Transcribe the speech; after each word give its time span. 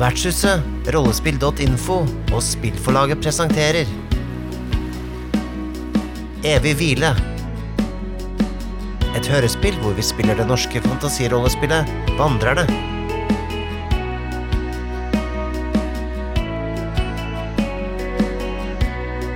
Vertshuset, 0.00 0.62
rollespill.info 0.94 1.96
og 2.32 2.40
spillforlaget 2.40 3.20
presenterer 3.20 3.84
Evig 6.40 6.72
hvile. 6.78 7.10
Et 9.12 9.28
hørespill 9.28 9.76
hvor 9.82 9.92
vi 9.98 10.04
spiller 10.06 10.38
det 10.38 10.46
norske 10.48 10.80
fantasirollespillet 10.86 11.92
Vandrerne. 12.16 12.64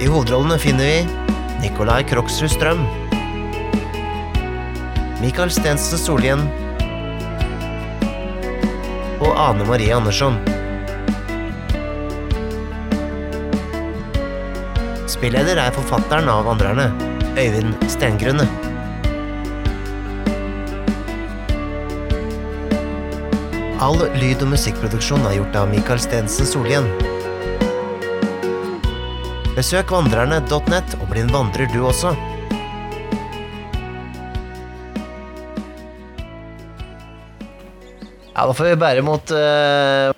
I 0.00 0.08
hovedrollene 0.08 0.56
finner 0.64 0.88
vi 0.88 1.60
Nikolai 1.60 2.00
Kroksrud 2.08 2.54
Strøm. 2.56 2.80
Mikael 5.20 5.52
Stensen 5.52 6.00
Solhjell. 6.00 6.48
Og 9.20 9.30
Ane 9.36 9.68
Marie 9.68 9.92
Andersson. 9.92 10.40
Spilleder 15.24 15.56
er 15.56 15.72
forfatteren 15.72 16.26
av 16.28 16.42
Vandrerne, 16.44 16.84
Øyvind 17.40 17.70
Stengrunne. 17.88 18.44
All 23.80 24.02
lyd- 24.20 24.42
og 24.44 24.50
musikkproduksjon 24.52 25.24
er 25.24 25.38
gjort 25.38 25.54
av 25.56 25.70
Mikael 25.70 26.02
Stensen 26.04 26.44
Solhjell. 26.44 26.84
Besøk 29.56 29.94
vandrerne.net 29.96 30.92
og 30.98 31.06
bli 31.08 31.22
en 31.22 31.32
vandrer 31.32 31.72
du 31.72 31.78
også. 31.88 32.12
Ja, 38.28 38.44
da 38.44 38.50
får 38.52 38.68
vi 38.74 38.82
bære 38.84 39.06
mot 39.08 39.32
uh, 39.32 40.12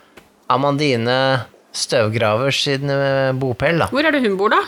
Amandine 0.50 1.46
Støvgravers 1.76 2.58
sin 2.66 2.91
eh, 2.91 3.30
bopel, 3.38 3.78
da. 3.84 3.86
Hvor 3.94 4.02
er 4.02 4.10
det 4.16 4.24
hun 4.26 4.34
bor, 4.41 4.50
da? 4.50 4.64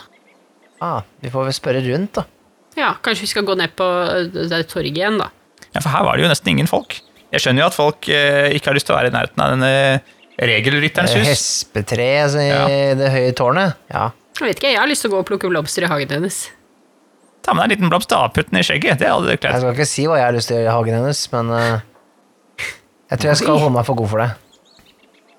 Ah, 0.84 1.00
vi 1.22 1.30
får 1.32 1.48
vel 1.48 1.56
spørre 1.56 1.80
rundt, 1.88 2.12
da. 2.20 2.24
Ja, 2.78 2.92
kanskje 3.02 3.24
vi 3.26 3.30
skal 3.32 3.46
gå 3.48 3.56
ned 3.58 3.72
på 3.78 3.84
øh, 3.84 4.28
det 4.50 4.60
torget 4.70 4.94
igjen, 4.94 5.16
da. 5.18 5.30
Ja, 5.74 5.80
for 5.82 5.90
her 5.90 6.04
var 6.06 6.16
det 6.16 6.24
jo 6.26 6.30
nesten 6.30 6.52
ingen 6.54 6.68
folk. 6.70 7.00
Jeg 7.32 7.42
skjønner 7.44 7.64
jo 7.64 7.70
at 7.72 7.76
folk 7.76 8.08
eh, 8.08 8.52
ikke 8.56 8.70
har 8.70 8.76
lyst 8.78 8.86
til 8.88 8.94
å 8.94 8.98
være 9.00 9.10
i 9.10 9.14
nærheten 9.16 9.42
av 9.44 9.50
denne 9.56 9.72
regelrytterens 10.38 11.16
Eh, 11.16 11.24
hus. 11.24 11.32
Hespetreet 11.32 12.36
i 12.38 12.46
Ja. 12.48 12.62
det 12.96 13.10
høye 13.12 13.34
tårnet. 13.36 13.74
Ja. 13.90 14.10
Jeg 14.38 14.46
vet 14.52 14.60
ikke, 14.62 14.70
jeg 14.70 14.78
har 14.80 14.86
lyst 14.88 15.02
til 15.02 15.10
å 15.10 15.16
gå 15.16 15.24
og 15.24 15.26
plukke 15.28 15.50
blomster 15.50 15.82
i 15.84 15.90
hagen 15.90 16.14
hennes. 16.14 16.38
Ta 17.42 17.52
med 17.54 17.64
deg 17.64 17.66
en 17.66 17.74
liten 17.74 17.90
blomst 17.90 18.12
og 18.14 18.32
putt 18.36 18.50
den 18.52 18.60
i 18.60 18.64
skjegget. 18.66 19.00
Det 19.02 19.08
hadde 19.10 19.26
du 19.26 19.36
klart. 19.36 19.56
Jeg 19.58 19.64
skal 19.64 19.74
ikke 19.74 19.88
si 19.90 20.06
hva 20.06 20.18
jeg 20.20 20.26
har 20.28 20.36
lyst 20.36 20.48
til 20.52 20.56
å 20.56 20.60
gjøre 20.62 20.70
i 20.70 20.76
hagen 20.78 20.98
hennes, 21.00 21.20
men 21.34 21.50
uh, 21.50 21.80
jeg 23.10 23.18
tror 23.18 23.30
jeg 23.32 23.40
skal 23.42 23.58
holde 23.58 23.74
meg 23.74 23.86
for 23.88 23.98
god 23.98 24.10
for 24.14 24.22
det. 24.22 24.30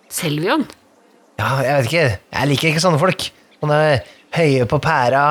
Selvion? 0.10 0.66
Ja, 1.40 1.50
jeg 1.64 1.76
vet 1.78 1.90
ikke. 1.90 2.06
Jeg 2.36 2.50
liker 2.52 2.72
ikke 2.74 2.84
sånne 2.84 3.00
folk. 3.02 3.28
Sånne 3.62 3.80
høye 4.36 4.66
på 4.70 4.80
pæra, 4.84 5.24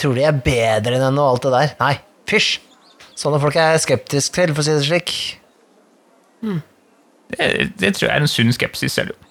tror 0.00 0.14
de 0.16 0.24
er 0.28 0.38
bedre 0.44 0.96
enn 0.96 1.04
henne 1.08 1.20
og 1.24 1.34
alt 1.36 1.46
det 1.48 1.52
der. 1.54 1.74
Nei, 1.82 1.94
fysj. 2.30 2.58
Sånne 3.18 3.40
folk 3.42 3.56
er 3.58 3.74
jeg 3.74 3.82
skeptisk 3.86 4.36
til, 4.36 4.52
for 4.54 4.62
å 4.62 4.66
si 4.68 4.76
det 4.76 4.86
slik. 4.86 5.12
Det, 6.42 7.48
det 7.82 7.90
tror 7.96 8.06
jeg 8.08 8.14
er 8.14 8.22
en 8.24 8.30
sunn 8.30 8.52
skepsis 8.54 8.94
selv. 8.94 9.12
jo. 9.12 9.24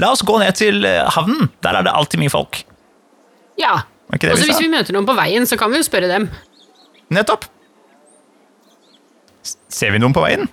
La 0.00 0.10
oss 0.12 0.22
gå 0.28 0.36
ned 0.40 0.54
til 0.58 0.84
eh, 0.86 1.02
havnen. 1.16 1.48
Der 1.64 1.78
er 1.78 1.86
det 1.86 1.92
alltid 1.96 2.20
mye 2.22 2.32
folk. 2.32 2.62
Ja. 3.60 3.78
Og 4.12 4.22
vi 4.22 4.28
hvis 4.46 4.60
vi 4.62 4.68
møter 4.70 4.94
noen 4.94 5.08
på 5.08 5.16
veien, 5.18 5.46
så 5.48 5.56
kan 5.58 5.72
vi 5.72 5.80
jo 5.80 5.86
spørre 5.88 6.08
dem. 6.10 6.28
Nettopp. 7.16 7.48
S- 9.42 9.56
Ser 9.72 9.90
vi 9.94 9.98
noen 10.02 10.14
på 10.14 10.22
veien? 10.22 10.46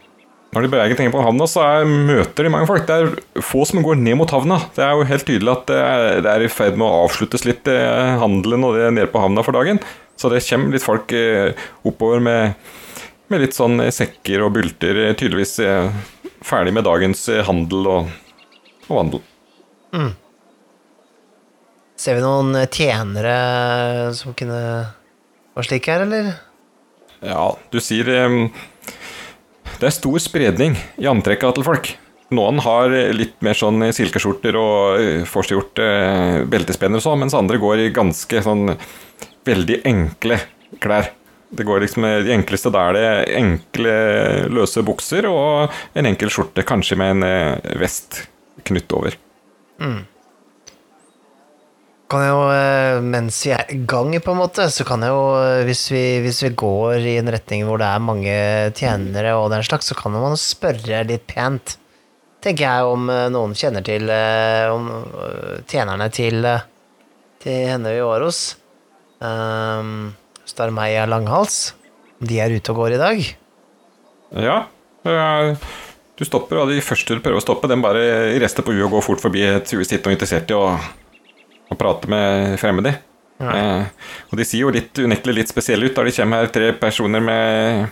Når 0.53 0.65
de 0.65 0.69
beveger 0.69 0.97
ting 0.99 1.09
på 1.09 1.21
havna, 1.25 1.47
så 1.49 1.63
er, 1.65 1.87
møter 1.89 2.45
de 2.45 2.51
mange 2.53 2.67
folk. 2.69 2.85
Det 2.85 2.93
er 2.93 3.41
få 3.41 3.63
som 3.65 3.81
går 3.85 3.97
ned 3.97 4.19
mot 4.19 4.29
havna. 4.29 4.59
Det 4.75 4.83
er 4.85 4.93
jo 4.93 5.08
helt 5.09 5.25
tydelig 5.25 5.49
at 5.49 5.65
det 5.71 5.80
er, 5.81 6.05
det 6.21 6.30
er 6.30 6.45
i 6.45 6.52
ferd 6.52 6.77
med 6.77 6.86
å 6.86 7.05
avsluttes 7.08 7.45
litt, 7.47 7.65
eh, 7.71 8.14
handelen 8.21 8.67
og 8.67 8.77
det 8.77 8.92
nede 8.93 9.09
på 9.09 9.23
havna 9.23 9.42
for 9.45 9.58
dagen. 9.58 9.81
Så 10.19 10.30
det 10.30 10.43
kommer 10.45 10.75
litt 10.75 10.86
folk 10.86 11.13
eh, 11.17 11.58
oppover 11.89 12.21
med, 12.21 12.53
med 13.33 13.42
litt 13.42 13.58
sånn 13.58 13.81
eh, 13.81 13.89
sekker 13.93 14.45
og 14.45 14.53
bulter, 14.59 14.99
eh, 15.08 15.15
tydeligvis 15.17 15.55
eh, 15.65 15.89
ferdig 16.45 16.75
med 16.77 16.86
dagens 16.86 17.25
eh, 17.33 17.42
handel 17.47 17.89
og, 17.89 18.11
og 18.92 18.93
vandel. 18.99 19.25
Ser 21.97 22.17
vi 22.19 22.23
noen 22.25 22.58
tjenere 22.67 23.33
som 24.17 24.37
kunne 24.37 24.59
være 25.53 25.65
slik 25.65 25.89
her, 25.89 26.05
eller? 26.05 26.33
Ja, 27.23 27.53
du 27.71 27.80
sier 27.81 28.09
Det 29.83 29.89
er 29.89 29.95
stor 29.98 30.21
spredning 30.23 30.77
i 30.95 31.08
antrekka 31.11 31.49
til 31.58 31.66
folk. 31.67 31.89
Noen 32.32 32.61
har 32.64 32.94
litt 33.11 33.33
mer 33.44 33.58
sånn 33.60 33.83
silkeskjorter 33.92 34.55
og 34.55 35.02
eh, 35.02 35.26
forseggjort 35.27 35.82
eh, 35.83 36.38
beltespenner 36.48 37.02
og 37.02 37.04
sånn, 37.04 37.20
mens 37.20 37.36
andre 37.36 37.60
går 37.60 37.82
i 37.83 37.89
ganske 37.92 38.43
sånn 38.45 38.77
veldig 39.43 39.82
enkle 39.92 40.38
klær. 40.80 41.11
Det 41.52 41.67
går 41.67 41.83
liksom 41.83 42.08
De 42.23 42.32
enkleste 42.32 42.72
da 42.72 42.86
er 42.93 42.95
det 42.95 43.36
enkle, 43.42 43.98
løse 44.55 44.86
bukser 44.88 45.27
og 45.27 45.76
en 45.99 46.08
enkel 46.14 46.32
skjorte, 46.32 46.64
kanskje 46.64 47.02
med 47.04 47.17
en 47.17 47.27
eh, 47.27 47.76
vest 47.83 48.23
knytt 48.64 48.95
over. 48.95 49.20
Kan 52.13 52.21
jeg 52.21 52.29
jo, 52.29 52.41
eh, 52.53 52.99
mens 53.01 53.39
vi 53.41 53.51
er 53.55 53.71
i 53.73 53.79
gang, 53.89 54.11
på 54.21 54.33
en 54.35 54.37
måte, 54.37 54.67
så 54.69 54.85
kan 54.85 55.01
jeg 55.01 55.09
jo, 55.09 55.23
eh, 55.41 55.63
hvis 55.65 55.87
vi, 55.89 56.03
hvis 56.21 56.43
vi 56.43 56.51
går 56.61 57.07
i 57.09 57.15
en 57.17 57.31
retning 57.33 57.63
hvor 57.65 57.81
det 57.81 57.87
er 57.89 58.03
mange 58.05 58.35
tjenere 58.77 59.31
og 59.39 59.49
den 59.49 59.65
slags, 59.65 59.89
så 59.89 59.97
kan 59.97 60.13
man 60.13 60.37
spørre 60.37 61.01
litt 61.09 61.25
pent. 61.25 61.79
Tenker 62.45 62.67
jeg 62.67 62.93
om 62.93 63.09
eh, 63.09 63.31
noen 63.33 63.57
kjenner 63.57 63.81
til 63.81 64.13
om 64.13 64.93
tjenerne 65.65 66.11
til, 66.13 66.45
til 67.41 67.59
henne 67.73 67.97
vi 67.97 68.05
var 68.05 68.30
hos. 68.30 68.45
Um, 69.17 70.13
Starmeia 70.45 71.09
Langhals. 71.09 71.71
De 72.21 72.37
er 72.37 72.53
ute 72.53 72.77
og 72.77 72.83
går 72.83 72.93
i 72.93 73.05
dag. 73.07 73.35
Ja, 74.37 74.57
du 75.01 76.27
stopper, 76.30 76.61
og 76.61 76.69
de 76.69 76.83
første 76.85 77.17
du 77.17 77.25
prøver 77.25 77.41
å 77.41 77.47
stoppe, 77.49 77.71
den 77.71 77.81
bare 77.81 78.35
rister 78.37 78.61
på 78.61 78.75
huet 78.75 78.85
og 78.85 78.99
går 78.99 79.09
fort 79.09 79.31
forbi. 79.31 79.47
et 79.49 79.73
huet 79.73 79.89
sitt 79.89 80.05
og 80.05 80.13
interessert 80.13 80.53
i 80.53 80.61
å, 80.61 80.75
å 81.73 81.80
prate 81.80 82.10
med 82.11 82.56
fremmede. 82.61 82.95
Eh, 83.44 84.11
og 84.32 84.39
de 84.39 84.45
ser 84.48 84.64
jo 84.64 84.72
litt 84.73 85.00
unektelig 85.02 85.42
litt 85.42 85.52
spesielle 85.52 85.89
ut 85.89 85.98
da 85.98 86.06
de 86.06 86.14
kommer 86.16 86.44
her, 86.44 86.54
tre 86.54 86.70
personer 86.80 87.23
med, 87.23 87.89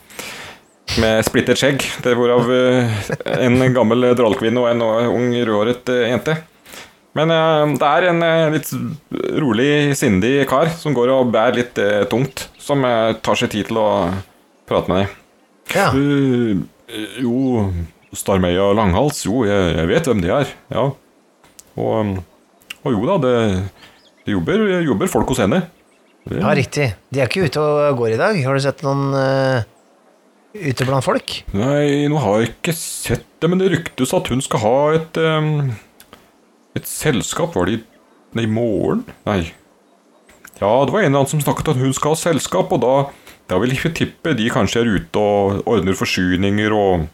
med 1.02 1.26
splittet 1.28 1.60
skjegg. 1.60 1.84
Det 2.06 2.16
hvorav 2.18 2.52
eh, 2.56 3.02
en 3.42 3.60
gammel 3.76 4.12
drollkvinne 4.18 4.64
og 4.64 4.72
en 4.72 4.86
ung 5.12 5.34
rødhåret 5.36 5.92
eh, 5.94 6.08
jente. 6.14 6.38
Men 7.18 7.34
eh, 7.36 7.76
det 7.82 7.90
er 7.90 8.10
en 8.12 8.26
litt 8.56 8.72
rolig, 9.44 9.72
sindig 10.00 10.36
kar 10.52 10.72
som 10.80 10.96
går 10.96 11.12
og 11.18 11.32
bærer 11.34 11.64
litt 11.64 11.82
eh, 11.82 12.04
tungt, 12.12 12.48
som 12.62 12.86
tar 12.86 13.40
seg 13.40 13.52
tid 13.56 13.72
til 13.72 13.82
å 13.82 13.90
prate 14.70 14.92
med 14.92 15.04
deg. 15.04 15.18
Ja. 15.72 15.88
Uh, 15.96 16.64
jo, 17.24 17.70
Starmeia 18.18 18.72
Langhals, 18.76 19.22
jo, 19.24 19.46
jeg, 19.48 19.76
jeg 19.78 19.88
vet 19.88 20.10
hvem 20.10 20.24
de 20.24 20.32
er, 20.36 20.50
ja. 20.74 20.90
Og, 21.80 22.18
og 22.84 22.96
jo 22.96 23.04
da, 23.10 23.18
det, 23.24 23.36
det 24.26 24.34
jobber, 24.36 24.64
jobber 24.86 25.12
folk 25.12 25.30
hos 25.34 25.42
henne. 25.44 25.62
Det- 26.28 26.40
ja, 26.42 26.52
riktig. 26.58 26.88
De 27.10 27.22
er 27.22 27.30
ikke 27.30 27.48
ute 27.50 27.62
og 27.62 27.98
går 27.98 28.16
i 28.16 28.20
dag. 28.22 28.42
Har 28.46 28.54
du 28.58 28.62
sett 28.62 28.84
noen 28.86 29.08
uh, 29.16 29.64
ute 30.54 30.86
blant 30.86 31.06
folk? 31.06 31.38
Nei, 31.58 32.06
nå 32.12 32.20
har 32.22 32.42
jeg 32.44 32.52
ikke 32.54 32.76
sett 32.78 33.26
det, 33.42 33.50
men 33.50 33.62
det 33.62 33.72
ryktes 33.74 34.14
at 34.14 34.30
hun 34.30 34.44
skal 34.46 34.62
ha 34.66 34.76
et 35.00 35.18
um, 35.22 35.72
Et 36.78 36.86
selskap, 36.88 37.56
var 37.58 37.66
det 37.68 37.74
i, 37.80 37.82
nei, 38.38 38.46
morgen? 38.48 39.02
Nei. 39.28 39.42
Ja, 40.62 40.70
det 40.86 40.94
var 40.94 41.02
en 41.02 41.10
eller 41.10 41.24
annen 41.24 41.28
som 41.34 41.42
snakket 41.44 41.74
at 41.74 41.82
hun 41.82 41.92
skal 41.98 42.14
ha 42.14 42.20
selskap, 42.22 42.72
og 42.72 42.80
da, 42.80 42.92
da 43.52 43.58
vil 43.60 43.74
jeg 43.76 43.92
tippe 43.98 44.32
de 44.38 44.46
kanskje 44.54 44.84
er 44.84 44.92
ute 44.94 45.20
og 45.20 45.66
ordner 45.68 45.98
forsyninger 45.98 46.72
og, 46.78 47.08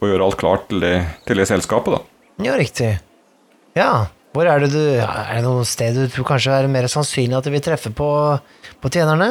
og 0.00 0.08
gjør 0.08 0.24
alt 0.24 0.38
klart 0.40 0.64
til 0.72 0.80
det, 0.82 0.94
til 1.28 1.38
det 1.38 1.46
selskapet, 1.52 1.94
da. 1.94 2.00
Ja, 2.48 2.56
riktig. 2.58 2.88
Ja, 3.78 4.06
hvor 4.34 4.50
er 4.50 4.64
det 4.64 4.72
du 4.74 4.82
Er 4.98 5.38
det 5.38 5.44
noe 5.46 5.64
sted 5.68 5.94
du 5.96 6.08
tror 6.10 6.26
kanskje 6.34 6.58
er 6.58 6.70
mer 6.70 6.90
sannsynlig 6.90 7.38
at 7.38 7.46
du 7.46 7.54
vil 7.54 7.62
treffe 7.64 7.94
på, 7.94 8.08
på 8.82 8.90
tjenerne? 8.92 9.30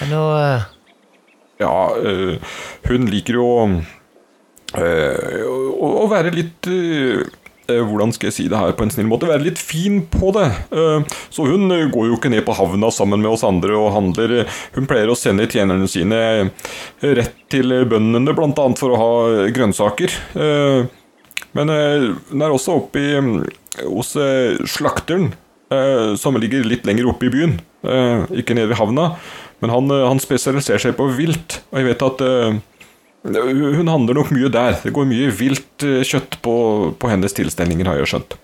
Er 0.00 0.02
det 0.02 0.12
noe 0.12 0.40
eh, 0.42 0.66
Ja, 1.62 1.76
øh, 1.96 2.36
hun 2.90 3.06
liker 3.12 3.38
jo 3.38 3.48
øh, 4.76 5.42
å, 5.46 5.90
å 6.02 6.06
være 6.10 6.34
litt 6.34 6.68
øh, 6.68 7.22
Hvordan 7.66 8.12
skal 8.14 8.28
jeg 8.28 8.36
si 8.36 8.44
det 8.50 8.58
her 8.60 8.74
på 8.78 8.84
en 8.86 8.92
snill 8.94 9.08
måte? 9.10 9.26
Være 9.30 9.42
litt 9.42 9.58
fin 9.58 10.04
på 10.06 10.28
det. 10.36 10.44
Så 11.34 11.48
hun 11.50 11.66
går 11.66 12.04
jo 12.06 12.14
ikke 12.14 12.30
ned 12.30 12.44
på 12.46 12.54
havna 12.54 12.92
sammen 12.94 13.18
med 13.24 13.32
oss 13.32 13.42
andre 13.42 13.74
og 13.74 13.88
handler. 13.90 14.44
Hun 14.76 14.86
pleier 14.86 15.10
å 15.10 15.16
sende 15.18 15.48
tjenerne 15.50 15.88
sine 15.90 16.20
rett 17.02 17.34
til 17.50 17.74
bøndene, 17.90 18.36
annet 18.38 18.78
for 18.78 18.94
å 18.94 19.00
ha 19.02 19.10
grønnsaker. 19.50 20.14
Men 21.56 21.72
den 21.72 22.14
hun 22.30 22.42
er 22.44 22.52
også 22.52 22.76
oppe 22.80 23.00
i, 23.00 23.16
øh, 23.16 23.44
hos 23.88 24.14
øh, 24.16 24.58
slakteren, 24.68 25.32
øh, 25.72 26.16
som 26.20 26.36
ligger 26.40 26.66
litt 26.66 26.86
lenger 26.86 27.08
oppe 27.08 27.26
i 27.26 27.32
byen. 27.32 27.60
ikke 28.34 28.54
nede 28.54 28.68
ved 28.68 28.76
havna. 28.76 29.12
Men 29.60 29.70
han, 29.70 29.90
han 29.90 30.18
spesialiserer 30.18 30.82
seg 30.82 30.96
på 30.98 31.06
vilt, 31.14 31.60
og 31.70 31.78
jeg 31.78 31.86
vet 31.86 32.02
at 32.02 32.24
hun 33.22 33.88
handler 33.88 34.18
nok 34.18 34.32
mye 34.34 34.50
der. 34.50 34.80
Det 34.82 34.92
går 34.92 35.06
mye 35.06 35.30
vilt 35.30 35.86
kjøtt 36.02 36.40
på, 36.42 36.56
på 36.98 37.08
hennes 37.08 37.32
tilstelninger, 37.32 37.86
har 37.86 38.00
jeg 38.02 38.10
skjønt. 38.10 38.36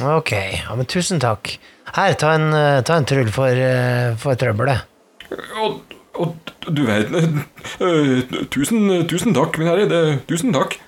Ok, 0.00 0.32
ja, 0.32 0.76
men 0.76 0.88
tusen 0.88 1.20
takk. 1.20 1.58
Her, 1.94 2.14
ta 2.14 2.34
en, 2.38 2.52
eh, 2.54 2.82
ta 2.86 2.96
en 2.96 3.06
trull 3.08 3.28
for, 3.34 3.48
eh, 3.50 4.14
for 4.20 4.38
trøbbelet. 4.38 4.86
Og, 5.60 5.80
og 6.14 6.52
du 6.70 6.84
vet 6.86 7.10
eh, 7.20 8.22
tusen, 8.52 8.86
tusen 9.10 9.34
takk, 9.36 9.58
min 9.58 9.68
herre. 9.68 9.88
Det, 9.90 10.02
tusen 10.30 10.54
takk. 10.54 10.78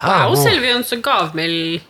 Det 0.00 0.12
er 0.16 0.30
jo 0.32 0.76
en 0.76 0.86
så 0.86 1.00
gavmild 1.04 1.80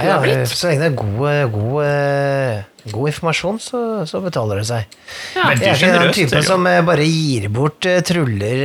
ja, 0.00 0.16
ja. 0.24 0.44
Så 0.48 0.70
lenge 0.70 0.80
det 0.80 0.90
er 0.92 0.96
god, 0.96 1.24
eh, 1.28 1.42
god, 1.52 1.74
eh, 1.84 2.90
god 2.94 3.10
informasjon, 3.10 3.58
så, 3.60 3.80
så 4.08 4.20
betaler 4.24 4.60
det 4.62 4.66
seg. 4.70 4.94
Ja. 5.36 5.50
Jeg 5.52 5.74
er 5.74 5.74
ikke 5.76 5.90
den 5.98 6.14
typen 6.16 6.46
som 6.46 6.68
eh, 6.70 6.80
bare 6.86 7.04
gir 7.04 7.48
bort 7.52 7.88
truller 8.08 8.62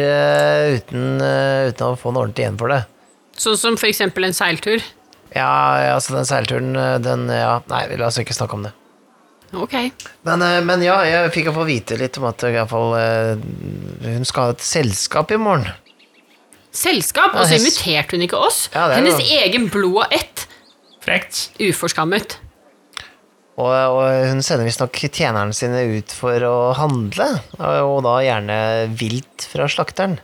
uten, 0.77 1.19
uten 1.19 1.87
å 1.89 1.97
få 1.99 2.13
noe 2.13 2.27
ordentlig 2.27 2.45
igjen 2.45 2.61
for 2.61 2.71
det. 2.71 2.85
Sånn 3.35 3.59
som 3.59 3.79
for 3.79 3.89
eksempel 3.89 4.29
en 4.29 4.37
seiltur. 4.37 4.79
Ja, 5.35 5.51
ja, 5.83 5.93
altså 5.97 6.15
den 6.15 6.27
seilturen, 6.29 6.71
den 7.03 7.27
Ja, 7.33 7.57
nei, 7.67 7.83
la 7.99 8.07
oss 8.07 8.21
ikke 8.21 8.37
snakke 8.37 8.55
om 8.55 8.69
det. 8.69 8.71
Ok. 9.55 9.75
Men, 10.27 10.43
men 10.67 10.83
ja, 10.83 10.97
jeg 11.07 11.31
fikk 11.35 11.51
få 11.55 11.65
vite 11.67 11.97
litt 11.99 12.17
om 12.19 12.27
at 12.29 12.43
i 12.47 12.53
fall, 12.71 12.95
eh, 12.99 13.43
hun 14.07 14.27
skal 14.27 14.49
ha 14.49 14.55
et 14.55 14.63
selskap 14.63 15.31
i 15.35 15.39
morgen. 15.41 15.67
Selskap, 16.75 17.31
Ja, 17.35 17.41
og 17.41 17.47
så 17.47 17.55
inviterte 17.59 18.17
hun 18.17 18.25
ikke 18.25 18.39
oss. 18.43 18.65
Ja, 18.73 18.87
det 18.89 18.97
er 18.97 18.99
Hennes 18.99 19.21
jo- 19.21 19.37
egen 19.45 19.69
blod 19.71 20.01
og 20.03 20.13
ett. 20.15 20.45
Frekt. 21.05 21.45
Uforskammet. 21.61 22.37
Og, 23.55 23.71
og 23.71 24.27
hun 24.27 24.41
sender 24.43 24.67
visstnok 24.67 24.97
tjenerne 25.07 25.55
sine 25.55 25.85
ut 25.95 26.11
for 26.11 26.43
å 26.43 26.55
handle, 26.75 27.27
og, 27.55 27.77
og 27.87 27.99
da 28.03 28.15
gjerne 28.25 28.57
vilt 28.99 29.45
fra 29.53 29.69
slakteren. 29.71 30.17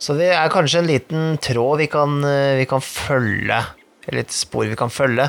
Så 0.00 0.16
det 0.18 0.32
er 0.34 0.50
kanskje 0.50 0.80
en 0.80 0.88
liten 0.90 1.36
tråd 1.44 1.78
vi 1.84 1.86
kan, 1.92 2.16
vi 2.58 2.64
kan 2.66 2.82
følge, 2.82 3.60
eller 4.08 4.24
et 4.24 4.34
spor 4.34 4.66
vi 4.66 4.78
kan 4.80 4.90
følge, 4.90 5.28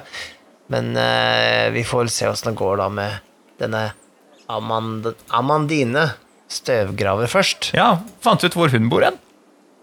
men 0.72 0.96
eh, 0.98 1.68
vi 1.76 1.84
får 1.86 2.06
vel 2.08 2.14
se 2.16 2.30
åssen 2.32 2.54
det 2.54 2.58
går 2.62 2.80
da 2.82 2.88
med 2.90 3.20
denne 3.62 3.84
Amand 4.50 5.12
Amandine 5.36 6.08
støvgraver 6.52 7.30
først. 7.32 7.70
Ja, 7.78 8.00
fant 8.24 8.42
du 8.42 8.48
ut 8.50 8.58
hvor 8.58 8.72
hun 8.74 8.90
bor 8.92 9.04
hen? 9.06 9.20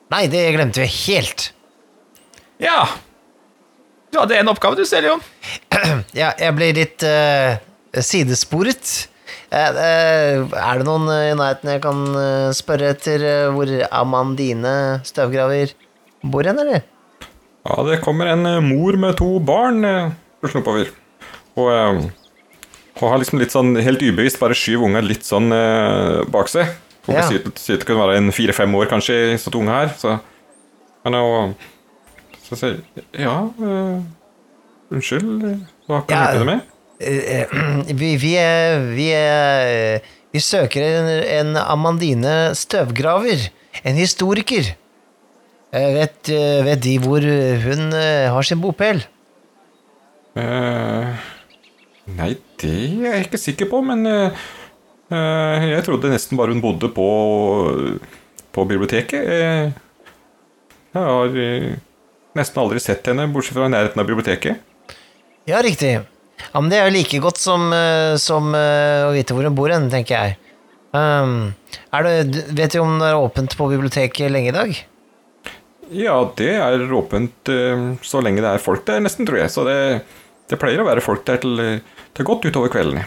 Nei, 0.08 0.25
det 0.32 0.46
glemte 0.56 0.81
vi 0.81 0.88
helt. 0.88 1.50
Ja. 2.62 2.88
Du 4.08 4.19
hadde 4.22 4.38
en 4.40 4.49
oppgave, 4.49 4.78
du, 4.78 4.87
Seljon. 4.88 5.20
Ja, 6.16 6.32
jeg 6.40 6.55
blir 6.56 6.76
litt 6.76 7.05
uh, 7.05 7.60
sidesporet. 7.93 9.08
Uh, 9.52 9.76
uh, 9.76 10.56
er 10.56 10.81
det 10.81 10.87
noen 10.88 11.06
i 11.12 11.34
nærheten 11.37 11.72
jeg 11.75 11.82
kan 11.84 12.00
spørre 12.56 12.94
etter 12.94 13.26
hvor 13.55 13.70
Amandine 13.94 14.72
støvgraver 15.06 15.76
bor 16.25 16.49
hen, 16.49 16.60
eller? 16.64 16.87
Ja, 17.69 17.76
det 17.84 18.00
kommer 18.05 18.32
en 18.32 18.49
mor 18.64 18.96
med 18.96 19.19
to 19.20 19.37
barn 19.44 19.84
ruslende 19.84 20.64
oppover. 20.64 20.90
Og 21.58 22.08
hun 22.99 23.12
har 23.12 23.20
liksom 23.20 23.43
litt 23.43 23.52
sånn 23.52 23.76
helt 23.76 24.02
ubevisst 24.02 24.40
bare 24.40 24.56
skyv 24.56 24.87
unga 24.88 25.05
litt 25.05 25.26
sånn 25.28 25.52
bak 26.32 26.49
seg. 26.50 26.72
Hun 27.08 27.16
Ja. 27.16 27.25
syte 27.25 27.78
det 27.81 27.87
kunne 27.88 28.05
være 28.05 28.19
en 28.20 28.32
fire-fem 28.37 28.75
år 28.76 28.90
kanskje 28.90 29.14
i 29.32 29.37
sånt 29.40 29.56
unge 29.56 29.72
her. 29.72 29.93
Så, 29.96 30.19
men 31.05 31.14
hun 31.16 31.55
så 32.44 32.56
sier 32.60 32.82
Ja, 33.16 33.49
uh, 33.49 34.02
unnskyld, 34.93 35.64
hva 35.88 36.02
kan 36.05 36.12
Ja. 36.12 36.19
jeg 36.19 36.26
hjelpe 36.26 36.38
deg 36.38 36.50
med? 36.52 36.60
Eh, 37.00 37.40
eh, 37.40 37.93
vi, 38.02 38.10
vi, 38.20 38.34
vi, 38.99 39.08
vi 40.34 40.40
søker 40.44 40.84
en, 40.84 41.10
en 41.40 41.56
Amandine 41.62 42.55
støvgraver. 42.58 43.49
En 43.84 43.94
historiker. 43.96 44.75
Vet, 45.72 46.28
vet 46.64 46.81
de 46.82 46.94
hvor 47.05 47.20
hun 47.20 47.93
har 47.93 48.43
sin 48.49 48.60
bopel? 48.60 49.05
Uh, 50.38 51.16
nei, 52.14 52.34
det 52.60 52.70
er 52.70 53.14
jeg 53.16 53.25
ikke 53.26 53.40
sikker 53.43 53.69
på, 53.70 53.81
men 53.82 54.05
eh, 54.06 54.44
jeg 55.16 55.84
trodde 55.87 56.12
nesten 56.12 56.38
bare 56.38 56.52
hun 56.52 56.62
bodde 56.62 56.90
på, 56.93 57.08
på 58.52 58.64
biblioteket. 58.69 59.25
Eh, 59.25 59.70
jeg 60.93 61.05
har 61.05 61.38
eh, 61.44 61.70
nesten 62.38 62.62
aldri 62.62 62.82
sett 62.82 63.08
henne, 63.08 63.28
bortsett 63.32 63.56
fra 63.56 63.69
i 63.69 63.72
nærheten 63.72 64.02
av 64.02 64.08
biblioteket. 64.08 64.60
Ja, 65.49 65.62
riktig. 65.64 65.94
Ja, 66.52 66.60
men 66.60 66.69
det 66.70 66.78
er 66.78 66.88
jo 66.88 66.96
like 66.96 67.22
godt 67.22 67.40
som, 67.40 67.70
eh, 67.72 68.14
som 68.20 68.52
eh, 68.56 69.06
å 69.08 69.14
vite 69.14 69.37
hvor 69.37 69.49
hun 69.49 69.56
bor 69.56 69.72
hen, 69.72 69.88
tenker 69.93 70.14
jeg. 70.16 70.38
Um, 70.93 71.52
er 71.93 72.06
det, 72.06 72.44
vet 72.56 72.72
du 72.72 72.81
om 72.81 72.94
det 73.00 73.10
er 73.10 73.19
åpent 73.20 73.52
på 73.58 73.66
biblioteket 73.69 74.32
lenge 74.32 74.52
i 74.52 74.56
dag? 74.56 74.78
Ja, 75.93 76.16
det 76.37 76.52
er 76.60 76.93
åpent 76.93 77.49
eh, 77.52 77.84
så 78.05 78.22
lenge 78.25 78.44
det 78.44 78.55
er 78.55 78.64
folk 78.64 78.84
der, 78.88 79.02
nesten, 79.05 79.28
tror 79.28 79.40
jeg. 79.43 79.52
Så 79.52 79.64
det, 79.69 79.78
det 80.49 80.60
pleier 80.60 80.84
å 80.84 80.88
være 80.88 81.05
folk 81.05 81.25
der 81.28 81.40
til, 81.44 81.60
eh, 81.64 82.00
til 82.16 82.28
godt 82.28 82.49
utover 82.49 82.72
kvelden. 82.72 83.05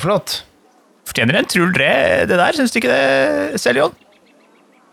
Flott. 0.00 0.42
Fortjener 1.08 1.40
en 1.40 1.48
trull 1.50 1.72
dre, 1.74 1.92
det 2.30 2.38
der, 2.38 2.56
syns 2.56 2.72
du 2.72 2.78
ikke 2.78 2.92
det, 2.92 3.60
Seljon? 3.60 3.94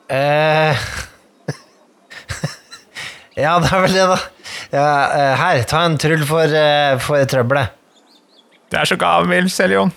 Eh, 0.09 0.85
ja, 3.43 3.55
det 3.61 3.69
er 3.69 3.83
vel 3.85 3.95
det, 3.95 4.05
da. 4.09 4.19
Ja, 4.73 4.87
eh, 5.13 5.33
her, 5.39 5.63
ta 5.69 5.83
en 5.85 5.99
trull 6.01 6.25
for, 6.27 6.49
eh, 6.49 6.97
for 7.03 7.29
trøbbelet. 7.29 7.75
Du 8.69 8.77
er 8.77 8.89
så 8.89 8.97
gavmild, 9.01 9.51
Seljon. 9.53 9.93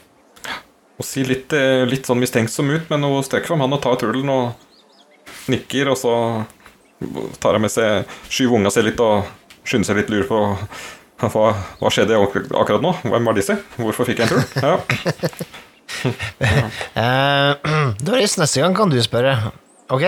Og 1.01 1.07
ser 1.09 1.29
litt, 1.29 1.53
eh, 1.57 1.83
litt 1.89 2.09
sånn 2.09 2.21
mistenksom 2.21 2.71
ut, 2.75 2.93
men 2.93 3.09
hun 3.09 3.25
strekker 3.25 3.53
fram 3.53 3.65
han 3.65 3.73
og 3.73 3.83
tar 3.85 3.99
trullen 4.01 4.29
og 4.33 5.49
nikker, 5.53 5.91
og 5.93 5.99
så 5.99 6.15
tar 7.43 7.57
hun 7.57 7.65
med 7.65 7.73
seg 7.73 8.07
syv 8.31 8.55
unga 8.61 8.71
seg 8.71 8.87
litt 8.87 9.01
og 9.03 9.25
skynder 9.65 9.89
seg 9.91 10.03
litt 10.03 10.13
lur 10.13 10.29
på 10.29 10.39
hva, 11.23 11.49
hva 11.81 11.91
skjedde 11.91 12.19
akkurat 12.19 12.83
nå? 12.83 12.95
Hvem 13.07 13.29
var 13.29 13.37
disse? 13.39 13.57
Hvorfor 13.79 14.07
fikk 14.07 14.23
jeg 14.23 14.29
en 14.29 14.35
trull? 14.37 14.47
Ja. 14.63 15.63
Eh, 17.03 17.53
Doris, 18.07 18.37
neste 18.41 18.61
gang 18.63 18.75
kan 18.77 18.91
du 18.93 18.99
spørre. 19.05 19.35
Ok? 19.93 20.05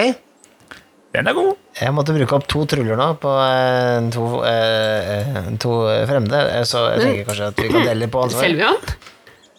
Den 1.15 1.29
er 1.31 1.35
god. 1.37 1.53
Jeg 1.79 1.95
måtte 1.95 2.15
bruke 2.17 2.35
opp 2.37 2.47
to 2.51 2.65
truller 2.71 2.99
nå 2.99 3.07
på 3.23 3.31
eh, 3.45 4.09
to, 4.15 4.25
eh, 4.49 5.13
eh, 5.15 5.49
to 5.63 5.73
fremmede, 6.11 6.41
eh, 6.59 6.65
så 6.67 6.83
jeg 6.95 7.05
tenker 7.05 7.29
kanskje 7.31 7.49
at 7.53 7.63
vi 7.63 7.69
kan 7.71 7.87
dele 7.87 8.09
på 8.11 8.19
ansvar. 8.25 8.43
Selvjøen? 8.49 8.79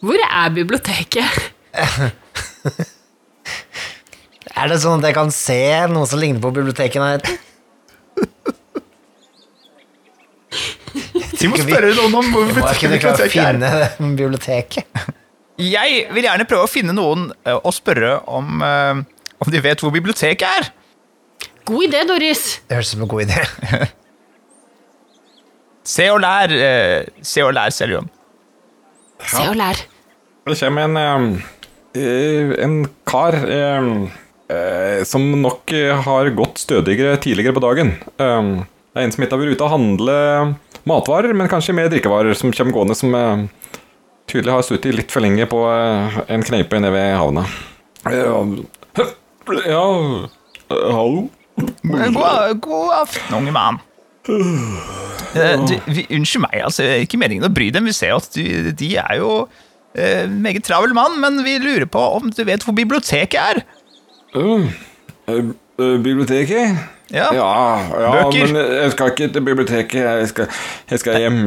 Hvor 0.06 0.19
er 0.27 0.54
biblioteket? 0.60 1.30
Er 4.56 4.69
det 4.72 4.77
sånn 4.80 5.01
at 5.01 5.10
jeg 5.10 5.16
kan 5.18 5.31
se 5.36 5.57
noe 5.92 6.07
som 6.07 6.19
ligner 6.22 6.39
på 6.39 6.48
biblioteket 6.56 6.96
i 6.96 7.01
nærheten? 7.03 7.36
Vi 11.36 11.50
må 11.51 11.58
spørre 11.60 11.89
noen 11.98 12.15
om 12.22 12.29
hvor 12.32 12.48
Må 12.55 12.62
jeg 12.72 12.79
kunne 12.79 13.00
klare 13.03 13.20
å 13.20 13.27
er. 13.27 13.34
finne 13.34 14.13
biblioteket? 14.15 14.86
Jeg 15.62 16.08
vil 16.12 16.26
gjerne 16.28 16.48
prøve 16.50 16.68
å 16.68 16.72
finne 16.72 16.96
noen 16.96 17.30
eh, 17.46 17.56
og 17.56 17.72
spørre 17.76 18.18
om, 18.28 18.60
eh, 18.66 19.04
om 19.40 19.52
de 19.54 19.62
vet 19.64 19.80
hvor 19.84 19.94
biblioteket 19.96 20.44
er. 20.48 20.72
God 21.66 21.88
idé, 21.88 22.02
Doris. 22.08 22.44
Det 22.68 22.76
høres 22.78 22.92
ut 22.92 22.98
som 22.98 23.06
en 23.06 23.12
god 23.14 23.24
idé. 23.26 23.46
Se 25.86 26.08
og 26.10 26.18
lær, 26.24 26.50
eh, 26.50 27.06
se 27.22 27.44
og 27.46 27.52
lær, 27.54 27.70
Seljon. 27.74 28.08
Se 29.22 29.44
og 29.46 29.58
lær. 29.60 29.78
Det 30.50 30.56
kommer 30.58 30.88
en, 30.88 30.98
eh, 30.98 31.44
eh, 32.02 32.54
en 32.66 32.78
kar 33.06 33.38
eh, 33.38 33.90
eh, 34.50 35.04
som 35.06 35.28
nok 35.42 35.74
eh, 35.78 35.94
har 36.08 36.32
gått 36.38 36.64
stødigere 36.64 37.20
tidligere 37.22 37.54
på 37.54 37.62
dagen. 37.62 37.94
Eh, 38.18 38.50
det 38.66 39.02
er 39.02 39.06
en 39.06 39.14
som 39.14 39.26
ikke 39.26 39.38
har 39.38 39.44
vært 39.44 39.60
ute 39.60 39.68
og 39.68 39.74
handle 39.76 40.18
matvarer, 40.90 41.34
men 41.38 41.50
kanskje 41.54 41.78
mer 41.78 41.90
drikkevarer, 41.94 42.34
som 42.38 42.54
kommer 42.54 42.74
gående 42.80 42.98
som 42.98 43.14
eh, 43.18 43.46
tydelig 44.32 44.53
har 44.53 44.65
sittet 44.65 44.98
litt 44.98 45.13
for 45.13 45.25
lenge 45.25 45.48
på 45.50 45.62
eh, 45.70 46.22
en 46.34 46.46
kneipe 46.46 46.79
nede 46.82 46.94
ved 46.96 47.17
havna. 47.20 47.46
Ja, 48.05 48.38
ja, 49.65 49.86
eh, 50.70 50.91
hallo? 50.94 51.27
God, 51.55 52.62
god 52.62 52.96
aften, 53.01 53.38
unge 53.38 53.53
mann. 53.55 53.79
Eh, 55.36 55.60
unnskyld 56.10 56.41
meg, 56.48 56.63
altså, 56.63 56.84
det 56.84 57.05
ikke 57.05 57.20
meningen 57.22 57.48
å 57.48 57.53
bry 57.53 57.70
dem. 57.74 57.88
Vi 57.88 57.96
ser 57.96 58.15
at 58.17 58.27
du, 58.36 58.72
de 58.75 58.89
er 59.01 59.20
jo 59.20 59.46
eh, 59.96 60.25
meget 60.32 60.65
travel 60.67 60.96
mann, 60.98 61.20
men 61.22 61.44
vi 61.46 61.58
lurer 61.62 61.88
på 61.91 62.01
om 62.17 62.32
du 62.34 62.44
vet 62.48 62.65
hvor 62.65 62.75
biblioteket 62.75 63.39
er. 63.39 63.62
Uh, 64.36 64.67
uh, 65.29 65.98
biblioteket? 66.03 66.75
Ja, 67.15 67.29
Ja, 67.31 68.12
Bøker. 68.12 68.50
men 68.51 68.57
jeg 68.60 68.91
skal 68.91 69.13
ikke 69.13 69.29
til 69.34 69.45
biblioteket. 69.48 70.01
Jeg 70.03 70.27
skal, 70.34 70.50
jeg 70.91 71.00
skal 71.00 71.17
hjem. 71.24 71.38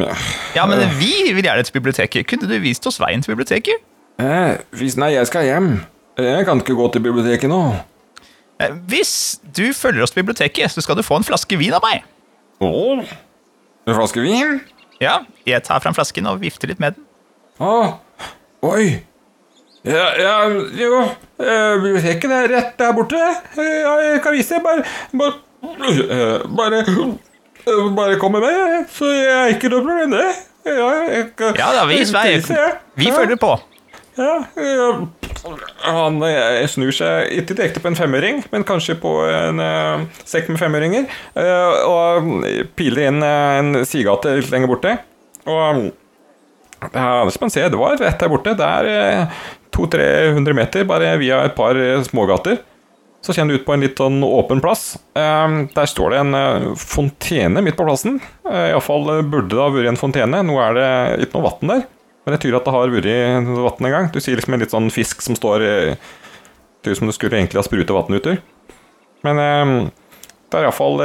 ja. 0.57 0.65
men 0.67 0.81
vi 0.99 1.13
vil 1.37 1.45
gjerne 1.45 1.63
til 1.69 1.77
biblioteket. 1.77 2.27
Kunne 2.31 2.49
du 2.49 2.57
vist 2.65 2.87
oss 2.89 2.97
veien 3.03 3.23
til 3.23 3.35
biblioteket? 3.37 3.85
Eh, 4.19 4.57
hvis, 4.75 4.97
nei, 4.99 5.13
jeg 5.15 5.29
skal 5.29 5.45
hjem. 5.47 5.69
Jeg 6.19 6.47
kan 6.49 6.59
ikke 6.65 6.75
gå 6.75 6.89
til 6.97 7.05
biblioteket 7.05 7.51
nå. 7.53 7.61
Eh, 8.59 8.73
Hvis 8.91 9.13
du 9.55 9.69
følger 9.77 10.03
oss 10.03 10.11
til 10.17 10.25
biblioteket, 10.25 10.73
så 10.75 10.83
skal 10.83 10.97
du 10.99 11.05
få 11.07 11.21
en 11.21 11.27
flaske 11.29 11.59
vin 11.61 11.77
av 11.77 11.85
meg. 11.85 12.03
Å, 12.65 12.73
en 13.87 13.95
flaske 13.95 14.25
vin? 14.25 14.57
Ja, 14.99 15.21
jeg 15.47 15.63
tar 15.69 15.79
fram 15.85 15.95
flasken 15.95 16.27
og 16.27 16.41
vifter 16.43 16.73
litt 16.73 16.81
med 16.83 16.97
den. 16.97 17.05
Å, 17.63 17.99
oi. 18.67 18.89
Ja, 19.87 20.09
ja, 20.19 20.33
jo, 20.75 21.05
eh, 21.39 21.77
biblioteket 21.85 22.35
er 22.35 22.49
rett 22.51 22.75
der 22.81 22.97
borte. 22.97 23.21
Jeg 23.55 24.19
kan 24.25 24.35
vise 24.35 24.57
deg. 24.59 24.65
Bare, 24.67 24.83
bare, 25.15 25.37
bare, 26.59 26.83
eh, 26.87 27.89
bare 27.97 28.19
kom 28.21 28.33
med 28.37 28.45
meg, 28.47 28.87
så 28.93 29.09
jeg 29.13 29.33
er 29.35 29.55
ikke 29.57 29.71
noe 29.73 29.85
problem 29.87 30.15
det. 30.17 30.29
Ja, 30.69 30.89
jeg, 31.09 31.27
Ja 31.57 31.69
da, 31.77 31.85
vis 31.89 32.11
vei. 32.13 32.39
Vi 32.99 33.11
følger 33.15 33.39
på. 33.41 33.55
Ja. 34.19 34.35
Han 35.87 36.19
eh, 36.27 36.65
snur 36.71 36.91
seg 36.95 37.31
ikke 37.39 37.55
direkte 37.55 37.83
på 37.85 37.93
en 37.93 37.97
femøring, 37.99 38.41
men 38.53 38.65
kanskje 38.67 38.97
på 38.99 39.13
en 39.31 39.63
eh, 39.63 40.03
sekk 40.27 40.51
med 40.53 40.59
femøringer. 40.61 41.07
eh, 41.39 41.79
og 41.87 42.43
piler 42.77 43.07
inn 43.13 43.23
eh, 43.23 43.59
en 43.61 43.85
sidegate 43.87 44.35
litt 44.41 44.51
lenger 44.53 44.73
borte. 44.73 44.97
Og 45.49 45.85
ja, 46.93 47.25
det 47.25 47.33
skal 47.35 47.47
man 47.47 47.55
se, 47.55 47.63
det 47.71 47.79
var 47.79 47.97
rett 48.03 48.19
der 48.21 48.33
borte. 48.33 48.57
Det 48.59 48.67
er 48.67 48.91
eh, 48.93 49.39
200-300 49.79 50.59
meter 50.59 50.85
bare 50.91 51.15
via 51.23 51.45
et 51.47 51.55
par 51.57 51.79
eh, 51.79 52.03
smågater. 52.07 52.59
Så 53.29 53.35
kommer 53.37 53.53
du 53.53 53.59
ut 53.61 53.67
på 53.67 53.75
en 53.77 53.83
litt 53.85 53.99
sånn 54.01 54.23
åpen 54.25 54.63
plass. 54.65 54.95
Eh, 55.13 55.55
der 55.75 55.89
står 55.91 56.15
det 56.15 56.21
en 56.23 56.37
eh, 56.39 56.69
fontene 56.81 57.61
midt 57.61 57.77
på 57.77 57.85
plassen. 57.85 58.15
Eh, 58.49 58.71
Iallfall 58.71 59.05
eh, 59.19 59.21
burde 59.21 59.53
det 59.53 59.61
ha 59.61 59.69
vært 59.75 59.91
en 59.91 60.01
fontene. 60.01 60.41
Nå 60.49 60.57
er 60.65 60.79
det 60.79 60.87
ikke 61.27 61.37
noe 61.37 61.51
vann 61.51 61.75
der. 61.75 61.83
Men 62.25 62.35
det 62.35 62.39
tyder 62.41 62.57
at 62.57 62.71
det 62.71 62.73
har 62.73 62.95
vært 62.95 63.11
vann 63.67 63.85
en 63.91 63.95
gang. 63.99 64.09
Du 64.15 64.17
sier 64.25 64.41
liksom 64.41 64.57
en 64.57 64.65
litt 64.65 64.73
sånn 64.73 64.89
fisk 64.95 65.21
som 65.27 65.37
står 65.37 65.67
Det 65.69 66.95
ut 66.95 66.97
som 67.03 67.11
det 67.11 67.17
skulle 67.19 67.37
egentlig 67.37 67.61
ha 67.61 67.67
sprutet 67.67 67.93
vann 67.93 68.17
utover. 68.17 68.41
Men 69.29 69.45
eh, 69.45 69.77
det 70.49 70.57
er 70.57 70.65
iallfall 70.71 71.05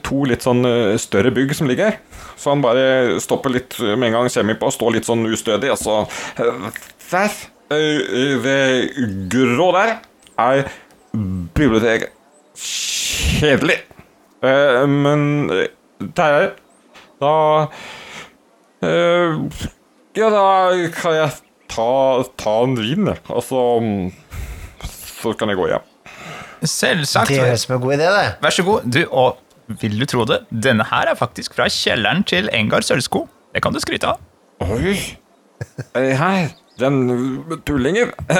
to 0.00 0.24
litt 0.24 0.48
sånn 0.48 0.64
større 0.96 1.34
bygg 1.36 1.52
som 1.52 1.68
ligger 1.68 1.90
her. 1.90 2.00
Så 2.40 2.54
han 2.54 2.64
bare 2.64 3.18
stopper 3.20 3.52
litt 3.52 3.76
med 3.84 4.08
en 4.08 4.16
gang, 4.22 4.32
kommer 4.32 4.56
på 4.56 4.72
står 4.72 4.96
litt 4.96 5.08
sånn 5.08 5.28
ustødig, 5.28 5.74
og 5.74 5.80
så 5.84 6.00
eh, 6.40 6.68
Der, 7.10 7.42
ved 7.68 9.28
grå 9.28 9.68
der, 9.76 9.98
er 10.40 10.70
biblioteket 11.54 12.14
kjedelig. 12.58 13.78
Eh, 14.42 14.84
men 14.86 15.50
eh, 15.50 15.68
der 16.14 16.36
er 16.38 16.48
Da 17.18 17.32
eh, 18.86 19.34
Ja, 20.18 20.28
da 20.30 20.44
kan 20.94 21.16
jeg 21.16 21.32
ta, 21.70 21.88
ta 22.38 22.54
en 22.64 22.76
vin, 22.78 23.10
jeg. 23.10 23.18
Og 23.34 23.42
så 23.42 23.62
Så 25.18 25.34
kan 25.38 25.50
jeg 25.50 25.58
gå 25.58 25.66
hjem. 25.72 25.86
Selvsagt. 26.62 27.30
Det 27.30 27.40
høres 27.42 27.64
ut 27.64 27.66
som 27.66 27.76
en 27.76 27.82
god 27.82 27.96
idé, 27.96 28.08
det. 28.14 28.28
Vær 28.42 28.54
så 28.54 28.64
god. 28.66 28.86
Du, 28.86 29.00
og 29.10 29.76
vil 29.82 29.98
du 30.00 30.06
tro 30.08 30.24
det, 30.26 30.40
denne 30.50 30.86
her 30.90 31.10
er 31.10 31.18
faktisk 31.18 31.54
fra 31.58 31.66
kjelleren 31.70 32.24
til 32.26 32.48
Engar 32.54 32.86
Sølvsko. 32.86 33.26
Det 33.54 33.62
kan 33.62 33.74
du 33.74 33.82
skryte 33.82 34.14
av. 34.14 34.22
Oi! 34.64 34.94
Er 35.94 36.06
det 36.06 36.16
hei. 36.18 36.48
Den 36.78 37.60
tullingen 37.66 38.12
Jeg 38.30 38.34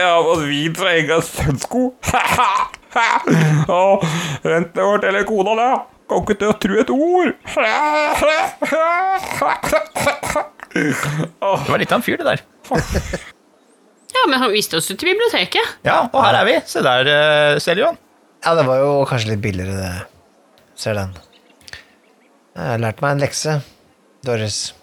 har 0.00 0.22
fått 0.24 0.44
vin 0.48 0.74
fra 0.78 0.94
Enga 0.96 1.18
Sønsko. 1.24 1.82
Vent, 4.48 4.72
jeg 4.72 4.86
forteller 4.86 5.26
kona 5.28 5.52
det. 5.58 5.68
Kan 6.08 6.22
ikke 6.24 6.36
til 6.40 6.48
å 6.48 6.56
tro 6.62 6.78
et 6.80 6.90
ord. 6.94 7.30
Det 10.78 11.72
var 11.72 11.80
litt 11.80 11.92
av 11.92 11.98
en 11.98 12.04
fyr, 12.06 12.16
det 12.20 12.26
der. 12.28 12.40
Ja, 14.14 14.22
men 14.28 14.38
han 14.40 14.52
viste 14.52 14.78
oss 14.78 14.88
jo 14.90 14.96
til 14.98 15.08
biblioteket. 15.10 15.66
Ja, 15.86 16.06
og 16.06 16.20
her 16.22 16.40
er 16.40 16.46
vi. 16.48 16.54
Se 16.70 16.80
der, 16.84 17.08
uh, 17.08 17.58
Ja, 18.44 18.54
det 18.54 18.64
var 18.68 18.76
jo 18.82 18.90
kanskje 19.08 19.32
litt 19.34 19.42
billigere, 19.44 19.74
det. 19.74 19.92
Ser 20.78 20.94
den. 20.98 21.16
Jeg 22.54 22.64
har 22.72 22.82
lært 22.82 23.02
meg 23.04 23.16
en 23.16 23.24
lekse, 23.24 23.58
Doris. 24.26 24.77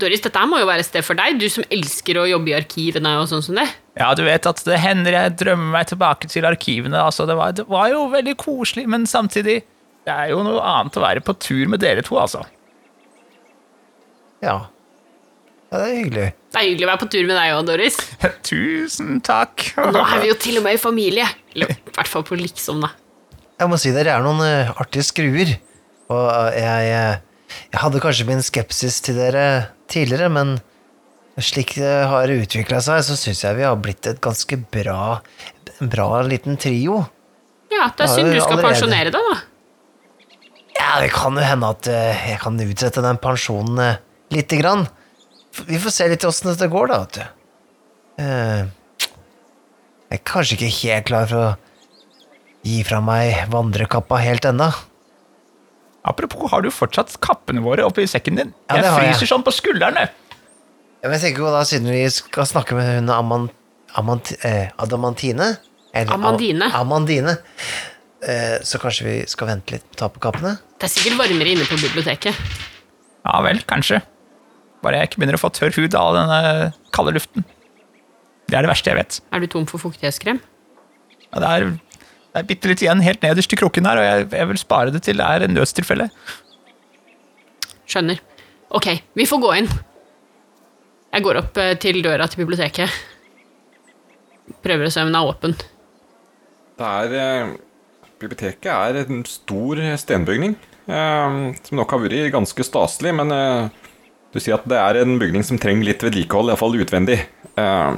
Doris, 0.00 0.22
dette 0.24 0.42
må 0.48 0.60
jo 0.60 0.68
være 0.68 0.84
et 0.84 0.88
sted 0.88 1.04
for 1.06 1.18
deg, 1.18 1.38
du 1.40 1.46
som 1.52 1.66
elsker 1.72 2.18
å 2.20 2.26
jobbe 2.30 2.52
i 2.52 2.56
arkivene 2.58 3.12
og 3.20 3.28
sånn 3.30 3.44
som 3.44 3.60
det. 3.60 3.66
Ja, 4.00 4.10
du 4.16 4.24
vet 4.26 4.48
at 4.48 4.62
det 4.66 4.80
hender 4.80 5.16
jeg 5.16 5.36
drømmer 5.42 5.74
meg 5.76 5.90
tilbake 5.90 6.30
til 6.30 6.48
arkivene. 6.48 6.98
Altså, 7.00 7.26
det, 7.28 7.36
var, 7.38 7.54
det 7.56 7.66
var 7.70 7.90
jo 7.92 8.06
veldig 8.12 8.36
koselig, 8.40 8.86
men 8.90 9.06
samtidig 9.10 9.62
Det 10.00 10.12
er 10.14 10.30
jo 10.32 10.40
noe 10.40 10.62
annet 10.64 10.96
å 10.96 11.02
være 11.02 11.20
på 11.20 11.34
tur 11.36 11.68
med 11.68 11.82
dere 11.82 12.00
to, 12.02 12.16
altså. 12.16 12.40
Ja. 14.40 14.70
Ja, 15.70 15.78
det 15.78 15.84
er 15.84 15.98
hyggelig. 15.98 16.28
Det 16.50 16.58
er 16.58 16.64
hyggelig 16.66 16.86
å 16.86 16.90
være 16.90 17.00
på 17.02 17.08
tur 17.12 17.26
med 17.28 17.36
deg 17.36 17.52
òg, 17.54 17.60
Doris. 17.68 17.98
Tusen 18.48 19.20
takk. 19.22 19.68
Og 19.78 19.92
nå 19.94 20.00
er 20.02 20.22
vi 20.24 20.30
jo 20.32 20.38
til 20.40 20.58
og 20.58 20.64
med 20.64 20.78
i 20.78 20.80
familie. 20.82 21.28
Eller 21.54 21.76
i 21.76 21.92
hvert 21.94 22.10
fall 22.10 22.24
på 22.26 22.38
liksom, 22.40 22.80
da. 22.82 22.90
Jeg 23.60 23.70
må 23.70 23.78
si 23.78 23.92
dere 23.94 24.16
er 24.16 24.24
noen 24.24 24.40
uh, 24.42 24.72
artige 24.82 25.06
skruer. 25.06 25.52
Og 26.10 26.24
uh, 26.26 26.48
jeg, 26.56 26.90
uh, 26.96 27.60
jeg 27.70 27.82
hadde 27.84 28.02
kanskje 28.02 28.26
min 28.32 28.42
skepsis 28.42 28.98
til 29.06 29.20
dere 29.20 29.44
tidligere, 29.92 30.28
men 30.32 30.56
slik 31.40 31.74
det 31.80 31.92
har 32.10 32.28
utvikla 32.34 32.80
seg, 32.84 33.02
så 33.06 33.16
syns 33.16 33.44
jeg 33.46 33.56
vi 33.56 33.64
har 33.64 33.78
blitt 33.80 34.06
et 34.10 34.18
ganske 34.22 34.58
bra, 34.74 35.20
en 35.80 35.90
bra 35.92 36.08
liten 36.26 36.58
trio. 36.60 37.02
Ja, 37.72 37.86
det 37.96 38.04
er 38.04 38.12
synd 38.12 38.32
du 38.34 38.40
skal 38.40 38.58
allerede. 38.58 38.66
pensjonere 38.68 39.12
deg, 39.14 39.28
da. 39.30 39.38
Ja, 40.80 40.90
det 41.02 41.10
kan 41.14 41.36
jo 41.38 41.44
hende 41.44 41.70
at 41.74 41.88
eh, 41.90 42.24
jeg 42.32 42.40
kan 42.42 42.58
utsette 42.64 43.02
den 43.04 43.18
pensjonen 43.22 43.78
eh, 43.84 43.98
lite 44.34 44.58
grann. 44.60 44.86
Vi 45.68 45.78
får 45.82 45.92
se 45.94 46.08
litt 46.10 46.24
åssen 46.28 46.50
dette 46.52 46.68
går, 46.72 46.90
da, 46.92 47.00
vet 47.04 47.18
du. 47.18 47.48
Eh, 48.24 48.68
Jeg 50.10 50.18
er 50.18 50.24
kanskje 50.26 50.56
ikke 50.58 50.70
helt 50.80 51.06
klar 51.06 51.26
for 51.30 51.44
å 51.46 51.50
gi 52.66 52.80
fra 52.84 52.98
meg 53.04 53.44
vandrekappa 53.52 54.18
helt 54.24 54.44
ennå. 54.50 54.66
Apropos, 56.04 56.48
har 56.50 56.62
du 56.64 56.70
fortsatt 56.72 57.12
kappene 57.20 57.60
våre 57.64 57.84
oppi 57.84 58.06
sekken 58.08 58.36
din? 58.38 58.54
Ja, 58.70 58.76
jeg 58.80 58.92
fryser 58.94 59.20
jeg. 59.26 59.28
sånn 59.34 59.44
på 59.44 59.52
skuldrene. 59.52 60.06
Ja, 61.00 61.08
men 61.08 61.16
jeg 61.18 61.22
tenker 61.26 61.44
jo 61.44 61.50
da, 61.52 61.62
siden 61.68 61.90
vi 61.92 62.04
skal 62.12 62.46
snakke 62.48 62.76
med 62.76 62.88
hun 62.98 63.10
Amant, 63.12 63.52
Amant, 64.00 64.30
eh, 64.44 64.68
Adamantine 64.78 65.56
eller 65.92 66.12
Am- 66.14 66.24
Amandine. 66.24 66.70
Amandine. 66.76 67.36
Eh, 68.22 68.58
så 68.64 68.78
kanskje 68.80 69.04
vi 69.06 69.14
skal 69.26 69.48
vente 69.48 69.72
litt, 69.76 69.86
ta 69.96 70.08
på 70.12 70.20
kappene? 70.20 70.58
Det 70.78 70.88
er 70.88 70.92
sikkert 70.92 71.18
varmere 71.20 71.52
inne 71.54 71.64
på 71.68 71.76
biblioteket. 71.80 72.36
Ja 73.24 73.40
vel, 73.44 73.60
kanskje. 73.68 74.02
Bare 74.84 75.00
jeg 75.00 75.10
ikke 75.10 75.20
begynner 75.20 75.36
å 75.36 75.42
få 75.42 75.50
tørr 75.52 75.74
hud 75.76 75.94
av 75.98 76.14
denne 76.16 76.72
kalde 76.96 77.12
luften. 77.16 77.44
Det 78.48 78.56
er 78.56 78.64
det 78.64 78.70
verste 78.72 78.90
jeg 78.92 78.96
vet. 79.00 79.20
Er 79.32 79.40
du 79.40 79.46
tom 79.52 79.66
for 79.68 79.78
fuktighetskrem? 79.82 80.40
Ja, 81.32 81.40
det 81.44 81.48
er, 81.50 81.66
det 82.30 82.40
er 82.40 82.46
bitte 82.46 82.70
litt 82.70 82.82
igjen 82.84 83.02
helt 83.02 83.24
nederst 83.24 83.52
i 83.52 83.58
krukken 83.58 83.88
her, 83.88 83.98
og 83.98 84.06
jeg, 84.06 84.26
jeg 84.38 84.50
vil 84.52 84.60
spare 84.60 84.94
det 84.94 85.02
til 85.06 85.18
det 85.18 85.26
er 85.26 85.46
en 85.46 85.56
nødstilfelle. 85.56 86.08
Skjønner. 87.90 88.20
Ok, 88.78 88.92
vi 89.18 89.26
får 89.26 89.42
gå 89.42 89.54
inn. 89.58 89.70
Jeg 91.10 91.26
går 91.26 91.40
opp 91.40 91.58
eh, 91.58 91.74
til 91.82 91.98
døra 92.06 92.28
til 92.30 92.44
biblioteket. 92.44 93.00
Prøver 94.62 94.86
å 94.86 94.92
se 94.94 95.02
om 95.02 95.10
den 95.10 95.18
er 95.18 95.30
åpen. 95.32 95.56
Det 96.78 96.92
er 97.02 97.18
eh, 97.18 97.56
Biblioteket 98.20 98.70
er 98.70 99.00
en 99.00 99.24
stor 99.26 99.80
stenbygning. 99.98 100.54
Eh, 100.86 101.38
som 101.66 101.82
nok 101.82 101.96
har 101.96 102.04
vært 102.04 102.30
ganske 102.36 102.66
staselig, 102.66 103.16
men 103.18 103.34
du 104.30 104.38
sier 104.38 104.54
at 104.54 104.66
det 104.70 104.78
er 104.78 105.00
en 105.00 105.18
bygning 105.18 105.42
som 105.46 105.58
trenger 105.58 105.88
litt 105.88 106.04
vedlikehold, 106.06 106.52
iallfall 106.52 106.78
utvendig. 106.78 107.18
Eh, 107.58 107.94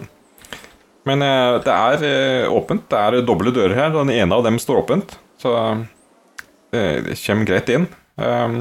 men 1.09 1.25
eh, 1.26 1.56
det 1.64 1.73
er 1.75 2.04
eh, 2.06 2.52
åpent. 2.52 2.85
Det 2.90 2.99
er 2.99 3.26
doble 3.26 3.52
dører 3.54 3.75
her, 3.78 3.90
og 3.94 4.06
den 4.06 4.14
ene 4.14 4.38
av 4.38 4.44
dem 4.47 4.61
står 4.62 4.85
åpent. 4.85 5.16
Så 5.42 5.54
eh, 5.59 6.99
det 7.02 7.18
kommer 7.25 7.49
greit 7.49 7.73
inn. 7.75 7.88
Eh, 8.23 8.61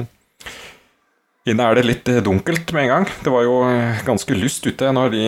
inne 1.52 1.68
er 1.68 1.78
det 1.78 1.86
litt 1.86 2.10
dunkelt 2.26 2.74
med 2.74 2.86
en 2.86 2.92
gang. 2.96 3.06
Det 3.22 3.34
var 3.34 3.46
jo 3.46 3.60
ganske 4.06 4.38
lyst 4.38 4.66
ute 4.66 4.90
når 4.94 5.14
de 5.14 5.26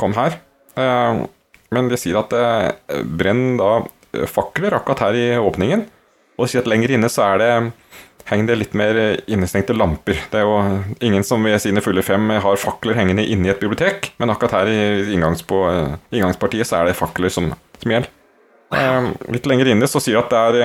kom 0.00 0.16
her. 0.18 0.36
Eh, 0.76 1.24
men 1.72 1.88
de 1.88 1.96
sier 2.00 2.20
at 2.20 2.32
det 2.32 3.02
brenner 3.16 3.56
da 3.60 4.26
fakler 4.28 4.76
akkurat 4.76 5.06
her 5.06 5.16
i 5.16 5.28
åpningen. 5.40 5.86
Og 6.36 6.44
de 6.44 6.52
sier 6.52 6.64
at 6.64 6.68
lenger 6.68 6.92
inne 6.96 7.08
så 7.12 7.30
er 7.30 7.40
det 7.40 7.52
henger 8.30 8.52
det 8.52 8.58
litt 8.60 8.74
mer 8.78 8.98
eh, 8.98 9.20
innestengte 9.32 9.76
lamper. 9.76 10.18
Det 10.30 10.40
er 10.40 10.46
jo 10.46 10.80
ingen 11.04 11.24
som 11.26 11.44
ved 11.44 11.60
sine 11.62 11.82
fulle 11.84 12.04
fem 12.06 12.30
har 12.44 12.60
fakler 12.60 12.98
hengende 12.98 13.26
inni 13.26 13.52
et 13.52 13.62
bibliotek, 13.62 14.12
men 14.22 14.32
akkurat 14.32 14.60
her 14.60 14.72
i 14.72 15.14
inngangspå, 15.16 15.62
eh, 15.70 15.94
inngangspartiet 16.16 16.68
så 16.68 16.80
er 16.80 16.90
det 16.90 16.98
fakler 16.98 17.32
som, 17.32 17.52
som 17.82 17.94
gjelder. 17.94 18.10
Eh, 18.72 19.10
litt 19.34 19.48
lenger 19.48 19.72
inne 19.74 19.88
så 19.90 20.00
sier 20.00 20.18
de 20.18 20.22
at 20.22 20.32
der 20.32 20.60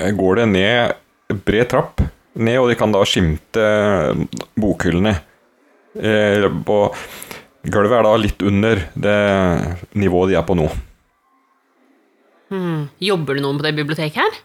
eh, 0.00 0.12
går 0.16 0.42
det 0.42 0.48
ned 0.54 1.42
bred 1.44 1.68
trapp 1.72 2.02
ned, 2.32 2.58
og 2.60 2.70
de 2.70 2.78
kan 2.80 2.92
da 2.92 3.02
skimte 3.08 3.66
bokhyllene. 4.60 5.16
Eh, 6.00 6.46
og 6.48 6.96
Gulvet 7.62 7.94
er 7.94 8.06
da 8.06 8.14
litt 8.18 8.40
under 8.42 8.80
det 8.98 9.18
nivået 9.94 10.32
de 10.32 10.38
er 10.40 10.46
på 10.46 10.56
nå. 10.58 10.64
Hmm. 12.50 12.88
Jobber 13.00 13.38
det 13.38 13.44
noen 13.44 13.60
på 13.60 13.64
det 13.68 13.76
biblioteket 13.76 14.18
her? 14.18 14.40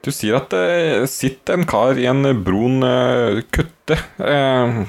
Du 0.00 0.08
sier 0.14 0.38
at 0.38 0.48
det 0.54 1.08
sitter 1.12 1.58
en 1.58 1.66
kar 1.68 1.98
i 2.00 2.06
en 2.08 2.24
brun 2.44 2.80
eh, 2.86 3.42
kutte 3.52 3.98
eh, 4.24 4.80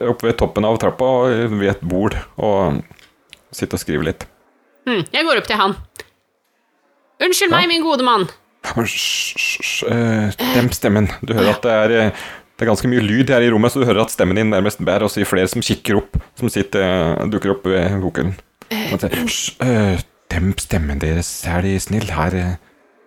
oppe 0.00 0.28
ved 0.28 0.36
toppen 0.40 0.66
av 0.68 0.76
trappa 0.80 1.08
og 1.22 1.54
ved 1.56 1.70
et 1.72 1.84
bord 1.84 2.16
og 2.36 2.82
sitter 3.52 3.78
og 3.78 3.82
skriver 3.82 4.08
litt. 4.10 4.26
Hmm. 4.88 5.04
Jeg 5.14 5.24
går 5.24 5.40
opp 5.40 5.48
til 5.48 5.60
han. 5.60 5.76
Unnskyld 7.22 7.52
meg, 7.52 7.68
min 7.70 7.84
gode 7.84 8.04
mann. 8.04 8.28
Hysj, 8.74 9.84
eh, 9.88 10.32
Demp 10.54 10.74
stemmen. 10.76 11.08
Du 11.22 11.34
hører 11.36 11.54
at 11.54 11.64
det 11.64 11.72
er, 11.72 11.94
eh, 11.98 12.24
det 12.56 12.66
er 12.66 12.70
ganske 12.72 12.90
mye 12.90 13.02
lyd 13.04 13.30
her 13.32 13.44
i 13.44 13.50
rommet, 13.52 13.72
så 13.72 13.82
du 13.82 13.86
hører 13.88 14.04
at 14.04 14.12
stemmen 14.14 14.38
din 14.38 14.50
nærmest 14.52 14.82
bærer, 14.84 15.08
så 15.10 15.22
er 15.22 15.28
flere 15.30 15.50
som 15.50 15.64
kikker 15.64 16.00
opp, 16.02 16.18
som 16.38 16.50
sitter, 16.52 16.82
eh, 16.82 17.24
dukker 17.32 17.54
opp 17.56 17.66
ved 17.66 18.00
bokhyllen. 18.02 18.36
«Hysj, 18.72 19.56
eh, 19.60 20.02
Demp 20.32 20.60
stemmen 20.60 20.98
deres, 20.98 21.28
er 21.46 21.60
de 21.62 21.74
snill. 21.80 22.08
Her, 22.08 22.34
eh, 22.34 22.54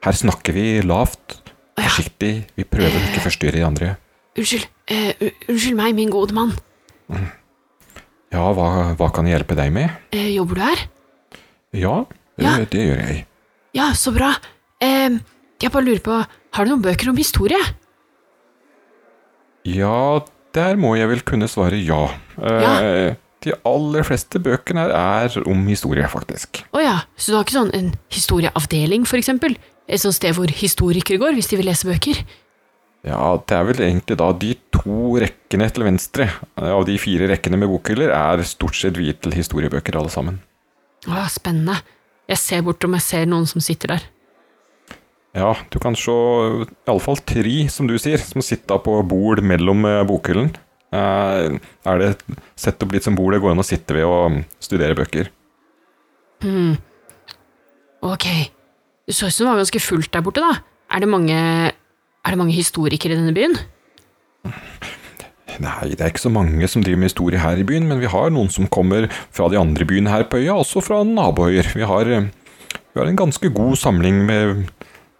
her 0.06 0.18
snakker 0.18 0.54
vi 0.56 0.66
lavt. 0.86 1.40
Forsiktig, 1.76 2.34
vi 2.56 2.64
prøver 2.68 2.94
å 2.96 3.04
ikke 3.10 3.24
forstyrre 3.26 3.60
de 3.60 3.66
andre. 3.68 3.90
Unnskyld. 4.40 4.68
Uh, 4.92 5.32
unnskyld 5.52 5.78
meg, 5.80 5.96
min 5.98 6.12
gode 6.14 6.36
mann. 6.36 6.54
Ja, 8.34 8.46
hva, 8.56 8.68
hva 8.98 9.10
kan 9.16 9.28
jeg 9.28 9.38
hjelpe 9.38 9.58
deg 9.58 9.74
med? 9.76 9.92
Uh, 10.16 10.28
jobber 10.34 10.60
du 10.60 10.64
her? 10.66 10.84
Ja, 11.76 11.96
det, 12.38 12.46
Ja. 12.46 12.54
det 12.72 12.86
gjør 12.86 13.02
jeg. 13.04 13.26
Ja, 13.76 13.90
så 13.98 14.14
bra. 14.16 14.34
Uh, 14.84 15.18
jeg 15.62 15.72
bare 15.74 15.86
lurer 15.88 16.04
på, 16.06 16.22
har 16.56 16.66
du 16.66 16.74
noen 16.74 16.86
bøker 16.86 17.12
om 17.12 17.20
historie? 17.20 17.60
Ja, 19.66 20.22
der 20.56 20.78
må 20.80 20.96
jeg 21.00 21.10
vel 21.10 21.24
kunne 21.26 21.48
svare 21.52 21.80
ja. 21.82 22.04
ja. 22.38 23.14
De 23.46 23.54
aller 23.68 24.06
fleste 24.06 24.40
bøkene 24.42 24.88
er 24.90 25.36
om 25.46 25.64
historie, 25.70 26.06
faktisk. 26.10 26.64
Å 26.74 26.82
ja, 26.82 26.98
så 27.18 27.32
du 27.32 27.38
har 27.38 27.46
ikke 27.46 27.58
sånn 27.60 27.74
en 27.78 27.90
historieavdeling, 28.14 29.06
for 29.10 29.20
eksempel? 29.22 29.58
Et 29.86 30.02
sånt 30.02 30.16
sted 30.18 30.34
hvor 30.34 30.50
historikere 30.50 31.22
går 31.22 31.36
hvis 31.38 31.52
de 31.52 31.60
vil 31.60 31.70
lese 31.70 31.88
bøker? 31.88 32.24
Ja, 33.06 33.36
det 33.38 33.54
er 33.54 33.68
vel 33.68 33.84
egentlig 33.86 34.18
da 34.18 34.32
de 34.34 34.56
to 34.74 35.14
rekkene 35.22 35.68
til 35.70 35.86
venstre 35.86 36.26
eh, 36.26 36.72
av 36.72 36.88
de 36.88 36.96
fire 36.98 37.28
rekkene 37.30 37.60
med 37.62 37.70
bokhyller 37.70 38.10
er 38.16 38.42
stort 38.50 38.78
sett 38.80 38.98
viet 38.98 39.22
til 39.22 39.36
historiebøker, 39.38 39.98
alle 40.00 40.10
sammen. 40.10 40.40
Å, 41.06 41.28
spennende. 41.30 41.78
Jeg 42.26 42.42
ser 42.42 42.64
bort 42.66 42.82
om 42.88 42.98
jeg 42.98 43.06
ser 43.06 43.28
noen 43.30 43.46
som 43.46 43.62
sitter 43.62 43.94
der. 43.94 44.08
Ja, 45.36 45.52
du 45.70 45.78
kan 45.84 45.98
se 46.00 46.14
iallfall 46.88 47.22
tre, 47.28 47.56
som 47.70 47.86
du 47.86 47.94
sier, 48.02 48.18
som 48.24 48.42
sitter 48.42 48.82
på 48.82 48.98
bord 49.06 49.44
mellom 49.46 49.86
eh, 49.86 50.02
bokhyllen. 50.08 50.50
Eh, 50.96 51.60
Er 51.86 52.02
det 52.02 52.10
sett 52.58 52.82
opp 52.82 52.96
litt 52.96 53.06
som 53.06 53.18
bord 53.20 53.36
det 53.36 53.44
går 53.44 53.54
an 53.54 53.62
å 53.62 53.68
sitte 53.68 53.94
ved 53.94 54.10
og 54.10 54.42
studere 54.64 54.98
bøker? 54.98 55.30
Hmm. 56.42 56.74
Ok. 58.02 58.26
Det 59.06 59.14
så 59.14 59.28
ut 59.30 59.34
som 59.34 59.46
det 59.46 59.52
var 59.52 59.62
ganske 59.62 59.82
fullt 59.84 60.12
der 60.14 60.24
borte, 60.26 60.42
da. 60.42 60.56
Er 60.96 61.04
det 61.04 61.10
mange, 61.10 61.36
er 61.36 62.34
det 62.34 62.40
mange 62.40 62.56
historikere 62.56 63.14
i 63.14 63.20
denne 63.20 63.34
byen? 63.36 63.54
Nei, 65.62 65.94
det 65.94 66.02
er 66.02 66.10
ikke 66.12 66.24
så 66.26 66.32
mange 66.34 66.68
som 66.68 66.84
driver 66.84 67.00
med 67.00 67.12
historie 67.12 67.40
her 67.40 67.62
i 67.62 67.66
byen, 67.68 67.86
men 67.88 68.02
vi 68.02 68.10
har 68.12 68.34
noen 68.34 68.50
som 68.52 68.68
kommer 68.68 69.08
fra 69.34 69.48
de 69.52 69.60
andre 69.60 69.86
byene 69.88 70.12
her 70.12 70.26
på 70.30 70.42
øya, 70.42 70.58
også 70.58 70.82
fra 70.84 71.04
naboøyer. 71.08 71.70
Vi 71.78 71.86
har, 71.88 72.10
eh, 72.12 72.28
vi 72.94 73.00
har 73.00 73.08
en 73.08 73.22
ganske 73.22 73.54
god 73.54 73.78
samling 73.78 74.26
med, 74.26 74.66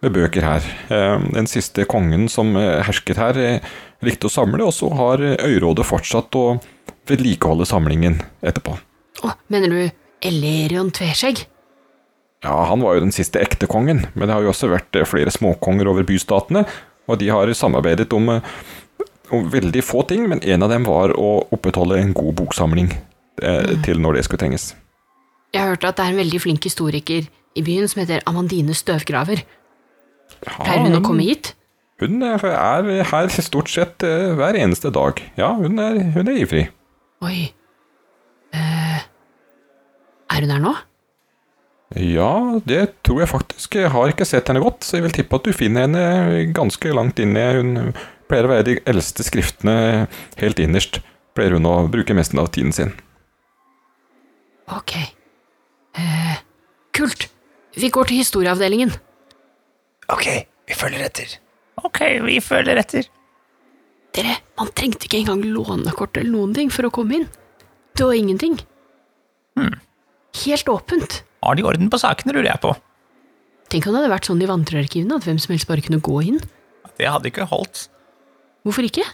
med 0.02 0.12
bøker 0.12 0.44
her. 0.44 0.66
Eh, 0.90 1.18
Den 1.32 1.46
siste 1.46 1.86
kongen 1.86 2.28
som 2.28 2.56
eh, 2.56 2.82
hersket 2.84 3.22
her, 3.22 3.60
likte 4.02 4.28
å 4.28 4.34
samle, 4.34 4.66
og 4.66 4.74
så 4.74 4.90
har 4.98 5.22
øyrådet 5.22 5.86
fortsatt 5.86 6.34
å 6.36 6.58
vedlikeholde 7.06 7.64
samlingen 7.64 8.20
etterpå. 8.42 8.76
Å, 9.24 9.36
mener 9.48 9.70
du 9.70 9.90
Elerion 10.26 10.90
Tveskjegg? 10.90 11.46
Ja, 12.44 12.56
han 12.68 12.82
var 12.84 12.96
jo 12.96 13.06
den 13.06 13.14
siste 13.14 13.40
ekte 13.40 13.68
kongen, 13.70 14.04
men 14.14 14.28
det 14.28 14.34
har 14.34 14.44
jo 14.44 14.52
også 14.52 14.68
vært 14.70 14.96
eh, 14.98 15.06
flere 15.08 15.32
småkonger 15.32 15.88
over 15.88 16.06
bystatene, 16.06 16.66
og 17.06 17.20
de 17.22 17.30
har 17.32 17.52
samarbeidet 17.56 18.12
om, 18.16 18.28
eh, 18.36 18.56
om 19.34 19.48
veldig 19.50 19.82
få 19.84 20.04
ting, 20.10 20.26
men 20.30 20.42
en 20.44 20.66
av 20.66 20.72
dem 20.74 20.86
var 20.86 21.14
å 21.16 21.46
opprettholde 21.54 21.98
en 22.02 22.14
god 22.16 22.36
boksamling 22.42 22.92
eh, 23.42 23.72
til 23.86 24.02
når 24.02 24.18
det 24.18 24.26
skulle 24.26 24.44
trenges. 24.44 24.74
Jeg 25.54 25.62
har 25.62 25.72
hørt 25.74 25.86
at 25.88 25.96
det 25.98 26.04
er 26.04 26.14
en 26.14 26.22
veldig 26.24 26.42
flink 26.42 26.66
historiker 26.68 27.28
i 27.56 27.62
byen 27.64 27.88
som 27.88 28.02
heter 28.02 28.24
Amandine 28.28 28.74
Støvgraver. 28.76 29.46
Pleier 30.44 30.82
hun 30.84 30.98
å 30.98 31.04
komme 31.04 31.24
hit? 31.24 31.54
Hun 32.02 32.20
er 32.26 32.42
er 32.44 33.06
her 33.08 33.30
stort 33.32 33.70
sett 33.72 34.04
eh, 34.04 34.34
hver 34.36 34.58
eneste 34.60 34.92
dag. 34.92 35.22
Ja, 35.38 35.54
hun 35.56 35.80
er, 35.80 35.96
hun 36.12 36.28
er 36.28 36.42
ivrig. 36.42 36.66
Oi. 37.24 37.52
Eh, 38.52 38.98
er 40.36 40.44
hun 40.44 40.52
her 40.52 40.60
nå? 40.60 40.74
Ja, 41.94 42.58
det 42.66 43.02
tror 43.06 43.22
jeg 43.22 43.30
faktisk. 43.30 43.76
Jeg 43.78 43.92
har 43.94 44.10
ikke 44.10 44.26
sett 44.26 44.48
henne 44.50 44.62
godt, 44.64 44.82
så 44.82 44.98
jeg 44.98 45.06
vil 45.06 45.14
tippe 45.20 45.38
at 45.38 45.46
du 45.46 45.54
finner 45.54 45.86
henne 45.86 46.46
ganske 46.56 46.90
langt 46.94 47.20
inne. 47.22 47.44
Hun 47.60 47.92
pleier 48.26 48.48
å 48.48 48.50
være 48.50 48.66
de 48.66 48.76
eldste 48.90 49.26
skriftene 49.26 50.08
helt 50.40 50.62
innerst. 50.62 50.98
Pleier 51.38 51.54
hun 51.54 51.68
å 51.68 51.76
bruke 51.92 52.16
mest 52.16 52.34
av 52.34 52.50
tiden 52.54 52.74
sin. 52.74 52.90
Ok. 54.74 54.96
Eh, 55.96 56.38
kult. 56.96 57.28
Vi 57.76 57.92
går 57.92 58.10
til 58.10 58.18
historieavdelingen. 58.24 58.90
Ok, 60.10 60.26
vi 60.66 60.74
følger 60.74 61.06
etter. 61.06 61.36
Ok, 61.84 62.00
vi 62.24 62.40
følger 62.42 62.80
etter. 62.80 63.06
Dere, 64.16 64.38
man 64.58 64.72
trengte 64.74 65.06
ikke 65.06 65.20
engang 65.20 65.44
lånekort 65.44 66.16
eller 66.16 66.32
noen 66.32 66.54
ting 66.56 66.70
for 66.72 66.88
å 66.88 66.92
komme 66.94 67.20
inn. 67.20 67.26
Det 67.96 68.06
var 68.06 68.16
ingenting. 68.16 68.58
Helt 70.42 70.68
åpent. 70.72 71.22
Har 71.44 71.58
de 71.58 71.66
orden 71.66 71.90
på 71.92 72.00
sakene, 72.00 72.34
lurer 72.36 72.52
jeg 72.52 72.62
på. 72.62 72.72
Tenk 73.72 73.86
om 73.86 73.94
det 73.94 74.02
hadde 74.02 74.14
vært 74.14 74.28
sånn 74.28 74.42
i 74.42 74.48
vanntrarkivene, 74.48 75.18
at 75.18 75.26
hvem 75.26 75.38
som 75.42 75.52
helst 75.54 75.68
bare 75.68 75.84
kunne 75.84 76.02
gå 76.04 76.20
inn. 76.28 76.40
Det 76.96 77.08
hadde 77.10 77.30
ikke 77.30 77.48
holdt. 77.50 77.88
Hvorfor 78.66 78.86
ikke? 78.86 79.04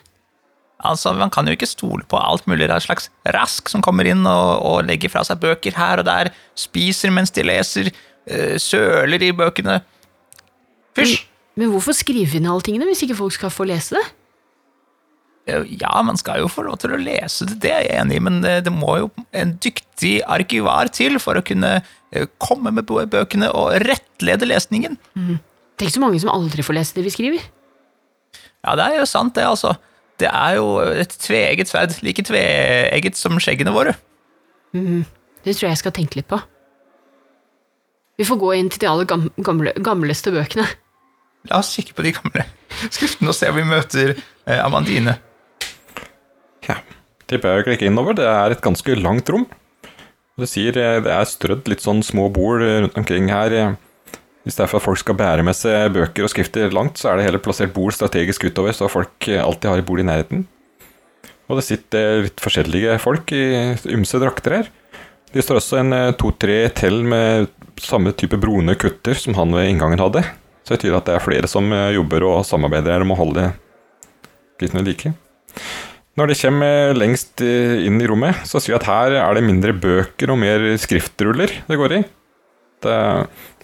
Altså, 0.83 1.13
Man 1.15 1.31
kan 1.31 1.47
jo 1.47 1.55
ikke 1.55 1.69
stole 1.71 2.05
på 2.09 2.19
alt 2.19 2.47
mulig 2.51 2.69
av 2.71 2.83
slags 2.85 3.09
rask 3.35 3.69
som 3.71 3.83
kommer 3.85 4.09
inn 4.09 4.27
og, 4.27 4.63
og 4.67 4.87
legger 4.89 5.13
fra 5.13 5.23
seg 5.27 5.41
bøker 5.43 5.77
her 5.79 6.03
og 6.03 6.09
der, 6.09 6.33
spiser 6.59 7.13
mens 7.15 7.31
de 7.35 7.45
leser, 7.47 7.93
øh, 8.29 8.57
søler 8.61 9.23
i 9.23 9.33
bøkene. 9.37 9.81
Fysj! 10.99 11.23
Men 11.57 11.69
hvorfor 11.69 11.93
skrive 11.93 12.39
inn 12.39 12.49
alle 12.49 12.65
tingene 12.65 12.87
hvis 12.89 13.05
ikke 13.05 13.19
folk 13.19 13.35
skal 13.37 13.53
få 13.53 13.67
lese 13.69 13.99
det? 13.99 14.05
Eh, 15.47 15.65
Ja, 15.81 16.03
man 16.07 16.17
skal 16.21 16.43
jo 16.43 16.51
få 16.51 16.63
lov 16.67 16.79
til 16.83 16.95
å 16.95 17.01
lese 17.01 17.47
det, 17.49 17.59
det 17.65 17.73
er 17.73 17.87
jeg 17.87 17.97
enig 18.03 18.19
i, 18.21 18.23
men 18.23 18.41
det, 18.45 18.53
det 18.69 18.73
må 18.75 18.99
jo 19.01 19.09
en 19.35 19.57
dyktig 19.63 20.21
arkivar 20.31 20.91
til 20.95 21.19
for 21.23 21.39
å 21.39 21.43
kunne 21.47 21.81
eh, 22.13 22.29
komme 22.39 22.71
med 22.75 22.87
bøkene 22.87 23.51
og 23.51 23.75
rettlede 23.83 24.47
lesningen. 24.47 24.99
Tenk 25.81 25.91
så 25.95 26.03
mange 26.03 26.21
som 26.23 26.31
aldri 26.31 26.63
får 26.63 26.79
lese 26.79 26.95
det 26.99 27.07
vi 27.09 27.15
skriver. 27.15 27.49
Ja, 28.63 28.77
det 28.79 28.87
er 28.87 29.01
jo 29.01 29.09
sant, 29.11 29.35
det, 29.35 29.43
altså. 29.49 29.75
Det 30.21 30.29
er 30.31 30.61
jo 30.61 30.79
et 30.79 31.17
tveegget 31.19 31.73
sverd, 31.73 31.97
like 32.07 32.23
tveegget 32.23 33.19
som 33.19 33.35
skjeggene 33.43 33.75
våre. 33.75 33.97
Det 34.73 35.57
tror 35.57 35.67
jeg 35.67 35.73
jeg 35.73 35.81
skal 35.83 35.95
tenke 35.97 36.21
litt 36.21 36.31
på. 36.31 36.39
Vi 38.21 38.27
får 38.29 38.39
gå 38.39 38.53
inn 38.55 38.71
til 38.71 38.85
de 38.85 38.87
aller 38.93 39.09
gamle, 39.43 39.73
gamleste 39.83 40.31
bøkene. 40.31 40.69
La 41.51 41.59
oss 41.59 41.73
kikke 41.75 41.97
på 41.99 42.05
de 42.07 42.13
gamle 42.15 42.45
skriftene 42.95 43.33
og 43.33 43.35
se 43.35 43.49
om 43.51 43.57
vi 43.59 43.65
møter 43.67 44.13
eh, 44.15 44.61
Amandine. 44.63 45.17
Ja, 46.69 46.81
Tipper 47.33 47.55
jeg 47.55 47.63
å 47.63 47.67
klikke 47.71 47.89
innover. 47.89 48.17
Det 48.19 48.27
er 48.29 48.53
et 48.53 48.65
ganske 48.65 48.97
langt 48.99 49.31
rom. 49.33 49.47
Det 50.41 50.49
sier 50.51 50.77
eh, 50.81 50.99
det 51.05 51.13
er 51.13 51.29
strødd 51.29 51.69
litt 51.71 51.85
sånn 51.85 52.03
små 52.05 52.29
bord 52.33 52.65
eh, 52.65 52.81
rundt 52.85 52.99
omkring 52.99 53.31
her. 53.33 53.77
Hvis 54.43 54.59
det 54.59 54.65
er 54.65 54.71
for 54.71 54.81
at 54.81 54.85
folk 54.85 55.01
skal 55.01 55.17
bære 55.17 55.45
med 55.47 55.57
seg 55.57 55.93
bøker 55.95 56.27
og 56.27 56.33
skrifter 56.33 56.75
langt, 56.75 56.99
så 57.01 57.13
er 57.13 57.19
det 57.19 57.29
heller 57.29 57.43
plassert 57.43 57.73
bord 57.73 57.95
strategisk 57.95 58.49
utover, 58.49 58.75
så 58.77 58.91
folk 58.91 59.29
eh, 59.31 59.41
alltid 59.41 59.71
har 59.71 59.81
et 59.81 59.89
bord 59.89 60.03
i 60.03 60.07
nærheten. 60.09 60.45
Og 61.49 61.59
det 61.59 61.67
sitter 61.67 62.27
litt 62.27 62.43
forskjellige 62.43 62.99
folk 63.03 63.33
i 63.37 63.45
ymse 63.93 64.21
drakter 64.21 64.59
her. 64.59 64.71
Det 65.33 65.45
står 65.45 65.61
også 65.61 65.79
en 65.81 65.97
to-tre 66.21 66.57
tell 66.77 67.01
med 67.09 67.49
samme 67.81 68.13
type 68.17 68.37
brune 68.41 68.75
kutter 68.77 69.17
som 69.17 69.37
han 69.39 69.55
ved 69.57 69.71
inngangen 69.71 70.01
hadde. 70.01 70.25
Så 70.63 70.75
det 70.75 70.83
tyder 70.85 70.99
at 70.99 71.09
det 71.09 71.17
er 71.17 71.25
flere 71.25 71.49
som 71.49 71.73
jobber 71.73 72.27
og 72.29 72.43
samarbeider 72.47 72.95
her 72.95 73.05
om 73.05 73.15
å 73.15 73.19
holde 73.19 73.47
skriftene 74.59 74.85
like. 74.87 75.15
Når 76.21 76.29
det 76.29 76.35
kommer 76.43 76.93
lengst 76.93 77.41
eh, 77.41 77.87
inn 77.87 77.97
i 78.03 78.07
rommet, 78.09 78.43
så 78.45 78.61
sier 78.61 78.75
vi 78.75 78.81
at 78.83 78.89
her 78.91 79.15
er 79.17 79.39
det 79.39 79.47
mindre 79.47 79.73
bøker 79.73 80.35
og 80.35 80.43
mer 80.43 80.67
skriftruller 80.81 81.55
det 81.65 81.79
går 81.81 81.95
i. 81.97 82.01
Det, 82.85 82.97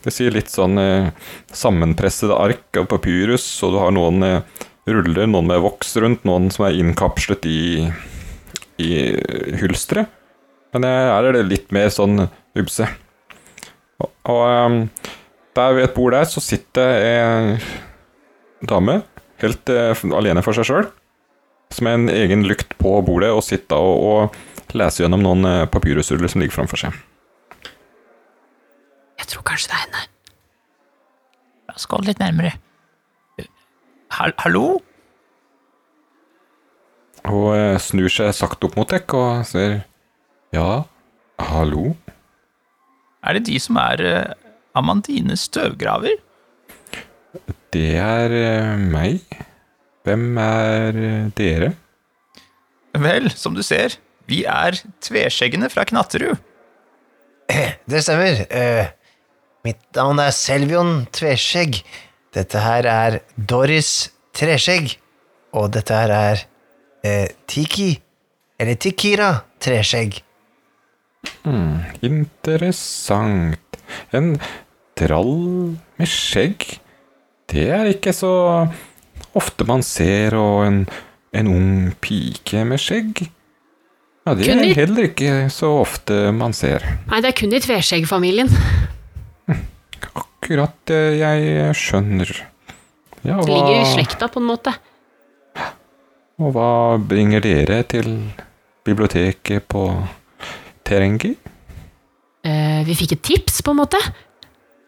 det 0.05 0.15
sier 0.15 0.33
litt 0.33 0.49
sånn 0.49 0.81
eh, 0.81 1.11
sammenpressede 1.53 2.39
ark 2.39 2.81
av 2.81 2.87
papyrus, 2.89 3.45
og 3.67 3.75
du 3.75 3.81
har 3.83 3.93
noen 3.93 4.25
eh, 4.25 4.65
ruller, 4.89 5.29
noen 5.29 5.51
med 5.51 5.61
voks 5.61 5.93
rundt, 6.01 6.25
noen 6.25 6.49
som 6.55 6.65
er 6.65 6.79
innkapslet 6.81 7.45
i, 7.51 7.61
i 8.81 8.91
hylsteret. 9.61 10.09
Men 10.73 10.89
eh, 10.89 11.05
her 11.13 11.29
er 11.29 11.37
det 11.37 11.51
litt 11.51 11.69
mer 11.77 11.93
sånn 11.93 12.31
ubse. 12.57 12.89
Og, 14.01 14.09
og 14.33 14.89
der 15.59 15.77
ved 15.77 15.91
et 15.91 15.97
bord 15.99 16.17
der 16.17 16.25
så 16.31 16.41
sitter 16.41 16.97
en 17.11 17.53
dame 18.65 19.03
helt 19.43 19.69
alene 19.69 20.41
for 20.43 20.57
seg 20.57 20.67
sjøl 20.71 20.89
som 21.75 21.89
en 21.91 22.09
egen 22.13 22.47
lykt 22.49 22.77
på 22.81 22.95
bordet 23.07 23.31
og 23.35 23.45
sitte 23.45 23.77
og, 23.77 24.05
og 24.09 24.75
lese 24.77 25.03
gjennom 25.03 25.25
noen 25.25 25.49
eh, 25.49 25.67
papyrusruller 25.71 26.31
som 26.31 26.43
ligger 26.43 26.57
framfor 26.59 26.81
seg. 26.81 26.97
Jeg 29.19 29.31
tror 29.33 29.45
kanskje 29.49 29.73
det 29.73 29.77
er 29.79 29.85
henne. 29.87 30.05
La 31.69 31.77
oss 31.77 31.89
gå 31.91 32.01
litt 32.07 32.23
nærmere. 32.23 32.55
Hall 34.19 34.33
hallo? 34.41 34.79
Hun 37.29 37.53
eh, 37.53 37.77
snur 37.83 38.13
seg 38.13 38.33
sakte 38.37 38.69
opp 38.69 38.79
mot 38.79 38.89
dere 38.89 39.21
og 39.21 39.49
sier 39.49 39.83
ja, 40.55 40.85
hallo? 41.51 41.93
Er 43.21 43.37
det 43.37 43.49
de 43.51 43.59
som 43.61 43.77
er 43.83 44.01
Amandines 44.79 45.45
støvgraver? 45.51 46.17
Det 47.75 47.99
er 48.01 48.33
eh, 48.33 48.81
meg. 48.81 49.21
Hvem 50.09 50.39
er 50.41 50.97
eh, 50.97 51.25
dere? 51.37 51.67
Vel, 52.97 53.29
som 53.37 53.53
du 53.53 53.61
ser, 53.61 53.99
vi 54.25 54.39
er 54.49 54.79
tveskjeggene 55.05 55.69
fra 55.69 55.85
Knatterud. 55.85 56.39
Det 57.89 58.01
stemmer. 58.05 58.41
Uh, 58.49 58.89
mitt 59.69 59.83
navn 59.97 60.21
er 60.25 60.33
Selvion 60.33 61.05
Tveskjegg. 61.13 61.83
Dette 62.37 62.65
her 62.65 62.89
er 62.89 63.19
Doris 63.37 64.09
Treskjegg, 64.37 64.97
og 65.57 65.71
dette 65.77 66.01
her 66.01 66.13
er 66.17 66.43
uh, 67.05 67.29
Tiki, 67.49 67.91
eller 68.61 68.81
Tikira 68.81 69.31
Treskjegg. 69.61 70.23
Interessant. 72.05 73.81
En 74.17 74.37
trall 74.97 75.35
med 76.01 76.09
skjegg. 76.09 76.65
Det 77.49 77.69
er 77.77 77.93
ikke 77.93 78.17
så 78.17 78.33
ofte 79.37 79.67
man 79.69 79.83
ser, 79.85 80.37
og 80.39 80.67
en, 80.67 80.79
en 81.37 81.51
ung 81.51 81.73
pike 82.01 82.65
med 82.69 82.81
skjegg. 82.83 83.27
Ja, 84.29 84.35
det 84.37 84.49
er 84.53 84.75
heller 84.77 85.09
ikke 85.09 85.49
så 85.53 85.71
ofte 85.81 86.29
man 86.37 86.53
ser. 86.57 86.85
Nei, 87.09 87.23
det 87.25 87.31
er 87.31 87.37
kun 87.39 87.55
i 87.57 87.61
tveskjeggfamilien. 87.65 88.51
Akkurat 90.23 90.93
eh, 90.93 91.17
jeg 91.21 91.75
skjønner. 91.77 92.33
Ja, 93.25 93.41
Det 93.41 93.49
ligger 93.49 93.81
i 93.81 93.87
slekta, 93.89 94.29
på 94.33 94.41
en 94.41 94.49
måte. 94.49 94.75
og 96.39 96.53
hva 96.55 96.71
bringer 97.03 97.43
dere 97.43 97.83
til 97.89 98.13
biblioteket 98.87 99.65
på 99.69 99.89
Terengi? 100.87 101.33
Eh, 102.47 102.83
vi 102.87 102.95
fikk 102.97 103.17
et 103.17 103.25
tips, 103.27 103.63
på 103.65 103.75
en 103.75 103.81
måte. 103.81 103.99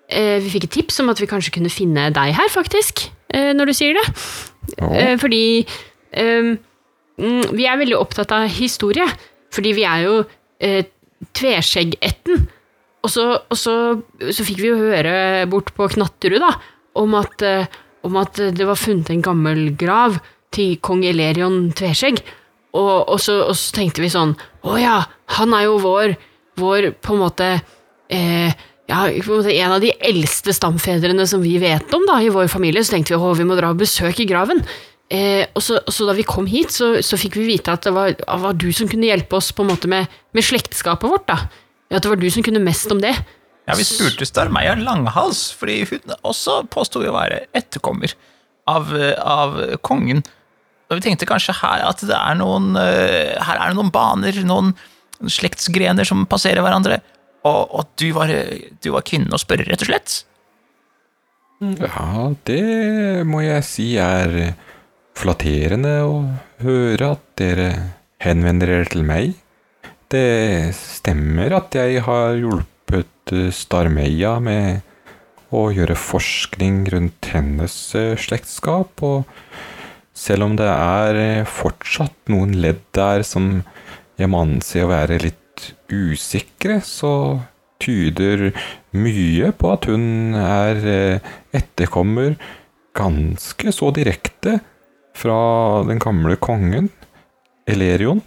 Eh, 0.09 0.39
vi 0.43 0.53
fikk 0.53 0.69
et 0.69 0.77
tips 0.79 1.01
om 1.03 1.11
at 1.13 1.21
vi 1.21 1.29
kanskje 1.31 1.53
kunne 1.57 1.73
finne 1.73 2.09
deg 2.15 2.37
her, 2.37 2.53
faktisk, 2.53 3.09
når 3.31 3.71
du 3.71 3.75
sier 3.77 3.99
det. 3.99 4.07
Å, 4.81 4.91
Eh, 4.95 5.17
fordi 5.19 5.67
eh, 6.13 6.51
mm, 7.19 7.45
vi 7.57 7.67
er 7.67 7.81
veldig 7.81 7.99
opptatt 7.99 8.33
av 8.35 8.49
historie. 8.53 9.07
Fordi 9.55 9.75
vi 9.77 9.87
er 9.89 10.05
jo 10.07 10.17
eh, 10.63 10.85
tveskjeggætten. 11.37 12.49
Og, 13.01 13.11
så, 13.11 13.27
og 13.41 13.57
så, 13.57 13.77
så 14.29 14.47
fikk 14.47 14.61
vi 14.61 14.71
jo 14.71 14.81
høre 14.81 15.47
bort 15.51 15.73
på 15.77 15.89
Knatterud 15.95 16.43
da, 16.43 16.53
om 17.01 17.17
at, 17.19 17.43
eh, 17.47 17.81
om 18.07 18.19
at 18.21 18.43
det 18.57 18.69
var 18.69 18.79
funnet 18.79 19.11
en 19.13 19.25
gammel 19.25 19.71
grav 19.81 20.21
til 20.55 20.77
kong 20.85 21.05
Elerion 21.09 21.71
Tveskjegg. 21.77 22.23
Og, 22.77 23.09
og, 23.09 23.17
så, 23.23 23.41
og 23.49 23.57
så 23.59 23.75
tenkte 23.75 23.99
vi 23.99 24.07
sånn 24.13 24.37
Å 24.63 24.77
ja, 24.79 25.01
han 25.35 25.55
er 25.57 25.65
jo 25.65 25.81
vår, 25.83 26.13
vår 26.61 26.93
på 27.03 27.17
en 27.17 27.23
måte 27.25 27.49
eh, 28.07 28.53
ja, 28.91 29.07
en 29.09 29.75
av 29.77 29.81
de 29.83 29.93
eldste 30.11 30.55
stamfedrene 30.57 31.27
som 31.31 31.43
vi 31.45 31.57
vet 31.63 31.95
om 31.97 32.07
da, 32.09 32.19
i 32.23 32.31
vår 32.33 32.51
familie, 32.53 32.83
så 32.85 32.97
tenkte 32.97 33.15
vi 33.15 33.21
at 33.31 33.41
vi 33.41 33.47
må 33.49 33.59
dra 33.59 33.73
og 33.73 33.81
besøke 33.81 34.27
graven. 34.29 34.63
Eh, 35.11 35.47
og, 35.57 35.63
så, 35.65 35.81
og 35.83 35.95
så 35.95 36.07
da 36.07 36.15
vi 36.15 36.27
kom 36.27 36.47
hit, 36.51 36.75
så, 36.75 36.93
så 37.03 37.19
fikk 37.19 37.41
vi 37.41 37.49
vite 37.55 37.73
at 37.75 37.87
det 37.87 37.95
var, 37.97 38.15
var 38.45 38.59
du 38.59 38.69
som 38.75 38.91
kunne 38.91 39.09
hjelpe 39.09 39.39
oss 39.39 39.51
på 39.55 39.65
en 39.65 39.73
måte 39.73 39.91
med, 39.91 40.11
med 40.37 40.47
slektskapet 40.47 41.11
vårt. 41.11 41.27
da. 41.31 41.39
At 41.91 42.05
det 42.05 42.13
var 42.13 42.21
du 42.21 42.29
som 42.31 42.47
kunne 42.47 42.63
mest 42.63 42.91
om 42.95 43.01
det. 43.03 43.15
Ja, 43.67 43.77
Vi 43.79 43.87
spurte 43.87 44.27
Starmeia 44.27 44.77
Langhals, 44.79 45.49
fordi 45.55 45.83
hun 45.91 46.15
også 46.27 46.61
påsto 46.71 47.03
å 47.03 47.15
være 47.15 47.45
etterkommer 47.57 48.15
av, 48.71 48.91
av 49.19 49.59
kongen. 49.87 50.23
Og 50.91 50.99
vi 50.99 51.05
tenkte 51.07 51.29
kanskje 51.29 51.55
her 51.61 51.85
at 51.87 52.03
det 52.03 52.17
er 52.17 52.39
noen 52.39 52.75
eh, 52.79 53.37
Her 53.47 53.61
er 53.61 53.71
det 53.71 53.79
noen 53.79 53.93
baner, 53.95 54.41
noen 54.47 54.73
slektsgrener 55.31 56.07
som 56.09 56.25
passerer 56.31 56.65
hverandre. 56.65 56.99
Og, 57.49 57.61
og 57.73 57.95
du, 58.01 58.11
var, 58.17 58.33
du 58.83 58.91
var 58.93 59.07
kvinnen 59.07 59.33
å 59.33 59.41
spørre, 59.41 59.65
rett 59.69 59.85
og 59.85 59.91
slett. 59.91 60.17
Ja, 61.61 62.31
det 62.49 63.25
må 63.29 63.43
jeg 63.45 63.65
si 63.69 63.87
er 64.01 64.55
flatterende 65.17 65.95
å 66.09 66.15
høre 66.65 67.15
at 67.17 67.25
dere 67.41 67.71
henvender 68.21 68.73
dere 68.73 68.91
til 68.93 69.05
meg. 69.09 69.35
Det 70.11 70.73
stemmer 70.77 71.55
at 71.61 71.77
jeg 71.77 72.01
har 72.07 72.39
hjulpet 72.41 73.35
eh, 73.37 73.51
Starmeia 73.55 74.39
med 74.43 74.81
å 75.55 75.67
gjøre 75.75 75.99
forskning 75.99 76.85
rundt 76.95 77.31
hennes 77.35 77.77
eh, 77.99 78.17
slektskap, 78.19 79.03
og 79.03 79.29
selv 80.17 80.49
om 80.49 80.57
det 80.59 80.71
er 80.71 81.21
eh, 81.21 81.49
fortsatt 81.49 82.33
noen 82.33 82.57
ledd 82.63 82.83
der 82.97 83.25
som 83.27 83.61
jeg 84.21 84.31
må 84.31 84.43
anse 84.45 84.83
å 84.85 84.91
være 84.91 85.21
litt 85.23 85.40
usikre, 85.93 86.81
så 86.85 87.41
tyder 87.81 88.51
mye 88.97 89.51
på 89.57 89.73
at 89.73 89.89
hun 89.91 90.37
er 90.37 90.81
eh, 90.85 91.29
etterkommer 91.57 92.37
ganske 92.97 93.73
så 93.73 93.91
direkte 93.95 94.59
fra 95.17 95.41
den 95.89 96.01
gamle 96.03 96.37
kongen, 96.41 96.91
Elerion, 97.71 98.23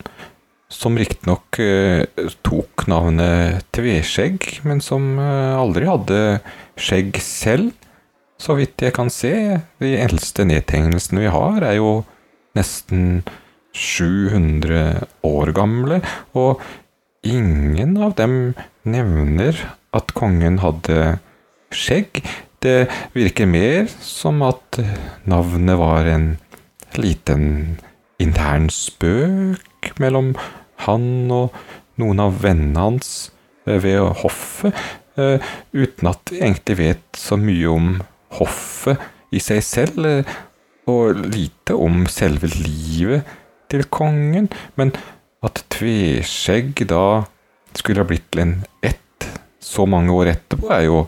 som 0.74 0.98
riktignok 0.98 1.60
eh, 1.62 2.06
tok 2.46 2.88
navnet 2.90 3.66
Tveskjegg, 3.76 4.64
men 4.68 4.82
som 4.84 5.18
eh, 5.22 5.54
aldri 5.60 5.90
hadde 5.90 6.20
skjegg 6.80 7.20
selv. 7.22 7.72
Så 8.42 8.58
vidt 8.58 8.82
jeg 8.82 8.96
kan 8.96 9.12
se, 9.14 9.34
de 9.80 9.94
eldste 10.02 10.46
nedtegnelsene 10.50 11.24
vi 11.24 11.32
har, 11.32 11.64
er 11.64 11.78
jo 11.78 12.02
nesten 12.58 13.22
700 13.74 15.06
år 15.26 15.52
gamle, 15.56 16.02
og 16.38 16.62
ingen 17.24 17.98
av 17.98 18.16
dem 18.20 18.54
nevner 18.84 19.58
at 19.96 20.14
kongen 20.18 20.60
hadde 20.64 21.18
skjegg. 21.74 22.22
Det 22.64 22.88
virker 23.16 23.50
mer 23.50 23.88
som 24.04 24.44
at 24.46 24.80
navnet 25.28 25.80
var 25.80 26.08
en 26.08 26.28
liten 27.00 27.80
intern 28.22 28.70
spøk 28.72 29.94
mellom 30.00 30.34
han 30.86 31.32
og 31.34 31.56
noen 32.02 32.22
av 32.24 32.40
vennene 32.44 32.88
hans 32.88 33.12
eh, 33.68 33.78
ved 33.84 34.00
hoffet, 34.24 34.74
eh, 35.20 35.44
uten 35.74 36.10
at 36.10 36.24
de 36.30 36.40
egentlig 36.42 36.80
vet 36.80 37.20
så 37.20 37.38
mye 37.40 37.70
om 37.70 37.94
hoffet 38.40 39.02
i 39.34 39.42
seg 39.44 39.62
selv, 39.66 40.08
eh, 40.10 40.34
og 40.90 41.22
lite 41.32 41.78
om 41.80 42.04
selve 42.12 42.50
livet 42.52 43.24
til 43.72 43.86
kongen, 43.94 44.50
men 44.76 44.92
at 45.44 45.64
Tveskjegg 45.74 46.86
da 46.90 47.24
skulle 47.78 48.04
ha 48.04 48.08
blitt 48.08 48.30
til 48.32 48.44
en 48.46 48.58
ett 48.86 49.28
så 49.64 49.88
mange 49.90 50.14
år 50.14 50.34
etterpå, 50.34 50.70
er 50.72 50.86
jo 50.88 51.00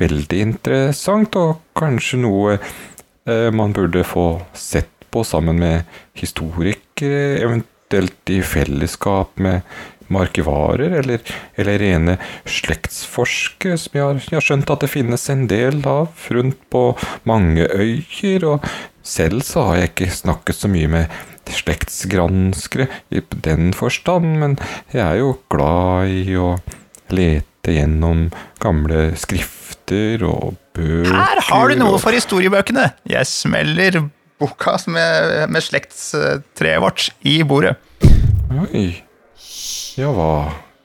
veldig 0.00 0.40
interessant, 0.42 1.36
og 1.38 1.62
kanskje 1.78 2.22
noe 2.24 2.56
eh, 2.56 3.48
man 3.54 3.74
burde 3.76 4.04
få 4.06 4.26
sett 4.56 4.90
på 5.12 5.22
sammen 5.28 5.60
med 5.60 5.88
historikere, 6.18 7.42
eventuelt 7.44 8.32
i 8.32 8.40
fellesskap 8.44 9.36
med 9.44 9.60
markivarer, 10.12 10.98
eller, 11.00 11.20
eller 11.56 11.78
rene 11.80 12.16
slektsforskere, 12.48 13.78
som 13.80 13.96
jeg 13.96 14.04
har, 14.04 14.20
jeg 14.26 14.38
har 14.38 14.46
skjønt 14.46 14.72
at 14.72 14.84
det 14.84 14.90
finnes 14.92 15.28
en 15.32 15.46
del 15.50 15.80
av 15.88 16.26
rundt 16.34 16.60
på 16.72 16.84
mange 17.28 17.68
øyer, 17.68 18.48
og 18.48 18.66
selv 19.02 19.44
så 19.46 19.66
har 19.68 19.80
jeg 19.80 19.92
ikke 19.92 20.10
snakket 20.14 20.58
så 20.58 20.70
mye 20.72 20.90
med 20.90 21.20
slektsgranskere 21.52 22.86
i 23.12 23.22
den 23.44 23.72
forstand, 23.76 24.38
men 24.40 24.56
jeg 24.94 25.02
er 25.04 25.20
jo 25.20 25.34
glad 25.52 26.12
i 26.12 26.36
å 26.38 26.54
lete 27.12 27.74
gjennom 27.76 28.28
gamle 28.62 29.10
skrifter 29.20 30.22
og 30.26 30.56
bøker. 30.76 31.12
Her 31.12 31.42
har 31.50 31.72
du 31.72 31.78
noe 31.82 32.00
for 32.02 32.14
historiebøkene! 32.16 32.88
Jeg 33.10 33.28
smeller 33.28 34.00
boka 34.42 34.78
med, 34.90 35.50
med 35.52 35.62
slektstreet 35.62 36.82
vårt 36.82 37.10
i 37.28 37.40
bordet. 37.46 37.76
Oi. 38.64 38.86
Ja, 39.98 40.08
hva, 40.14 40.30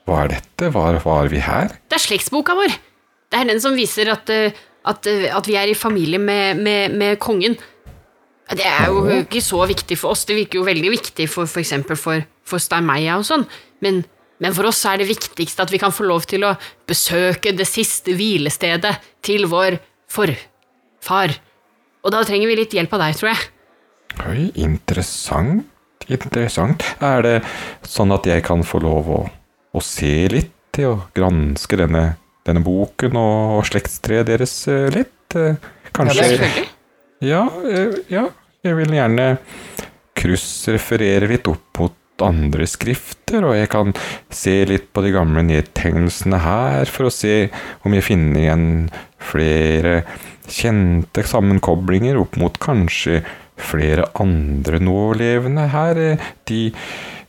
hva 0.08 0.24
er 0.26 0.36
dette? 0.36 0.70
Var, 0.74 1.00
var 1.06 1.32
vi 1.32 1.42
her? 1.44 1.72
Det 1.88 1.98
er 1.98 2.04
slektsboka 2.04 2.58
vår. 2.58 2.76
Det 3.32 3.40
er 3.40 3.50
den 3.50 3.62
som 3.64 3.76
viser 3.78 4.12
at, 4.12 4.30
eh, 4.32 4.56
at, 4.88 5.08
eh, 5.10 5.28
at 5.36 5.48
vi 5.48 5.58
er 5.60 5.72
i 5.72 5.78
familie 5.78 6.20
med, 6.20 6.60
med, 6.64 6.96
med 7.00 7.18
kongen. 7.24 7.58
Det 8.48 8.64
er 8.64 8.88
jo 8.88 9.02
ikke 9.24 9.42
så 9.44 9.60
viktig 9.68 9.98
for 10.00 10.16
oss. 10.16 10.24
Det 10.28 10.38
virker 10.38 10.62
jo 10.62 10.68
veldig 10.68 10.92
viktig 10.94 11.28
for 11.32 11.50
f.eks. 11.50 11.74
for, 12.00 12.24
for 12.48 12.64
Steinmeia 12.64 13.18
og 13.20 13.26
sånn. 13.28 13.44
Men, 13.84 14.04
men 14.44 14.56
for 14.56 14.70
oss 14.70 14.80
er 14.88 15.02
det 15.02 15.10
viktigste 15.10 15.66
at 15.66 15.74
vi 15.74 15.82
kan 15.82 15.92
få 15.96 16.08
lov 16.08 16.28
til 16.30 16.46
å 16.48 16.54
besøke 16.88 17.52
det 17.58 17.68
siste 17.68 18.16
hvilestedet 18.16 18.96
til 19.26 19.50
vår 19.52 19.80
forfar. 20.12 21.36
Og 22.08 22.14
da 22.16 22.24
trenger 22.24 22.48
vi 22.48 22.60
litt 22.62 22.78
hjelp 22.78 22.96
av 22.96 23.04
deg, 23.04 23.20
tror 23.20 23.34
jeg. 23.34 23.50
Oi, 24.28 24.46
interessant. 24.64 25.68
Interessant. 26.08 26.86
Er 27.04 27.26
det 27.26 27.36
sånn 27.84 28.14
at 28.16 28.30
jeg 28.30 28.46
kan 28.48 28.64
få 28.64 28.80
lov 28.80 29.12
å, 29.12 29.20
å 29.76 29.84
se 29.84 30.30
litt 30.32 30.54
til 30.78 30.94
å 30.94 30.96
granske 31.18 31.82
denne, 31.82 32.14
denne 32.48 32.64
boken 32.64 33.18
og, 33.20 33.58
og 33.60 33.68
slektstreet 33.68 34.30
deres 34.32 34.56
litt? 34.96 35.12
litt? 35.28 35.36
Eh, 35.36 35.56
Kanskje 35.92 36.24
Selvfølgelig. 36.24 36.66
Ja, 37.24 37.48
ja. 38.12 38.28
Jeg 38.66 38.78
vil 38.78 38.94
gjerne 38.94 39.38
kryssreferere 40.18 41.30
litt 41.30 41.48
opp 41.50 41.80
mot 41.82 41.96
andre 42.26 42.66
skrifter, 42.70 43.46
og 43.46 43.56
jeg 43.58 43.70
kan 43.70 43.94
se 44.34 44.56
litt 44.70 44.90
på 44.94 45.04
de 45.06 45.14
gamle 45.14 45.44
nedtegnelsene 45.46 46.40
her 46.42 46.90
for 46.90 47.10
å 47.10 47.14
se 47.14 47.50
om 47.86 47.94
jeg 47.94 48.06
finner 48.08 48.42
igjen 48.42 48.68
flere 49.22 50.00
kjente 50.48 51.26
sammenkoblinger 51.28 52.18
opp 52.22 52.38
mot 52.42 52.58
kanskje 52.62 53.22
flere 53.58 54.08
andre 54.22 54.82
nålevende 54.82 55.68
her. 55.74 56.02
De, 56.50 56.62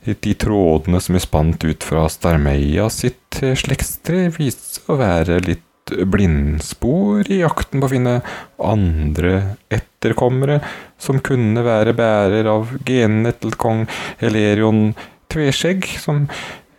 de 0.09 0.35
trådene 0.41 1.01
som 1.01 1.17
er 1.17 1.25
spant 1.25 1.65
ut 1.65 1.85
fra 1.85 2.05
Starmeia 2.09 2.89
sitt 2.93 3.41
slektstre, 3.41 4.27
viser 4.37 4.89
å 4.89 4.99
være 5.01 5.41
litt 5.45 5.65
et 5.91 6.05
blindspor 6.09 7.29
i 7.31 7.41
jakten 7.41 7.81
på 7.81 7.89
å 7.89 7.91
finne 7.91 8.15
andre 8.61 9.57
etterkommere 9.73 10.59
som 11.01 11.21
kunne 11.23 11.63
være 11.65 11.95
bærer 11.97 12.49
av 12.49 12.75
genene 12.87 13.33
til 13.39 13.55
kong 13.59 13.85
Helerion 14.21 14.93
Tveskjegg, 15.29 15.85
som 16.01 16.25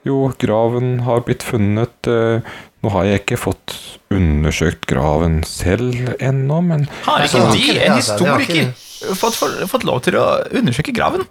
jo 0.07 0.31
graven 0.41 1.03
har 1.07 1.23
blitt 1.27 1.45
funnet 1.47 2.11
eh, 2.11 2.41
Nå 2.81 2.89
har 2.95 3.05
jeg 3.05 3.21
ikke 3.21 3.37
fått 3.37 3.75
undersøkt 4.09 4.87
graven 4.89 5.43
selv 5.45 6.15
ennå, 6.17 6.63
men 6.65 6.87
Har 7.05 7.27
ikke 7.27 7.43
de, 7.53 7.75
en 7.77 7.99
historiker, 7.99 8.71
fått, 9.21 9.37
fått, 9.37 9.59
fått 9.69 9.85
lov 9.85 10.01
til 10.07 10.17
å 10.17 10.25
undersøke 10.49 10.95
graven? 10.97 11.27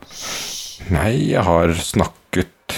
Nei, 0.93 1.31
jeg 1.31 1.41
har 1.47 1.73
snakket 1.73 2.77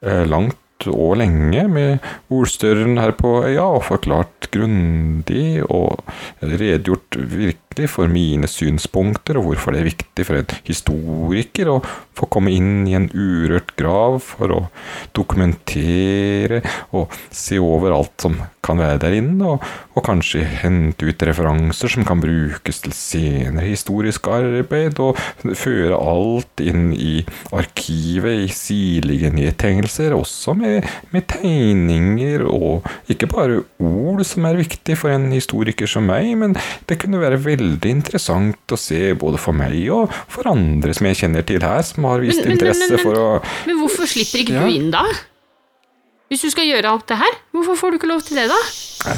eh, 0.00 0.24
langt 0.24 0.56
og 0.86 1.16
lenge 1.18 1.66
med 1.68 1.98
ordstøreren 2.30 2.98
her 2.98 3.10
på 3.18 3.42
øya 3.44 3.66
og 3.66 3.84
forklart 3.88 4.50
grundig 4.54 5.62
og 5.66 6.04
redegjort 6.42 7.18
virkelig 7.18 7.67
for 7.86 8.10
mine 8.10 8.48
synspunkter 8.50 9.38
og 9.38 9.50
hvorfor 9.50 9.74
det 9.74 9.82
er 9.82 9.90
viktig 9.92 10.26
for 10.26 10.40
en 10.40 10.58
historiker 10.66 11.70
å 11.70 11.78
få 12.18 12.26
komme 12.32 12.52
inn 12.54 12.86
i 12.88 12.96
en 12.98 13.08
urørt 13.14 13.74
grav 13.78 14.18
for 14.24 14.54
å 14.54 14.60
dokumentere 15.16 16.62
og 16.96 17.14
se 17.30 17.60
over 17.62 17.94
alt 17.94 18.26
som 18.26 18.38
kan 18.68 18.80
være 18.80 19.00
der 19.04 19.16
inne, 19.16 19.54
og, 19.54 19.64
og 19.96 20.04
kanskje 20.04 20.42
hente 20.62 21.08
ut 21.08 21.22
referanser 21.24 21.92
som 21.92 22.04
kan 22.08 22.20
brukes 22.20 22.82
til 22.84 22.94
senere 22.96 23.68
historisk 23.70 24.28
arbeid, 24.32 25.00
og 25.00 25.16
føre 25.56 25.96
alt 25.96 26.60
inn 26.60 26.90
i 26.92 27.22
arkivet 27.54 28.44
i 28.44 28.50
sirlige 28.52 29.30
nedtegnelser, 29.34 30.16
også 30.16 30.56
med, 30.58 30.88
med 31.14 31.28
tegninger 31.32 32.44
og 32.48 32.88
ikke 33.08 33.30
bare 33.30 33.62
ord 33.78 34.24
som 34.26 34.48
er 34.48 34.60
viktig 34.60 34.98
for 34.98 35.14
en 35.14 35.30
historiker 35.32 35.88
som 35.88 36.08
meg, 36.08 36.34
men 36.40 36.56
det 36.88 37.00
kunne 37.00 37.22
være 37.22 37.40
veldig 37.44 37.67
interessant 37.76 38.56
å 38.72 38.78
se 38.78 39.12
både 39.14 39.38
for 39.38 39.52
meg 39.52 39.76
og 39.90 40.10
for 40.28 40.48
andre 40.48 40.94
som 40.94 41.06
jeg 41.06 41.16
kjenner 41.16 41.44
til 41.46 41.60
her, 41.60 41.82
som 41.82 42.04
har 42.04 42.20
vist 42.20 42.36
Men- 42.38 42.48
men- 42.48 42.48
men- 42.48 42.58
interesse 42.58 42.90
men- 42.90 42.98
for 42.98 43.14
å 43.14 43.42
Men 43.66 43.76
hvorfor 43.78 44.06
slipper 44.06 44.38
ikke 44.44 44.54
Ja. 44.54 44.60
du 44.66 44.68
inn 44.72 44.90
da? 44.90 45.04
Hvis 46.30 46.42
du 46.42 46.50
skal 46.50 46.66
gjøre 46.66 46.84
alt 46.84 47.06
det 47.06 47.16
her, 47.16 47.32
hvorfor 47.54 47.74
får 47.74 47.90
du 47.90 47.98
ikke 47.98 48.08
lov 48.08 48.22
til 48.22 48.36
det 48.36 48.48
da? 48.50 48.58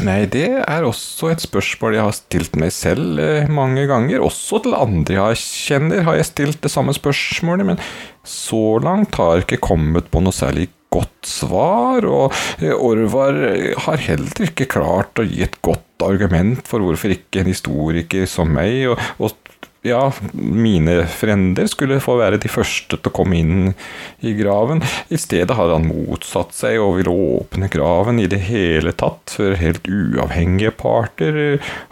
Nei, 0.05 0.27
det 0.27 0.45
er 0.69 0.83
også 0.87 1.33
et 1.33 1.39
spørsmål 1.43 1.95
jeg 1.95 2.03
har 2.03 2.13
stilt 2.13 2.55
meg 2.57 2.71
selv 2.71 3.19
eh, 3.19 3.47
mange 3.49 3.87
ganger. 3.89 4.21
Også 4.21 4.63
til 4.63 4.75
andre 4.75 5.17
jeg 5.17 5.37
kjenner 5.37 6.05
har 6.05 6.15
jeg 6.15 6.25
stilt 6.27 6.61
det 6.61 6.71
samme 6.71 6.95
spørsmålet, 6.95 7.67
men 7.67 7.79
så 8.25 8.81
langt 8.81 9.13
har 9.17 9.39
jeg 9.41 9.47
ikke 9.49 9.61
kommet 9.61 10.09
på 10.13 10.23
noe 10.23 10.31
særlig 10.33 10.69
godt 10.91 11.29
svar, 11.29 12.07
og 12.09 12.35
eh, 12.61 12.75
Orvar 12.75 13.39
har 13.87 14.05
heller 14.09 14.49
ikke 14.49 14.69
klart 14.71 15.21
å 15.21 15.27
gi 15.27 15.45
et 15.47 15.61
godt 15.65 16.05
argument 16.07 16.67
for 16.69 16.83
hvorfor 16.83 17.13
ikke 17.15 17.43
en 17.43 17.53
historiker 17.53 18.27
som 18.31 18.51
meg, 18.57 18.91
og, 18.93 19.01
og 19.21 19.37
ja, 19.83 20.13
mine 20.33 21.07
frender 21.09 21.69
skulle 21.71 22.01
få 22.05 22.19
være 22.21 22.37
de 22.43 22.51
første 22.53 22.99
til 22.99 23.09
å 23.09 23.15
komme 23.17 23.39
inn 23.41 23.71
i 24.21 24.35
graven. 24.37 24.83
I 25.09 25.17
stedet 25.21 25.57
har 25.57 25.73
han 25.73 25.89
motsatt 25.89 26.53
seg 26.53 26.77
og 26.83 26.99
vil 26.99 27.09
åpne 27.09 27.71
graven 27.73 28.21
i 28.21 28.27
det 28.29 28.43
hele 28.51 28.93
tatt, 28.93 29.33
før 29.33 29.57
helt 29.57 29.89
uavhengige 29.89 30.75
parter 30.77 31.41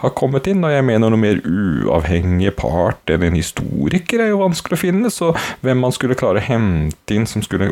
har 0.02 0.12
kommet 0.20 0.50
inn. 0.52 0.66
Og 0.68 0.74
jeg 0.74 0.84
mener 0.84 1.14
noe 1.14 1.22
mer 1.22 1.40
uavhengige 1.40 2.52
part 2.58 3.08
enn 3.14 3.24
en 3.30 3.38
historiker 3.38 4.20
er 4.20 4.34
jo 4.34 4.42
vanskelig 4.42 4.76
å 4.76 4.82
finne, 4.82 5.12
så 5.12 5.32
hvem 5.64 5.80
man 5.86 5.94
skulle 5.96 6.18
klare 6.18 6.42
å 6.42 6.48
hente 6.48 7.16
inn 7.16 7.24
som 7.28 7.44
skulle 7.46 7.70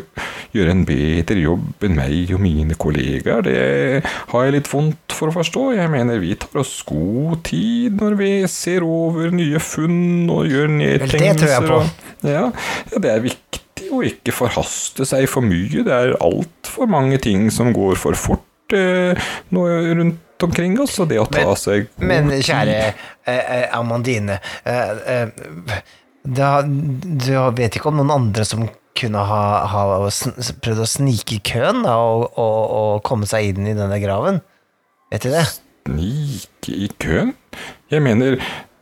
gjøre 0.55 0.73
en 0.73 0.85
bedre 0.87 1.37
jobb 1.43 1.85
enn 1.85 1.97
meg 1.99 2.33
og 2.33 2.41
mine 2.41 2.79
kollegaer, 2.79 3.45
det 3.45 4.01
har 4.31 4.47
jeg 4.47 4.57
litt 4.57 4.73
vondt 4.73 5.13
for 5.13 5.29
å 5.29 5.37
forstå. 5.37 5.69
Jeg 5.77 5.93
mener 5.93 6.23
vi 6.23 6.33
tar 6.41 6.63
oss 6.63 6.79
god 6.87 7.43
tid 7.45 8.01
når 8.01 8.17
vi 8.17 8.31
ser 8.49 8.85
over 8.87 9.29
nye 9.35 9.61
funn 9.61 10.06
og 10.33 10.45
gjør 10.49 10.67
det 10.71 10.77
nedtegnelser. 10.81 11.67
på. 11.67 11.79
og- 11.81 12.05
Ja, 12.25 12.51
ja, 12.91 12.99
det 12.99 13.11
er 13.13 13.19
viktig 13.21 13.91
å 13.93 13.99
ikke 14.03 14.33
forhaste 14.33 15.05
seg 15.05 15.27
for 15.29 15.41
mye. 15.45 15.83
Det 15.85 15.93
er 15.93 16.15
altfor 16.19 16.89
mange 16.89 17.19
ting 17.21 17.49
som 17.53 17.69
går 17.75 17.95
for 17.95 18.13
fort 18.17 18.73
eh, 18.73 19.13
nå 19.53 19.65
rundt 19.99 20.43
omkring 20.43 20.79
oss, 20.81 20.97
og 20.99 21.07
det 21.09 21.19
å 21.21 21.27
ta 21.29 21.45
Men- 21.45 21.55
seg 21.55 21.87
god 21.97 22.07
Men 22.07 22.29
kjære 22.41 22.73
eh, 22.83 22.93
eh, 23.27 23.67
Amandine 23.77 24.39
eh, 24.65 24.91
eh, 25.05 25.29
da, 26.27 26.61
Du 26.63 27.31
vet 27.55 27.77
ikke 27.77 27.87
om 27.93 27.97
noen 28.01 28.11
andre 28.11 28.43
som 28.45 28.67
kunne 28.97 29.21
ha, 29.29 29.41
ha 29.69 29.81
prøvd 30.09 30.81
å 30.83 30.89
snike 30.89 31.37
i 31.37 31.39
køen 31.45 31.83
da, 31.85 31.95
og, 32.01 32.31
og, 32.35 32.71
og 32.81 33.03
komme 33.05 33.27
seg 33.29 33.53
inn 33.55 33.67
i 33.69 33.75
denne 33.77 33.99
graven? 34.01 34.41
Vet 35.13 35.21
du 35.21 35.29
det? 35.31 35.45
snike 35.87 36.73
i 36.75 36.87
køen? 36.99 37.29
Jeg 37.93 38.01
mener, 38.03 38.35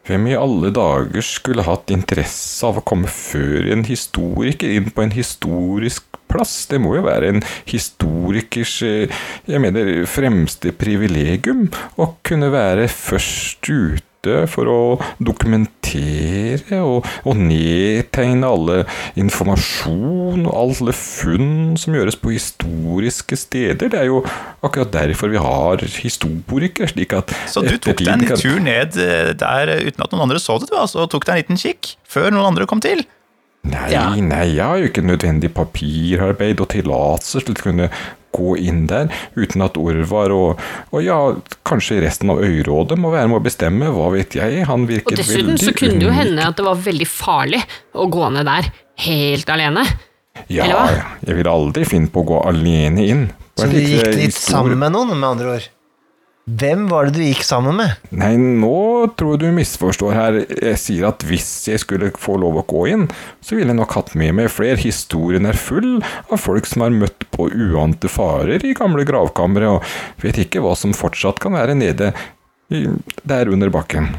hvem 0.06 0.28
i 0.30 0.36
alle 0.38 0.70
dager 0.74 1.24
skulle 1.26 1.66
hatt 1.66 1.90
interesse 1.94 2.66
av 2.68 2.78
å 2.78 2.86
komme 2.86 3.10
før 3.10 3.72
en 3.74 3.86
historiker 3.88 4.76
inn 4.78 4.92
på 4.94 5.06
en 5.06 5.16
historisk 5.16 6.20
plass? 6.30 6.54
Det 6.70 6.78
må 6.82 6.96
jo 6.98 7.06
være 7.08 7.32
en 7.34 7.42
historikers 7.70 8.78
eh, 8.86 9.16
jeg 9.50 9.62
mener, 9.64 10.06
fremste 10.10 10.76
privilegium 10.78 11.68
å 11.98 12.12
kunne 12.26 12.52
være 12.54 12.90
først 12.92 13.66
ute 13.66 14.05
for 14.52 14.70
å 14.72 14.80
dokumentere 15.24 16.80
og, 16.84 17.06
og 17.26 17.38
nedtegne 17.40 18.48
alle 18.50 18.78
informasjon 19.20 20.46
og 20.48 20.54
alle 20.60 20.94
funn 20.98 21.76
som 21.80 21.96
gjøres 21.98 22.18
på 22.20 22.34
historiske 22.36 23.38
steder. 23.40 23.90
Det 23.94 24.00
er 24.02 24.10
jo 24.10 24.22
akkurat 24.66 24.92
derfor 24.96 25.32
vi 25.34 25.42
har 25.42 25.84
historikere, 26.02 26.90
slik 26.92 27.14
at 27.18 27.34
Så 27.52 27.64
du 27.66 27.76
tok 27.78 28.02
deg 28.02 28.14
en 28.16 28.26
kan- 28.30 28.42
tur 28.42 28.60
ned 28.64 28.98
eh, 28.98 29.34
der 29.34 29.76
uten 29.86 30.04
at 30.06 30.12
noen 30.16 30.26
andre 30.28 30.42
så 30.42 30.60
det, 30.62 30.70
du 30.72 30.78
altså, 30.80 31.06
og 31.06 31.12
tok 31.14 31.26
deg 31.28 31.36
en 31.38 31.44
liten 31.44 31.62
kikk 31.62 31.96
før 32.08 32.32
noen 32.34 32.52
andre 32.54 32.66
kom 32.70 32.82
til? 32.84 33.06
Nei, 33.66 33.88
Ja. 33.96 34.12
nei, 34.14 34.44
jeg 34.54 34.62
har 34.62 34.78
jo 34.78 34.90
ikke 34.92 35.02
nødvendig 35.02 35.50
papirarbeid 35.56 36.60
og 36.62 36.70
tillatelse 36.70 37.42
til 37.48 37.56
å 37.56 37.64
kunne 37.64 37.88
gå 38.36 38.56
inn 38.62 38.86
der 38.92 39.12
uten 39.38 39.64
at 39.66 39.78
Orvar 39.80 40.34
og, 40.36 40.64
og 40.92 41.04
ja, 41.04 41.20
kanskje 41.68 42.02
resten 42.04 42.34
av 42.34 42.44
øyrådet 42.44 42.98
må 43.00 43.14
være 43.14 43.32
med 43.32 43.40
å 43.40 43.46
bestemme, 43.46 43.92
hva 43.96 44.10
vet 44.14 44.36
jeg. 44.38 44.66
Han 44.70 44.88
virket 44.90 45.22
veldig 45.22 45.26
unik. 45.26 45.38
Og 45.38 45.54
dessuten 45.54 45.64
så 45.64 45.78
kunne 45.80 46.02
det 46.02 46.10
jo 46.10 46.16
hende 46.16 46.50
at 46.50 46.60
det 46.60 46.68
var 46.68 46.84
veldig 46.90 47.10
farlig 47.10 47.64
å 47.96 48.10
gå 48.12 48.34
ned 48.36 48.50
der 48.50 48.70
helt 49.06 49.56
alene. 49.56 49.86
Ja, 50.52 50.66
eller 50.66 50.76
hva? 50.76 51.08
jeg 51.26 51.40
ville 51.40 51.56
aldri 51.58 51.86
finne 51.88 52.12
på 52.12 52.26
å 52.26 52.30
gå 52.34 52.44
alene 52.50 53.08
inn. 53.08 53.26
Så 53.56 53.70
du 53.72 53.78
gikk 53.80 54.12
litt 54.20 54.36
sammen 54.36 54.76
med 54.82 54.92
noen, 54.92 55.16
med 55.16 55.30
andre 55.30 55.56
ord? 55.56 55.70
Hvem 56.46 56.84
var 56.92 57.08
det 57.08 57.16
du 57.16 57.24
gikk 57.26 57.42
sammen 57.42 57.80
med? 57.80 57.96
Nei, 58.14 58.36
nå 58.38 59.08
tror 59.18 59.34
jeg 59.34 59.42
du 59.42 59.56
misforstår 59.56 60.14
her. 60.14 60.36
Jeg 60.46 60.78
sier 60.78 61.08
at 61.10 61.26
hvis 61.26 61.48
jeg 61.72 61.82
skulle 61.82 62.12
få 62.22 62.36
lov 62.38 62.60
å 62.62 62.64
gå 62.70 62.84
inn, 62.92 63.08
så 63.42 63.58
ville 63.58 63.74
jeg 63.74 63.80
nok 63.80 63.96
hatt 63.98 64.14
med 64.14 64.36
meg 64.38 64.52
flere. 64.54 64.78
Historien 64.78 65.50
er 65.50 65.58
full 65.58 65.98
av 66.06 66.38
folk 66.38 66.70
som 66.70 66.86
har 66.86 66.94
møtt 66.94 67.26
på 67.34 67.50
uante 67.50 68.12
farer 68.14 68.62
i 68.62 68.76
gamle 68.78 69.08
gravkamre, 69.10 69.74
og 69.74 70.22
vet 70.22 70.38
ikke 70.46 70.62
hva 70.62 70.78
som 70.78 70.94
fortsatt 70.94 71.42
kan 71.42 71.58
være 71.58 71.80
nede 71.82 72.14
i, 72.70 72.86
der 73.26 73.50
under 73.50 73.74
bakken. 73.74 74.14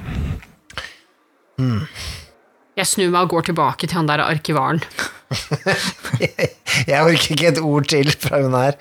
Jeg 2.77 2.91
snur 2.91 3.15
meg 3.15 3.23
og 3.23 3.37
går 3.39 3.53
tilbake 3.53 3.87
til 3.87 4.03
han 4.03 4.11
der 4.11 4.27
arkivaren. 4.27 4.83
Jeg 6.91 7.03
orker 7.03 7.35
ikke 7.39 7.53
et 7.55 7.63
ord 7.63 7.87
til 7.91 8.11
fra 8.19 8.43
hun 8.43 8.55
her. 8.59 8.75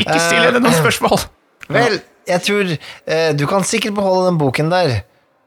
Ikke 0.00 0.22
still 0.24 0.46
henne 0.48 0.64
noen 0.64 0.80
spørsmål! 0.80 1.28
Vel, 1.68 2.00
jeg 2.28 2.44
tror 2.44 2.72
eh, 2.74 3.30
Du 3.36 3.46
kan 3.50 3.66
sikkert 3.66 3.96
beholde 3.98 4.28
den 4.30 4.40
boken 4.40 4.72
der. 4.72 4.98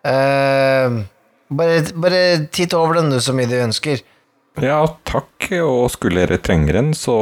Eh, 0.08 1.02
bare, 1.52 1.84
bare 1.94 2.24
titt 2.54 2.74
over 2.78 3.00
den, 3.00 3.12
du, 3.14 3.20
så 3.22 3.36
mye 3.38 3.50
du 3.50 3.60
ønsker. 3.60 4.02
Ja, 4.60 4.82
takk, 5.08 5.46
og 5.64 5.86
skulle 5.94 6.26
dere 6.26 6.40
trenge 6.44 6.74
den, 6.76 6.90
så 6.98 7.14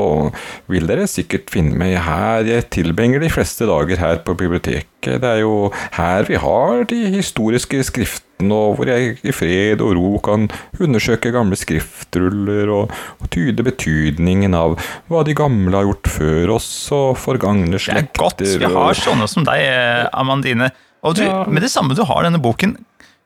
vil 0.71 0.87
dere 0.89 1.05
sikkert 1.09 1.51
finne 1.53 1.77
meg 1.77 1.93
her. 2.01 2.47
Jeg 2.47 2.69
tilbringer 2.73 3.21
de 3.21 3.29
fleste 3.29 3.67
dager 3.69 4.01
her 4.01 4.23
på 4.25 4.33
biblioteket. 4.39 5.19
Det 5.21 5.29
er 5.29 5.43
jo 5.43 5.69
her 5.93 6.25
vi 6.25 6.39
har 6.41 6.87
de 6.89 7.03
historiske 7.13 7.83
skriftene, 7.91 8.25
og 8.39 8.77
hvor 8.77 8.87
jeg 8.87 9.17
i 9.27 9.33
fred 9.35 9.81
og 9.83 9.97
ro 9.97 10.09
kan 10.23 10.45
undersøke 10.79 11.31
gamle 11.35 11.57
skriftruller 11.59 12.69
og, 12.71 12.93
og 13.19 13.27
tyde 13.33 13.65
betydningen 13.67 14.55
av 14.55 14.77
hva 15.11 15.25
de 15.27 15.35
gamle 15.35 15.75
har 15.75 15.87
gjort 15.89 16.07
før 16.13 16.53
oss, 16.55 16.69
og 16.95 17.17
forgangne 17.19 17.75
Det 17.75 17.97
er 17.97 18.07
godt 18.15 18.39
vi 18.39 18.69
har 18.71 18.95
sånne 18.95 19.27
som 19.27 19.43
deg, 19.47 19.59
eh, 19.65 20.05
Amandine. 20.15 20.69
Og 21.03 21.17
du, 21.19 21.25
Ja. 21.27 21.43
med 21.51 21.63
det 21.67 21.71
samme 21.71 21.95
du 21.95 22.05
har 22.07 22.23
denne 22.23 22.39
boken, 22.39 22.77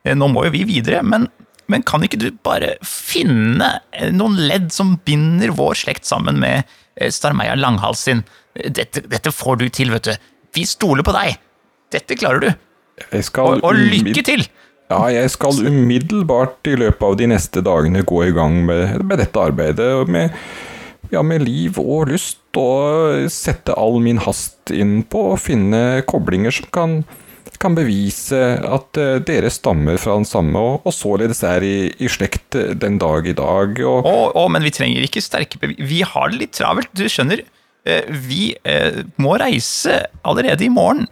eh, 0.04 0.14
nå 0.18 0.26
må 0.32 0.44
jo 0.48 0.50
vi 0.50 0.64
videre, 0.66 1.04
men, 1.06 1.28
men 1.68 1.86
kan 1.86 2.02
ikke 2.02 2.18
du 2.18 2.32
bare 2.42 2.74
finne 2.82 3.70
eh, 3.92 4.10
noen 4.10 4.34
ledd 4.50 4.72
som 4.74 4.96
binder 5.06 5.54
vår 5.54 5.78
slekt 5.84 6.10
sammen 6.10 6.42
med 6.42 6.64
Starmeia 7.14 7.54
Langhals 7.54 8.02
sin? 8.02 8.24
Dette, 8.54 9.06
dette 9.06 9.30
får 9.30 9.62
du 9.62 9.68
til, 9.68 9.90
vet 9.94 10.10
du. 10.10 10.14
Vi 10.54 10.66
stoler 10.66 11.06
på 11.06 11.14
deg. 11.14 11.38
Dette 11.94 12.18
klarer 12.18 12.40
du. 12.42 12.50
Jeg 13.12 13.24
skal 13.26 13.56
Og, 13.58 13.64
og 13.66 13.74
lykke 13.78 14.22
til! 14.26 14.46
Ja, 14.92 15.00
jeg 15.10 15.30
skal 15.32 15.64
umiddelbart 15.64 16.68
i 16.68 16.76
løpet 16.76 17.02
av 17.06 17.16
de 17.18 17.28
neste 17.32 17.62
dagene 17.64 18.04
gå 18.06 18.20
i 18.26 18.34
gang 18.36 18.60
med, 18.68 19.00
med 19.02 19.18
dette 19.22 19.40
arbeidet. 19.40 19.90
Med 20.12 20.34
ja, 21.12 21.22
med 21.24 21.44
liv 21.46 21.76
og 21.80 22.08
lyst, 22.10 22.40
og 22.58 23.26
sette 23.32 23.74
all 23.76 23.98
min 24.02 24.20
hast 24.24 24.72
inn 24.74 25.02
på 25.10 25.30
å 25.32 25.38
finne 25.40 26.02
koblinger 26.08 26.54
som 26.54 26.68
kan, 26.74 26.94
kan 27.60 27.76
bevise 27.76 28.38
at 28.64 28.98
eh, 29.00 29.18
dere 29.26 29.50
stammer 29.52 29.98
fra 30.00 30.16
den 30.18 30.26
samme, 30.28 30.58
og, 30.60 30.86
og 30.86 30.94
således 30.94 31.42
er 31.46 31.64
i, 31.66 31.76
i 32.02 32.10
slekt 32.10 32.56
den 32.80 32.98
dag 33.02 33.28
i 33.30 33.36
dag. 33.36 33.78
Og, 33.84 34.08
Å, 34.08 34.16
å, 34.36 34.46
men 34.52 34.64
vi 34.66 34.72
trenger 34.74 35.06
ikke 35.06 35.22
sterke 35.24 35.60
bevis. 35.62 35.80
Vi 35.80 36.00
har 36.06 36.32
det 36.32 36.40
litt 36.40 36.56
travelt, 36.56 36.90
du 36.96 37.04
skjønner. 37.10 37.44
Eh, 37.84 38.08
Vi 38.24 38.54
eh, 38.64 39.02
må 39.20 39.36
reise 39.40 40.02
allerede 40.24 40.66
i 40.66 40.72
morgen 40.72 41.06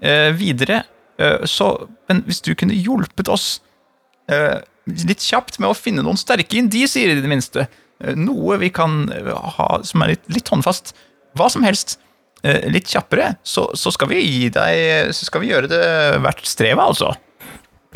eh, 0.00 0.30
videre. 0.36 0.84
Eh, 1.20 1.44
Så, 1.50 1.68
men 2.08 2.22
hvis 2.26 2.42
du 2.44 2.54
kunne 2.54 2.76
hjulpet 2.76 3.28
oss 3.32 3.60
eh, 4.30 4.60
litt 5.08 5.24
kjapt 5.24 5.58
med 5.60 5.70
å 5.70 5.76
finne 5.76 6.04
noen 6.04 6.18
sterke 6.20 6.58
indisier, 6.60 7.12
i 7.12 7.20
det 7.20 7.30
minste. 7.30 7.66
Eh, 8.00 8.14
Noe 8.18 8.58
vi 8.62 8.70
kan 8.74 9.06
ha 9.58 9.70
som 9.84 10.04
er 10.04 10.14
litt, 10.14 10.26
litt 10.32 10.48
håndfast. 10.48 10.94
Hva 11.38 11.50
som 11.52 11.66
helst. 11.66 11.98
Litt 12.70 12.86
kjappere, 12.86 13.32
så, 13.42 13.64
så 13.74 13.90
skal 13.90 14.12
vi 14.12 14.20
gi 14.22 14.44
deg 14.54 15.08
Så 15.10 15.26
skal 15.26 15.42
vi 15.42 15.48
gjøre 15.50 15.66
det 15.72 15.80
hvert 16.22 16.44
strevet, 16.46 16.78
altså. 16.78 17.08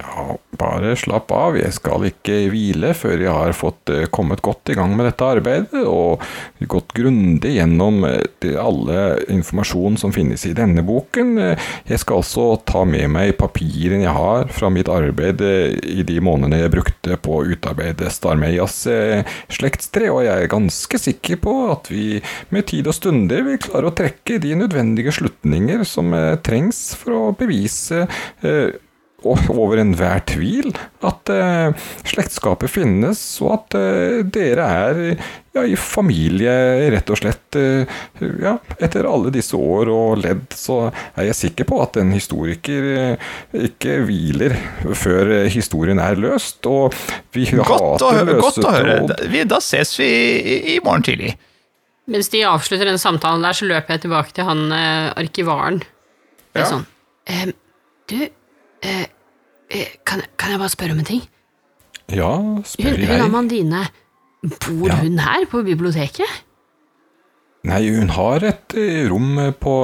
Ja, 0.00 0.38
bare 0.56 0.94
slapp 0.96 1.28
av, 1.36 1.56
jeg 1.60 1.68
skal 1.76 2.06
ikke 2.08 2.36
hvile 2.48 2.94
før 2.96 3.20
jeg 3.20 3.28
har 3.28 3.52
fått 3.52 3.90
eh, 3.92 4.06
kommet 4.08 4.40
godt 4.40 4.70
i 4.72 4.76
gang 4.78 4.94
med 4.96 5.04
dette 5.04 5.26
arbeidet, 5.34 5.82
og 5.84 6.22
gått 6.72 6.94
grundig 6.96 7.50
gjennom 7.58 7.98
eh, 8.08 8.54
alle 8.56 9.18
informasjon 9.34 9.98
som 10.00 10.14
finnes 10.14 10.46
i 10.48 10.54
denne 10.56 10.80
boken. 10.86 11.34
Eh, 11.36 11.66
Jeg 11.90 12.00
skal 12.00 12.22
også 12.22 12.46
ta 12.64 12.86
med 12.88 13.10
meg 13.12 13.34
papirene 13.36 14.06
jeg 14.06 14.14
har 14.16 14.48
fra 14.54 14.70
mitt 14.72 14.88
arbeid 14.88 15.42
i 15.44 16.06
de 16.08 16.16
månedene 16.24 16.62
jeg 16.62 16.72
brukte 16.72 17.18
på 17.20 17.36
å 17.36 17.44
utarbeide 17.52 18.08
Starmeias 18.12 18.78
slektstre, 19.52 20.08
og 20.08 20.22
jeg 20.24 20.46
er 20.46 20.52
ganske 20.52 21.00
sikker 21.02 21.40
på 21.44 21.54
at 21.74 21.90
vi 21.92 22.22
med 22.54 22.70
tid 22.70 22.88
og 22.88 22.96
stunder 22.96 23.44
vil 23.44 23.60
klare 23.60 23.90
å 23.90 23.96
trekke 23.98 24.40
de 24.40 24.54
nødvendige 24.62 25.12
slutninger 25.18 25.84
som 25.88 26.14
trengs 26.46 26.80
for 27.02 27.18
å 27.18 27.36
bevise 27.36 28.06
over 29.26 29.80
enhver 29.82 30.20
tvil 30.28 30.72
at 31.06 31.30
eh, 31.32 31.72
slektskapet 32.08 32.70
finnes, 32.70 33.20
og 33.44 33.52
at 33.56 33.76
eh, 33.78 34.18
dere 34.34 34.66
er 34.86 35.00
ja, 35.52 35.62
i 35.68 35.76
familie, 35.76 36.52
rett 36.94 37.10
og 37.12 37.18
slett. 37.20 37.58
Eh, 37.60 37.86
ja, 38.42 38.54
etter 38.82 39.08
alle 39.08 39.32
disse 39.34 39.58
år 39.58 39.90
og 39.92 40.22
ledd, 40.22 40.46
så 40.56 40.86
er 41.16 41.28
jeg 41.30 41.38
sikker 41.42 41.68
på 41.68 41.80
at 41.84 41.98
en 42.00 42.12
historiker 42.16 42.90
eh, 42.96 43.30
ikke 43.68 43.98
hviler 44.08 44.56
før 44.96 45.32
historien 45.52 46.00
er 46.02 46.16
løst. 46.20 46.64
Og 46.70 46.94
vi 47.36 47.46
Godt 47.52 48.02
hater 48.02 48.24
løse 48.30 48.42
godt 48.46 48.68
å 48.68 48.74
høre. 48.78 48.98
Da, 49.12 49.18
vi, 49.32 49.44
da 49.48 49.60
ses 49.64 49.94
vi 50.00 50.08
i, 50.10 50.58
i 50.76 50.78
morgen 50.84 51.04
tidlig. 51.08 51.34
Mens 52.10 52.32
de 52.32 52.40
avslutter 52.48 52.88
den 52.90 52.98
samtalen 52.98 53.44
der, 53.46 53.54
så 53.54 53.68
løper 53.70 53.94
jeg 53.94 54.02
tilbake 54.08 54.32
til 54.34 54.48
han 54.48 54.64
eh, 54.74 55.10
arkivaren. 55.22 55.82
Det 56.52 56.62
er 56.62 56.64
Ja. 56.66 56.70
sånn 56.74 56.86
«Em, 57.30 57.52
Du, 58.10 58.16
eh, 58.82 59.04
eh, 59.70 59.92
kan, 60.06 60.22
kan 60.38 60.54
jeg 60.54 60.60
bare 60.62 60.72
spørre 60.74 60.92
om 60.96 61.02
en 61.02 61.08
ting? 61.08 61.22
Ja, 62.12 62.32
Hun, 62.36 62.62
spør 62.66 62.90
hun 62.96 63.04
jeg. 63.06 63.20
Amandine, 63.24 63.84
bor 64.66 64.88
Ja. 64.90 64.96
hun 65.00 65.18
her 65.22 65.46
på 65.50 65.62
biblioteket? 65.64 66.40
Nei, 67.64 67.82
hun 67.94 68.10
har 68.10 68.42
et 68.48 68.74
eh, 68.74 69.04
rom 69.10 69.36
på, 69.62 69.74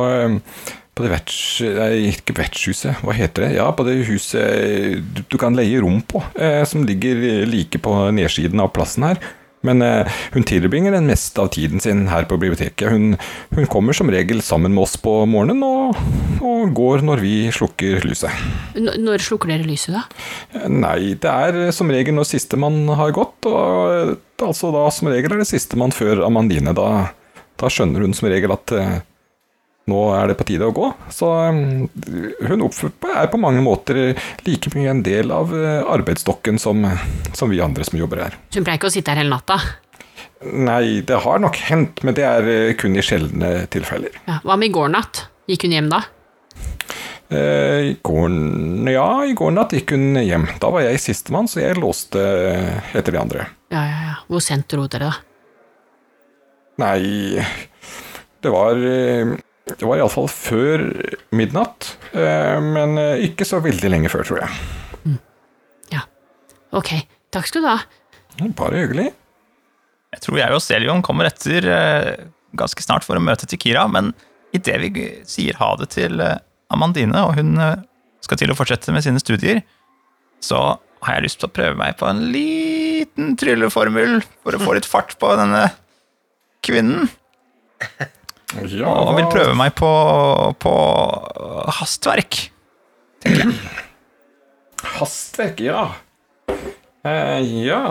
på 0.99 1.05
det 1.05 1.11
verts... 1.13 1.39
Nei, 1.63 2.09
ikke 2.11 2.35
vertshuset, 2.41 2.99
hva 3.07 3.15
heter 3.15 3.47
det? 3.47 3.53
Ja, 3.61 3.69
på 3.71 3.87
det 3.87 4.01
huset 4.09 5.05
du, 5.15 5.23
du 5.31 5.37
kan 5.39 5.55
leie 5.55 5.79
rom 5.85 6.01
på, 6.03 6.21
eh, 6.35 6.65
som 6.67 6.83
ligger 6.89 7.47
like 7.47 7.79
på 7.85 7.95
nedsiden 8.19 8.61
av 8.65 8.73
plassen 8.75 9.07
her. 9.07 9.23
Men 9.67 9.83
eh, 9.83 10.19
hun 10.35 10.47
tilbringer 10.47 10.95
den 10.95 11.09
meste 11.11 11.43
av 11.43 11.51
tiden 11.55 11.83
sin 11.83 12.07
her 12.13 12.29
på 12.31 12.39
biblioteket. 12.39 12.93
Hun, 12.93 13.17
hun 13.57 13.69
kommer 13.71 13.97
som 13.97 14.11
regel 14.13 14.43
sammen 14.45 14.75
med 14.75 14.85
oss 14.85 14.97
på 15.03 15.15
morgenen, 15.31 15.65
og, 15.67 15.99
og 16.45 16.73
går 16.77 17.03
når 17.07 17.25
vi 17.25 17.35
slukker 17.55 18.07
lyset. 18.07 18.47
N 18.79 18.93
når 19.03 19.25
slukker 19.25 19.51
dere 19.51 19.67
lyset, 19.67 19.97
da? 19.97 20.69
Nei, 20.71 21.15
det 21.19 21.33
er 21.33 21.63
eh, 21.67 21.75
som 21.75 21.91
regel 21.91 22.17
når 22.19 22.31
sistemann 22.31 22.85
har 23.01 23.15
gått, 23.17 23.51
og 23.51 23.95
eh, 23.97 24.17
altså 24.47 24.71
da 24.75 24.87
som 24.95 25.11
regel 25.11 25.35
er 25.35 25.43
det 25.43 25.51
sistemann 25.51 25.95
før 25.95 26.23
Amandine. 26.29 26.77
Da, 26.77 27.09
da 27.59 27.73
skjønner 27.73 28.07
hun 28.07 28.15
som 28.15 28.31
regel 28.31 28.55
at 28.55 28.75
nå 29.89 30.03
er 30.17 30.31
det 30.31 30.37
på 30.39 30.47
tide 30.49 30.69
å 30.69 30.75
gå. 30.77 30.91
Så 31.15 31.31
eh, 31.49 31.59
hun 32.49 32.65
er 32.69 33.31
på 33.33 33.41
mange 33.41 33.65
måter 33.65 34.15
like 34.47 34.73
mye 34.75 34.93
en 34.93 35.03
del 35.07 35.33
av 35.35 35.55
eh, 35.57 35.83
arbeidsstokken 35.89 36.61
som, 36.63 36.85
som 37.33 37.53
vi 37.53 37.63
andre 37.65 37.87
som 37.89 37.99
jobber 38.01 38.27
her. 38.27 38.39
Hun 38.55 38.65
pleier 38.65 38.81
ikke 38.81 38.91
å 38.91 38.95
sitte 38.95 39.15
her 39.15 39.23
hele 39.23 39.35
natta? 39.35 39.59
Nei, 40.45 41.01
det 41.03 41.19
har 41.25 41.41
nok 41.43 41.57
hendt, 41.67 42.05
men 42.07 42.15
det 42.15 42.27
er 42.27 42.53
eh, 42.53 42.77
kun 42.79 42.95
i 42.99 43.03
sjeldne 43.05 43.67
tilfeller. 43.73 44.21
Ja, 44.29 44.39
hva 44.45 44.59
med 44.59 44.71
i 44.71 44.77
går 44.77 44.93
natt? 44.95 45.25
Gikk 45.51 45.67
hun 45.67 45.75
hjem 45.75 45.91
da? 45.91 46.05
Eh, 47.29 47.91
I 47.91 47.97
går, 48.05 48.37
ja, 48.93 49.09
i 49.27 49.35
går 49.37 49.57
natt 49.57 49.75
gikk 49.77 49.97
hun 49.97 50.21
hjem. 50.23 50.47
Da 50.63 50.71
var 50.73 50.87
jeg 50.87 51.01
sistemann, 51.03 51.49
så 51.51 51.61
jeg 51.65 51.81
låste 51.81 52.23
etter 52.95 53.13
de 53.15 53.21
andre. 53.21 53.49
Ja, 53.75 53.83
ja, 53.83 53.99
ja. 54.13 54.15
Hvor 54.29 54.45
sent 54.45 54.69
dro 54.71 54.87
dere, 54.89 55.11
da? 55.11 55.25
Nei, 56.79 57.43
det 58.45 58.51
var 58.55 58.79
eh, 58.79 59.35
Det 59.69 59.85
var 59.85 60.01
iallfall 60.01 60.29
før 60.33 60.85
midnatt, 61.37 61.93
eh, 62.17 62.57
men 62.65 62.97
eh, 63.01 63.27
ikke 63.29 63.47
så 63.49 63.61
veldig 63.65 63.91
lenge 63.93 64.11
før, 64.13 64.25
tror 64.25 64.43
jeg. 64.45 65.19
Ja. 65.93 66.05
Ok, 66.77 66.95
takk 67.35 67.51
skal 67.51 67.65
du 67.65 67.69
ha. 67.71 67.79
Bare 68.57 68.81
hyggelig. 68.81 69.11
Jeg 70.15 70.25
tror 70.25 70.41
jeg 70.41 70.57
og 70.57 70.65
Celion 70.65 71.05
kommer 71.05 71.29
etter 71.29 71.69
eh, 71.69 72.13
ganske 72.57 72.85
snart 72.85 73.05
for 73.05 73.19
å 73.19 73.23
møte 73.23 73.49
til 73.51 73.61
Kira, 73.61 73.85
men 73.93 74.15
idet 74.57 74.79
vi 74.81 75.09
sier 75.29 75.59
ha 75.61 75.75
det 75.77 75.91
til 75.93 76.23
Amandine, 76.73 77.27
og 77.29 77.37
hun 77.37 77.59
skal 78.25 78.41
til 78.41 78.53
å 78.53 78.57
fortsette 78.57 78.95
med 78.95 79.05
sine 79.05 79.21
studier, 79.21 79.61
så 80.41 80.79
har 81.05 81.19
jeg 81.19 81.29
lyst 81.29 81.43
til 81.43 81.51
å 81.51 81.55
prøve 81.55 81.77
meg 81.79 81.99
på 82.01 82.09
en 82.09 82.25
liten 82.33 83.37
trylleformel 83.39 84.23
for 84.43 84.57
å 84.57 84.63
få 84.63 84.79
litt 84.79 84.89
fart 84.89 85.15
på 85.21 85.35
denne 85.39 85.69
kvinnen. 86.67 87.11
Ja, 88.57 88.89
Og 88.89 89.17
vil 89.19 89.29
prøve 89.29 89.55
meg 89.59 89.75
på, 89.77 89.89
på 90.63 90.75
hastverk. 91.79 92.47
Hastverk, 94.99 95.61
ja. 95.61 95.83
Eh, 97.07 97.43
ja, 97.67 97.83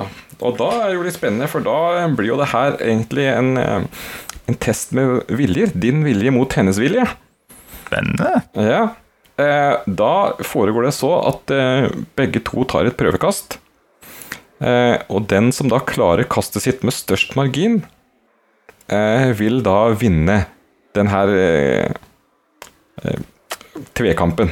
og 0.42 0.58
da 0.60 0.70
er 0.80 0.90
det 0.90 0.98
jo 0.98 1.06
litt 1.06 1.18
spennende, 1.18 1.50
for 1.52 1.64
da 1.66 2.08
blir 2.18 2.34
jo 2.34 2.40
det 2.42 2.50
her 2.52 2.78
egentlig 2.84 3.28
en, 3.32 3.52
eh, 3.62 4.08
en 4.50 4.58
test 4.64 4.94
med 4.98 5.30
viljer. 5.30 5.74
Din 5.78 6.04
vilje 6.08 6.34
mot 6.34 6.58
hennes 6.58 6.80
vilje. 6.82 7.06
Spennende. 7.88 8.42
Ja. 8.58 8.82
Eh, 9.38 9.76
da 9.86 10.14
foregår 10.42 10.90
det 10.90 10.96
så 10.98 11.12
at 11.30 11.54
eh, 11.54 11.88
begge 12.18 12.42
to 12.46 12.66
tar 12.70 12.90
et 12.90 12.98
prøvekast. 12.98 13.60
Eh, 14.58 14.98
og 15.14 15.28
den 15.30 15.52
som 15.54 15.70
da 15.70 15.78
klarer 15.86 16.26
kastet 16.26 16.66
sitt 16.66 16.82
med 16.88 16.96
størst 16.98 17.36
margin, 17.38 17.84
vil 19.38 19.60
da 19.66 19.90
vinne 20.00 20.38
den 20.98 21.10
her 21.12 21.32
eh, 21.36 21.92
eh, 23.04 23.20
tvekampen. 23.98 24.52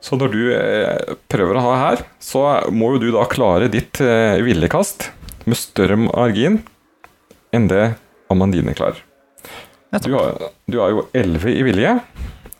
Så 0.00 0.16
når 0.20 0.32
du 0.32 0.42
eh, 0.54 1.14
prøver 1.30 1.58
å 1.58 1.64
ha 1.66 1.76
her, 1.82 2.04
så 2.22 2.44
må 2.72 2.94
jo 2.94 3.02
du 3.02 3.08
da 3.16 3.26
klare 3.30 3.70
ditt 3.72 4.00
eh, 4.04 4.38
villekast 4.44 5.10
med 5.48 5.58
større 5.58 5.98
margin 6.00 6.60
enn 7.56 7.68
det 7.70 7.94
Amandine 8.32 8.74
klarer. 8.76 9.00
Du 10.04 10.12
har, 10.12 10.36
du 10.68 10.76
har 10.82 10.92
jo 10.92 11.06
11 11.16 11.48
i 11.54 11.62
vilje, 11.64 11.94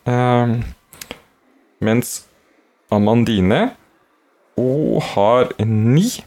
eh, 0.08 0.54
mens 1.84 2.14
Amandine 2.92 3.66
hun 4.58 4.98
har 5.12 5.52
9. 5.60 6.24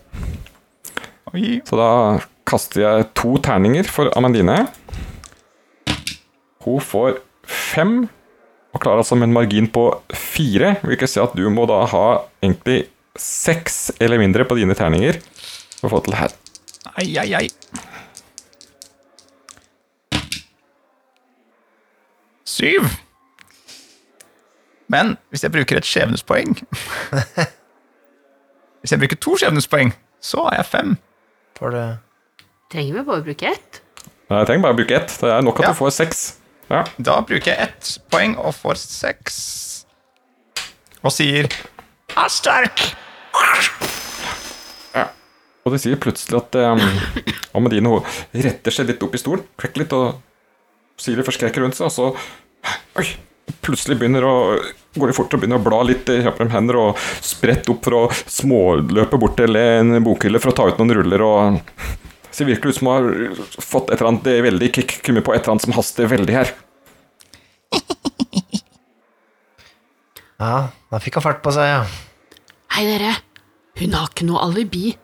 Så 1.67 1.79
da 1.79 1.89
kaster 2.47 2.83
jeg 2.83 3.09
to 3.17 3.35
terninger 3.43 3.87
for 3.89 4.11
Amandine. 4.17 4.65
Hun 6.65 6.81
får 6.83 7.19
fem, 7.47 8.09
og 8.71 8.81
klarer 8.83 9.01
altså 9.01 9.17
med 9.19 9.29
en 9.29 9.35
margin 9.35 9.67
på 9.71 9.85
fire. 10.15 10.75
Hvilket 10.85 11.11
si 11.11 11.21
at 11.21 11.35
du 11.37 11.47
må 11.53 11.65
da 11.69 11.81
ha 11.91 12.05
egentlig 12.43 12.85
seks 13.19 13.91
eller 13.99 14.21
mindre 14.21 14.45
på 14.47 14.55
dine 14.59 14.75
terninger 14.77 15.19
for 15.79 15.89
å 15.89 15.93
få 15.95 16.03
til 16.05 16.17
her. 16.19 16.35
Ai, 16.95 17.09
ai, 17.19 17.29
ai. 17.41 17.47
Syv. 22.47 22.87
Men 24.91 25.15
hvis 25.31 25.43
jeg 25.45 25.53
bruker 25.53 25.79
et 25.79 25.87
skjebnespoeng 25.87 26.57
Hvis 28.81 28.91
jeg 28.91 28.99
bruker 28.99 29.19
to 29.23 29.37
skjebnespoeng, 29.39 29.93
så 30.19 30.47
har 30.49 30.57
jeg 30.57 30.67
fem. 30.67 30.95
Får 31.59 31.75
du 31.75 31.81
Trenger 32.71 32.93
vi 32.95 33.03
bare 33.07 33.19
å 33.21 33.25
bruke 33.25 33.51
ett? 33.51 33.81
Nei, 34.29 34.37
Jeg 34.39 34.47
trenger 34.47 34.63
bare 34.63 34.75
å 34.75 34.79
bruke 34.79 34.95
ett. 34.95 35.17
Det 35.19 35.31
er 35.31 35.41
nok 35.43 35.59
at 35.59 35.65
Ja. 35.65 35.71
du 35.73 35.79
får 35.81 35.91
seks. 35.91 36.21
Ja. 36.71 36.83
Da 36.97 37.21
bruker 37.21 37.51
jeg 37.51 37.59
ett 37.59 37.97
poeng 38.09 38.37
og 38.39 38.53
får 38.55 38.75
seks. 38.79 39.85
Og 41.03 41.11
sier 41.11 41.49
er 42.15 42.29
sterk. 42.29 42.95
Og 45.61 45.73
det 45.75 45.81
sier 45.83 45.99
plutselig 46.01 46.39
at 46.39 46.55
um, 46.57 46.79
Amandine 47.57 47.99
retter 48.33 48.73
seg 48.73 48.87
litt 48.89 49.03
opp 49.05 49.13
i 49.13 49.19
stolen, 49.21 49.43
klekker 49.61 49.83
litt 49.83 49.93
og 49.93 50.15
sier 50.97 51.19
litt 51.19 51.27
forskrekket 51.27 51.61
rundt 51.61 51.77
seg, 51.77 51.85
og 51.85 51.93
så 51.93 52.07
Oi! 53.01 53.05
Plutselig 53.61 53.97
begynner 53.99 54.23
å 54.25 54.33
går 54.95 55.11
det 55.11 55.15
fort 55.17 55.33
og 55.35 55.41
begynner 55.41 55.59
å 55.59 55.63
bla 55.65 55.81
litt, 55.85 56.07
i 56.09 56.21
hender 56.23 56.77
og 56.79 56.97
sprette 57.21 57.69
opp 57.73 57.83
for 57.85 57.97
å 57.97 58.01
småløpe 58.11 59.19
bort 59.21 59.35
til 59.37 59.57
en 59.59 59.99
bokhylle 60.05 60.39
for 60.41 60.51
å 60.51 60.55
ta 60.55 60.65
ut 60.69 60.79
noen 60.81 60.93
ruller 60.97 61.23
og 61.25 61.59
Det 62.31 62.39
ser 62.39 62.47
virkelig 62.47 62.71
ut 62.71 62.77
som 62.79 62.87
hun 62.87 62.95
har 62.95 63.63
fått 63.63 63.89
et 63.91 63.99
eller 63.99 64.13
annet 64.13 64.27
veldig 64.47 64.69
kick 64.77 64.93
kommet 65.03 65.25
på 65.27 65.33
et 65.35 65.41
eller 65.41 65.57
annet 65.57 65.65
som 65.67 65.75
haster 65.75 66.07
veldig 66.07 66.37
her. 66.39 66.53
Ja, 70.41 70.71
da 70.89 70.97
fikk 70.97 71.19
hun 71.19 71.23
fart 71.27 71.43
på 71.45 71.51
seg, 71.53 71.67
ja. 71.69 71.81
Hei, 72.73 72.81
dere. 72.87 73.11
Hun 73.77 73.91
har 73.93 74.07
ikke 74.09 74.25
noe 74.25 74.41
alibi. 74.41 74.95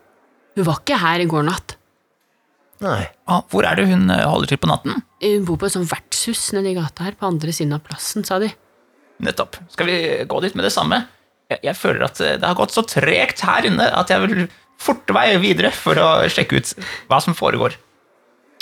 Hun 0.58 0.66
var 0.66 0.80
ikke 0.80 0.96
her 0.98 1.22
i 1.22 1.28
går 1.30 1.44
natt. 1.46 1.76
Nei. 2.82 3.04
Ah, 3.30 3.44
hvor 3.50 3.66
er 3.66 3.78
det 3.78 3.84
hun 3.90 4.10
eh, 4.10 4.24
holder 4.26 4.50
til 4.50 4.58
på 4.62 4.70
natten? 4.70 4.98
Hun 5.22 5.46
bor 5.46 5.60
på 5.60 5.68
et 5.68 5.74
sånt 5.76 5.86
vertshus 5.90 6.42
nedi 6.56 6.74
gata 6.74 7.06
her, 7.06 7.14
på 7.18 7.28
andre 7.30 7.54
siden 7.54 7.76
av 7.76 7.84
plassen, 7.86 8.26
sa 8.26 8.40
de. 8.42 8.50
Nettopp. 9.22 9.60
Skal 9.74 9.86
vi 9.86 9.98
gå 10.30 10.42
dit 10.42 10.58
med 10.58 10.66
det 10.66 10.74
samme? 10.74 11.04
Jeg, 11.50 11.62
jeg 11.70 11.78
føler 11.78 12.08
at 12.08 12.18
eh, 12.22 12.34
det 12.38 12.46
har 12.50 12.58
gått 12.58 12.74
så 12.74 12.82
tregt 12.86 13.46
her 13.46 13.70
inne 13.70 13.86
at 13.94 14.10
jeg 14.10 14.24
vil 14.26 14.34
forte 14.78 15.14
meg 15.16 15.38
videre 15.42 15.70
for 15.74 15.98
å 16.00 16.08
sjekke 16.30 16.60
ut 16.60 16.72
hva 17.10 17.18
som 17.24 17.36
foregår. 17.38 17.76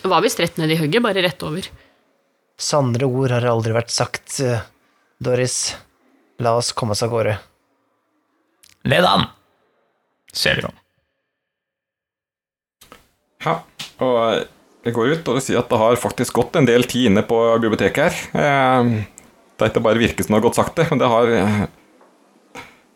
Hva 0.07 0.21
hvis 0.25 0.39
rett 0.41 0.59
i 0.61 0.79
hugget, 0.79 1.03
bare 1.05 1.23
rett 1.25 1.43
over. 1.47 1.67
Sannere 2.57 3.09
ord 3.09 3.35
har 3.35 3.45
aldri 3.51 3.75
vært 3.77 3.93
sagt, 3.93 4.41
eh, 4.41 4.61
Doris. 5.21 5.77
La 6.41 6.57
oss 6.57 6.73
komme 6.73 6.93
oss 6.93 7.03
av 7.05 7.11
gårde. 7.13 7.39
Led 8.85 9.05
an, 9.05 9.27
ser 10.33 10.61
du. 10.63 10.69
Ja, 13.45 13.61
og 14.01 14.47
jeg 14.87 14.95
går 14.95 15.13
ut 15.17 15.29
og 15.33 15.41
sier 15.43 15.61
at 15.61 15.69
det 15.71 15.79
har 15.81 15.99
faktisk 16.01 16.37
gått 16.39 16.57
en 16.59 16.69
del 16.69 16.85
tid 16.89 17.11
inne 17.11 17.25
på 17.27 17.39
biblioteket 17.63 18.05
her. 18.07 18.41
Eh, 18.41 19.05
Det 19.57 19.65
er 19.65 19.71
ikke 19.73 19.81
bare 19.87 19.97
virket 19.99 20.27
som 20.27 20.35
det 20.35 20.43
har 20.43 20.49
gått 20.51 20.59
sakte, 20.59 20.85
men 20.91 20.99
det 21.01 21.09
har 21.09 21.31
eh, 21.33 21.61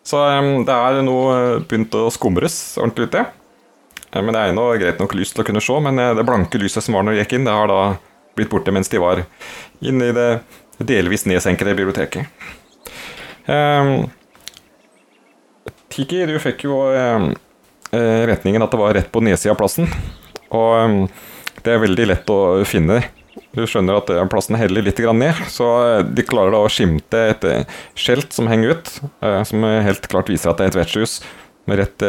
Så 0.07 0.20
eh, 0.26 0.51
det 0.66 0.76
er 0.76 1.03
nå 1.07 1.18
begynt 1.68 1.94
å 1.98 2.09
skumres 2.14 2.78
ordentlig 2.80 3.11
ute. 3.11 3.26
Eh, 4.11 4.22
Men 4.22 4.34
det 4.34 4.40
er 4.42 4.57
nå 4.57 4.68
greit 4.80 5.03
nok 5.03 5.14
lys 5.18 5.34
til 5.34 5.44
å 5.44 5.48
kunne 5.48 5.62
se, 5.64 5.76
men 5.82 5.98
eh, 5.98 6.14
det 6.18 6.26
blanke 6.28 6.61
lyset 6.61 6.84
som 6.84 6.96
var 6.96 7.07
når 7.07 7.16
de 7.18 7.24
gikk 7.24 7.36
inn, 7.38 7.48
det 7.48 7.57
har 7.57 7.70
da 7.70 7.82
blitt 8.38 8.51
borte 8.53 8.72
mens 8.72 8.88
de 8.88 9.01
var 9.03 9.24
inne 9.82 10.11
i 10.11 10.16
det 10.16 10.30
delvis 10.80 11.26
nedsenkede 11.28 11.74
biblioteket. 11.76 12.26
Um, 13.51 14.09
Tiki, 15.90 16.22
du 16.28 16.36
fikk 16.40 16.64
jo 16.68 16.78
eh, 16.94 17.30
eh, 17.96 18.20
retningen 18.30 18.62
at 18.62 18.72
det 18.72 18.80
var 18.80 18.94
rett 18.94 19.11
på 19.12 19.22
nedsida 19.24 19.53
av 19.57 19.59
plassen. 19.61 19.90
Og 20.55 20.70
um, 20.78 21.01
det 21.64 21.74
er 21.74 21.82
veldig 21.82 22.07
lett 22.12 22.30
å 22.32 22.38
finne. 22.68 23.03
Du 23.55 23.62
skjønner 23.66 23.99
at 24.01 24.11
plassen 24.31 24.59
heller 24.59 24.85
litt 24.85 24.99
ned, 24.99 25.43
så 25.51 25.68
eh, 25.85 26.01
de 26.07 26.24
klarer 26.26 26.55
da 26.55 26.62
å 26.64 26.70
skimte 26.70 27.20
et 27.33 27.47
eh, 27.47 27.76
skjelt 27.99 28.35
som 28.35 28.51
henger 28.51 28.74
ut, 28.74 28.91
eh, 29.22 29.43
som 29.47 29.66
helt 29.66 30.07
klart 30.11 30.31
viser 30.31 30.51
at 30.51 30.59
det 30.59 30.66
er 30.66 30.72
et 30.72 30.81
vertshus. 30.81 31.20
Med 31.68 31.78
rett, 31.78 32.03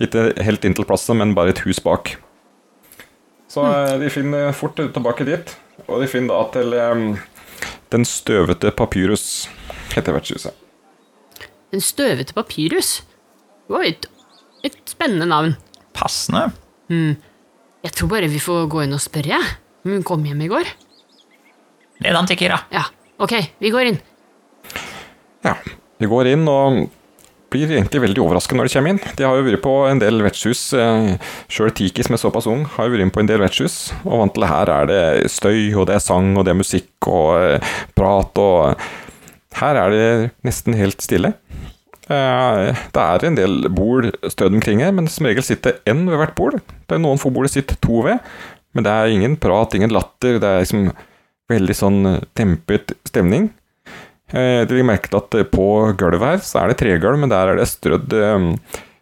ikke 0.00 0.22
helt 0.46 0.62
inntil 0.64 0.86
plassen, 0.88 1.18
men 1.18 1.34
bare 1.36 1.50
et 1.52 1.60
hus 1.66 1.80
bak. 1.84 2.14
Så 3.50 3.64
de 4.00 4.08
finner 4.12 4.54
fort 4.56 4.78
tilbake 4.78 5.26
dit, 5.28 5.50
og 5.88 6.00
de 6.00 6.08
finner 6.08 6.30
da 6.30 6.46
til 6.54 6.76
Den 7.92 8.06
støvete 8.08 8.70
papyrus, 8.78 9.48
heter 9.92 10.16
vertshuset. 10.16 10.54
Den 11.74 11.84
støvete 11.84 12.32
papyrus. 12.38 13.02
Det 13.66 13.76
var 13.76 13.88
et, 13.90 14.08
et 14.64 14.78
spennende 14.88 15.26
navn. 15.28 15.56
Passende. 15.92 16.46
Jeg 16.88 17.92
tror 17.98 18.14
bare 18.14 18.30
vi 18.30 18.40
får 18.40 18.70
gå 18.72 18.86
inn 18.86 18.96
og 18.96 19.04
spørre, 19.04 19.36
jeg. 19.36 19.56
Om 19.88 19.94
hun 19.96 20.02
kom 20.04 20.24
hjem 20.28 20.42
i 20.44 20.50
går. 20.52 20.68
Led 22.04 22.16
an, 22.18 22.26
Tikira. 22.28 22.58
Ja, 22.68 22.82
ok, 23.24 23.32
vi 23.56 23.70
går 23.72 23.88
inn. 23.88 23.96
Ja, 25.46 25.54
vi 25.96 26.08
går 26.10 26.28
inn 26.34 26.42
og 26.52 26.82
blir 27.48 27.70
egentlig 27.72 28.02
veldig 28.02 28.20
overrasket 28.20 28.58
når 28.58 28.68
de 28.68 28.72
kommer 28.74 28.92
inn. 28.92 29.00
De 29.16 29.24
har 29.24 29.38
jo 29.38 29.46
vært 29.46 29.62
på 29.64 29.72
en 29.88 30.02
del 30.02 30.20
vertshus. 30.20 30.66
Sjøl 31.48 31.72
Tiki, 31.72 32.04
som 32.04 32.18
er 32.18 32.20
såpass 32.20 32.50
ung, 32.52 32.66
har 32.74 32.84
jo 32.84 32.92
vært 32.98 33.06
inn 33.06 33.14
på 33.14 33.22
en 33.24 33.30
del 33.30 33.40
vertshus. 33.40 33.78
Og 34.02 34.20
vant 34.20 34.36
til 34.36 34.44
her 34.50 34.74
er 34.74 34.90
det 34.92 35.00
støy, 35.32 35.70
og 35.72 35.88
det 35.88 35.96
er 35.96 36.04
sang, 36.04 36.34
og 36.36 36.44
det 36.44 36.52
er 36.52 36.60
musikk 36.60 37.08
og 37.08 37.30
eh, 37.40 37.72
prat, 37.96 38.42
og 38.44 39.56
her 39.62 39.80
er 39.86 39.96
det 39.96 40.06
nesten 40.44 40.76
helt 40.76 41.00
stille. 41.00 41.32
Eh, 42.12 42.76
Det 42.92 43.06
er 43.06 43.24
en 43.30 43.40
del 43.40 43.72
bord 43.72 44.12
stødd 44.28 44.60
omkring 44.60 44.84
her, 44.84 44.92
men 44.92 45.08
som 45.08 45.32
regel 45.32 45.48
sitter 45.48 45.80
én 45.88 46.04
ved 46.12 46.20
hvert 46.20 46.36
bord. 46.36 46.60
Det 46.60 47.00
er 47.00 47.04
noen 47.08 47.24
få 47.24 47.32
bord 47.32 47.48
det 47.48 47.56
sitter 47.56 47.80
to 47.80 48.04
ved, 48.04 48.20
men 48.78 48.86
det 48.86 48.94
er 48.94 49.10
ingen 49.10 49.32
prat, 49.42 49.74
ingen 49.74 49.90
latter. 49.90 50.36
Det 50.38 50.46
er 50.46 50.60
liksom 50.62 50.84
veldig 51.50 51.74
sånn 51.74 52.02
dempet 52.38 52.92
stemning. 53.08 53.48
Eh, 54.30 54.62
Dere 54.68 54.84
merket 54.86 55.16
at 55.18 55.34
eh, 55.34 55.48
på 55.48 55.64
gulvet 55.98 56.22
her 56.22 56.44
så 56.46 56.60
er 56.60 56.70
det 56.70 56.78
tregulv, 56.82 57.18
men 57.18 57.32
der 57.32 57.50
er 57.50 57.58
det 57.58 57.66
strødd 57.66 58.14
eh, 58.14 58.46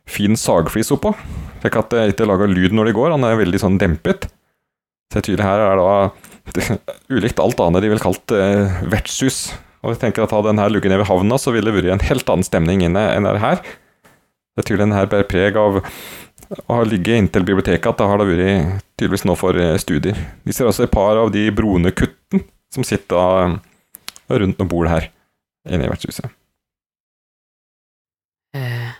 fin 0.08 0.38
sagflis 0.40 0.94
oppå. 0.96 1.12
Slik 1.60 1.76
at 1.76 1.92
det 1.92 2.06
ikke 2.14 2.28
lager 2.30 2.48
lyd 2.48 2.72
når 2.72 2.88
de 2.88 2.96
går. 2.96 3.12
Han 3.18 3.26
er 3.28 3.36
veldig 3.42 3.60
sånn 3.60 3.76
dempet. 3.82 4.30
Så 5.12 5.20
jeg 5.20 5.28
tydelig 5.28 5.44
her 5.44 5.64
er 5.66 5.82
da 5.82 6.76
ulikt 7.18 7.42
alt 7.42 7.60
annet 7.66 7.84
de 7.84 7.92
ville 7.92 8.06
kalt 8.06 8.32
eh, 8.32 8.80
vertshus. 8.88 9.50
Og 9.84 9.92
jeg 9.92 10.06
tenker 10.06 10.24
at 10.24 10.32
Hadde 10.32 10.54
den 10.54 10.62
her 10.62 10.72
ligget 10.72 10.88
nede 10.88 11.04
ved 11.04 11.10
havna, 11.10 11.36
så 11.38 11.52
ville 11.52 11.68
det 11.68 11.82
vært 11.82 11.98
en 11.98 12.06
helt 12.08 12.32
annen 12.32 12.46
stemning 12.46 12.86
inne 12.86 13.04
enn 13.12 13.28
det 13.28 13.42
her. 13.44 13.60
Det 14.56 14.64
er 14.64 14.70
tydelig 14.70 14.86
den 14.86 14.96
her 14.96 15.10
bærer 15.12 15.28
preg 15.28 15.58
av 15.60 15.82
å 16.66 16.76
ha 16.78 16.84
ligget 16.86 17.18
inntil 17.20 17.44
biblioteket, 17.46 17.86
at 17.90 17.98
det 18.00 18.06
har 18.10 18.20
det 18.22 18.26
vært 18.30 18.84
tydeligvis 18.98 19.24
nå 19.28 19.34
for 19.38 19.58
eh, 19.60 19.76
studier. 19.82 20.18
Vi 20.46 20.52
ser 20.54 20.68
også 20.70 20.86
et 20.86 20.92
par 20.94 21.18
av 21.20 21.32
de 21.34 21.46
brune 21.54 21.90
kutten 21.96 22.44
som 22.74 22.84
sitter 22.86 23.56
rundt 24.30 24.58
noen 24.60 24.70
bord 24.70 24.88
her 24.90 25.08
inne 25.70 25.86
i 25.86 25.90
vertshuset. 25.90 26.30
Eh, 28.56 28.92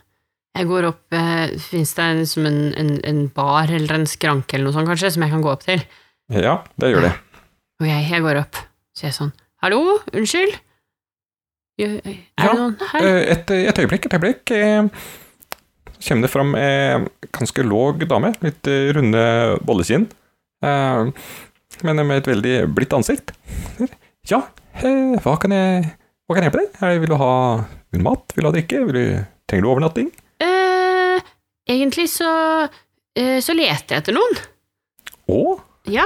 Jeg 0.56 0.66
går 0.70 0.86
opp 0.88 1.12
eh, 1.16 1.52
Fins 1.60 1.92
det 1.96 2.04
en, 2.04 2.22
en, 2.48 2.60
en, 2.80 2.92
en 3.10 3.18
bar 3.36 3.68
eller 3.72 3.98
en 3.98 4.06
skranke 4.08 4.56
eller 4.56 4.68
noe 4.70 4.76
sånt, 4.76 4.88
kanskje, 4.88 5.10
som 5.14 5.24
jeg 5.26 5.32
kan 5.34 5.42
gå 5.44 5.50
opp 5.52 5.64
til? 5.66 5.82
Ja, 6.32 6.58
det 6.80 6.90
gjør 6.94 7.04
det. 7.06 7.12
Ok, 7.80 7.86
jeg 7.92 8.22
går 8.24 8.40
opp. 8.40 8.58
Så 8.96 9.06
jeg 9.06 9.12
er 9.12 9.18
sånn 9.20 9.34
Hallo, 9.64 9.82
unnskyld? 10.16 10.56
Er 11.76 11.94
Ja, 12.00 12.48
det 12.48 12.56
noen 12.56 12.76
her? 12.92 13.04
Eh, 13.04 13.22
Et, 13.36 13.50
et 13.68 13.78
øyeblikk, 13.84 14.06
et 14.08 14.16
øyeblikk. 14.16 14.52
Kommer 16.06 16.26
det 16.26 16.32
fram 16.32 16.54
en 16.58 17.08
ganske 17.34 17.64
låg 17.66 18.04
dame, 18.08 18.32
litt 18.44 18.68
eh, 18.70 18.88
runde 18.96 19.22
bollekinn, 19.66 20.06
eh, 20.64 21.10
men 21.86 22.02
med 22.06 22.22
et 22.22 22.30
veldig 22.30 22.54
blidt 22.76 22.94
ansikt. 22.96 23.32
Ja, 24.30 24.40
eh, 24.82 25.16
hva 25.22 25.36
kan 25.42 25.54
jeg 25.54 25.84
hva 26.26 26.34
kan 26.34 26.42
jeg 26.42 26.50
hjelpe 26.50 26.62
deg? 26.64 27.00
Vil 27.04 27.12
du 27.12 27.16
ha 27.20 27.32
mat? 28.02 28.32
Vil 28.34 28.42
du 28.42 28.48
ha 28.48 28.54
drikke? 28.56 28.80
Vil 28.88 28.96
du, 28.96 29.04
trenger 29.46 29.62
du 29.62 29.68
overnatting? 29.70 30.08
Eh, 30.42 31.20
egentlig 31.70 32.08
så 32.10 32.30
Så 33.16 33.54
leter 33.56 33.94
jeg 33.94 34.02
etter 34.02 34.12
noen. 34.16 34.34
Å, 35.32 35.54
Ja. 35.88 36.04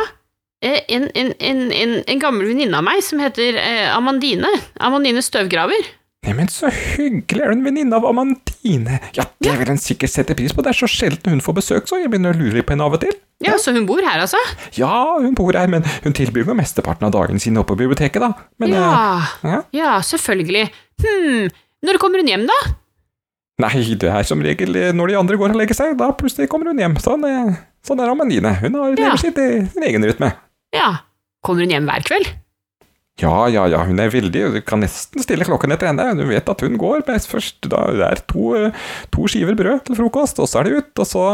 En, 0.62 1.07
en, 1.16 1.32
en, 1.40 1.62
en, 1.72 1.94
en 2.05 2.20
gammel 2.20 2.51
venninne 2.53 2.76
av 2.76 2.84
meg 2.84 3.01
som 3.03 3.18
heter 3.18 3.57
Amandine. 3.96 4.51
Amandine 4.78 5.22
Støvgraver. 5.24 5.88
Neimen 6.27 6.51
så 6.53 6.68
hyggelig, 6.68 7.41
er 7.41 7.49
du 7.51 7.55
en 7.57 7.64
venninne 7.64 7.97
av 7.97 8.05
Amantine? 8.09 8.99
Ja, 9.16 9.25
det 9.41 9.55
vil 9.61 9.71
hun 9.73 9.81
sikkert 9.81 10.12
sette 10.12 10.37
pris 10.37 10.53
på, 10.53 10.62
det 10.64 10.75
er 10.75 10.79
så 10.83 10.89
sjelden 10.91 11.33
hun 11.37 11.43
får 11.45 11.57
besøk, 11.61 11.89
så 11.89 12.01
jeg 12.01 12.11
begynner 12.12 12.35
å 12.37 12.41
lure 12.41 12.64
på 12.66 12.75
henne 12.75 12.85
av 12.87 12.97
og 12.99 13.01
til. 13.05 13.14
Ja, 13.41 13.55
så 13.57 13.73
hun 13.73 13.87
bor 13.89 14.03
her, 14.05 14.21
altså? 14.21 14.41
Ja, 14.77 14.91
hun 15.23 15.33
bor 15.39 15.57
her, 15.57 15.71
men 15.73 15.87
hun 16.05 16.12
tilbringer 16.16 16.59
mesteparten 16.59 17.09
av 17.09 17.14
dagen 17.16 17.41
sin 17.41 17.57
oppe 17.57 17.73
på 17.73 17.81
biblioteket, 17.87 18.21
da. 18.21 18.35
Men, 18.61 18.75
eh, 18.75 18.83
Ja. 18.83 19.23
ja. 19.49 19.62
Ja, 19.73 19.95
selvfølgelig. 20.05 20.66
Hm, 21.01 21.49
når 21.89 21.99
kommer 22.03 22.21
hun 22.21 22.29
hjem, 22.29 22.45
da? 22.51 22.59
Nei, 23.61 23.73
det 24.01 24.09
er 24.09 24.23
som 24.25 24.41
regel 24.45 24.77
eh, 24.77 24.93
når 24.97 25.09
de 25.09 25.16
andre 25.21 25.37
går 25.41 25.53
og 25.55 25.57
legger 25.61 25.77
seg, 25.77 25.97
da 26.01 26.12
plutselig 26.16 26.49
kommer 26.53 26.68
hun 26.73 26.79
hjem. 26.81 26.95
Sånn, 27.01 27.25
eh, 27.29 27.57
sånn 27.85 28.01
er 28.01 28.12
Amandine. 28.12 28.55
Hun 28.61 28.75
har 28.77 28.91
Ja. 28.93 28.97
lever 29.09 29.18
sitt, 29.25 29.39
i 29.41 29.66
sin 29.73 29.83
egen 29.89 30.05
rytme. 30.05 30.33
Ja. 30.77 30.99
Kommer 31.45 31.64
hun 31.64 31.71
hjem 31.73 31.89
hver 31.89 32.05
kveld? 32.05 32.29
Ja, 33.21 33.35
ja, 33.53 33.66
ja, 33.68 33.83
hun 33.85 34.01
er 34.01 34.09
veldig 34.12 34.43
Du 34.55 34.61
kan 34.64 34.81
nesten 34.81 35.21
stille 35.25 35.45
klokken 35.45 35.75
etter 35.75 35.91
henne. 35.91 36.07
Du 36.16 36.25
vet 36.29 36.49
at 36.49 36.62
hun 36.64 36.79
går 36.81 37.05
best 37.09 37.29
først. 37.31 37.59
Da 37.68 37.83
det 37.93 38.07
er 38.07 38.23
to, 38.31 38.55
to 39.12 39.27
skiver 39.31 39.57
brød 39.59 39.85
til 39.89 39.99
frokost, 39.99 40.41
og 40.41 40.49
så 40.49 40.61
er 40.62 40.68
det 40.71 40.79
ut. 40.79 41.03
Og 41.05 41.09
så 41.09 41.25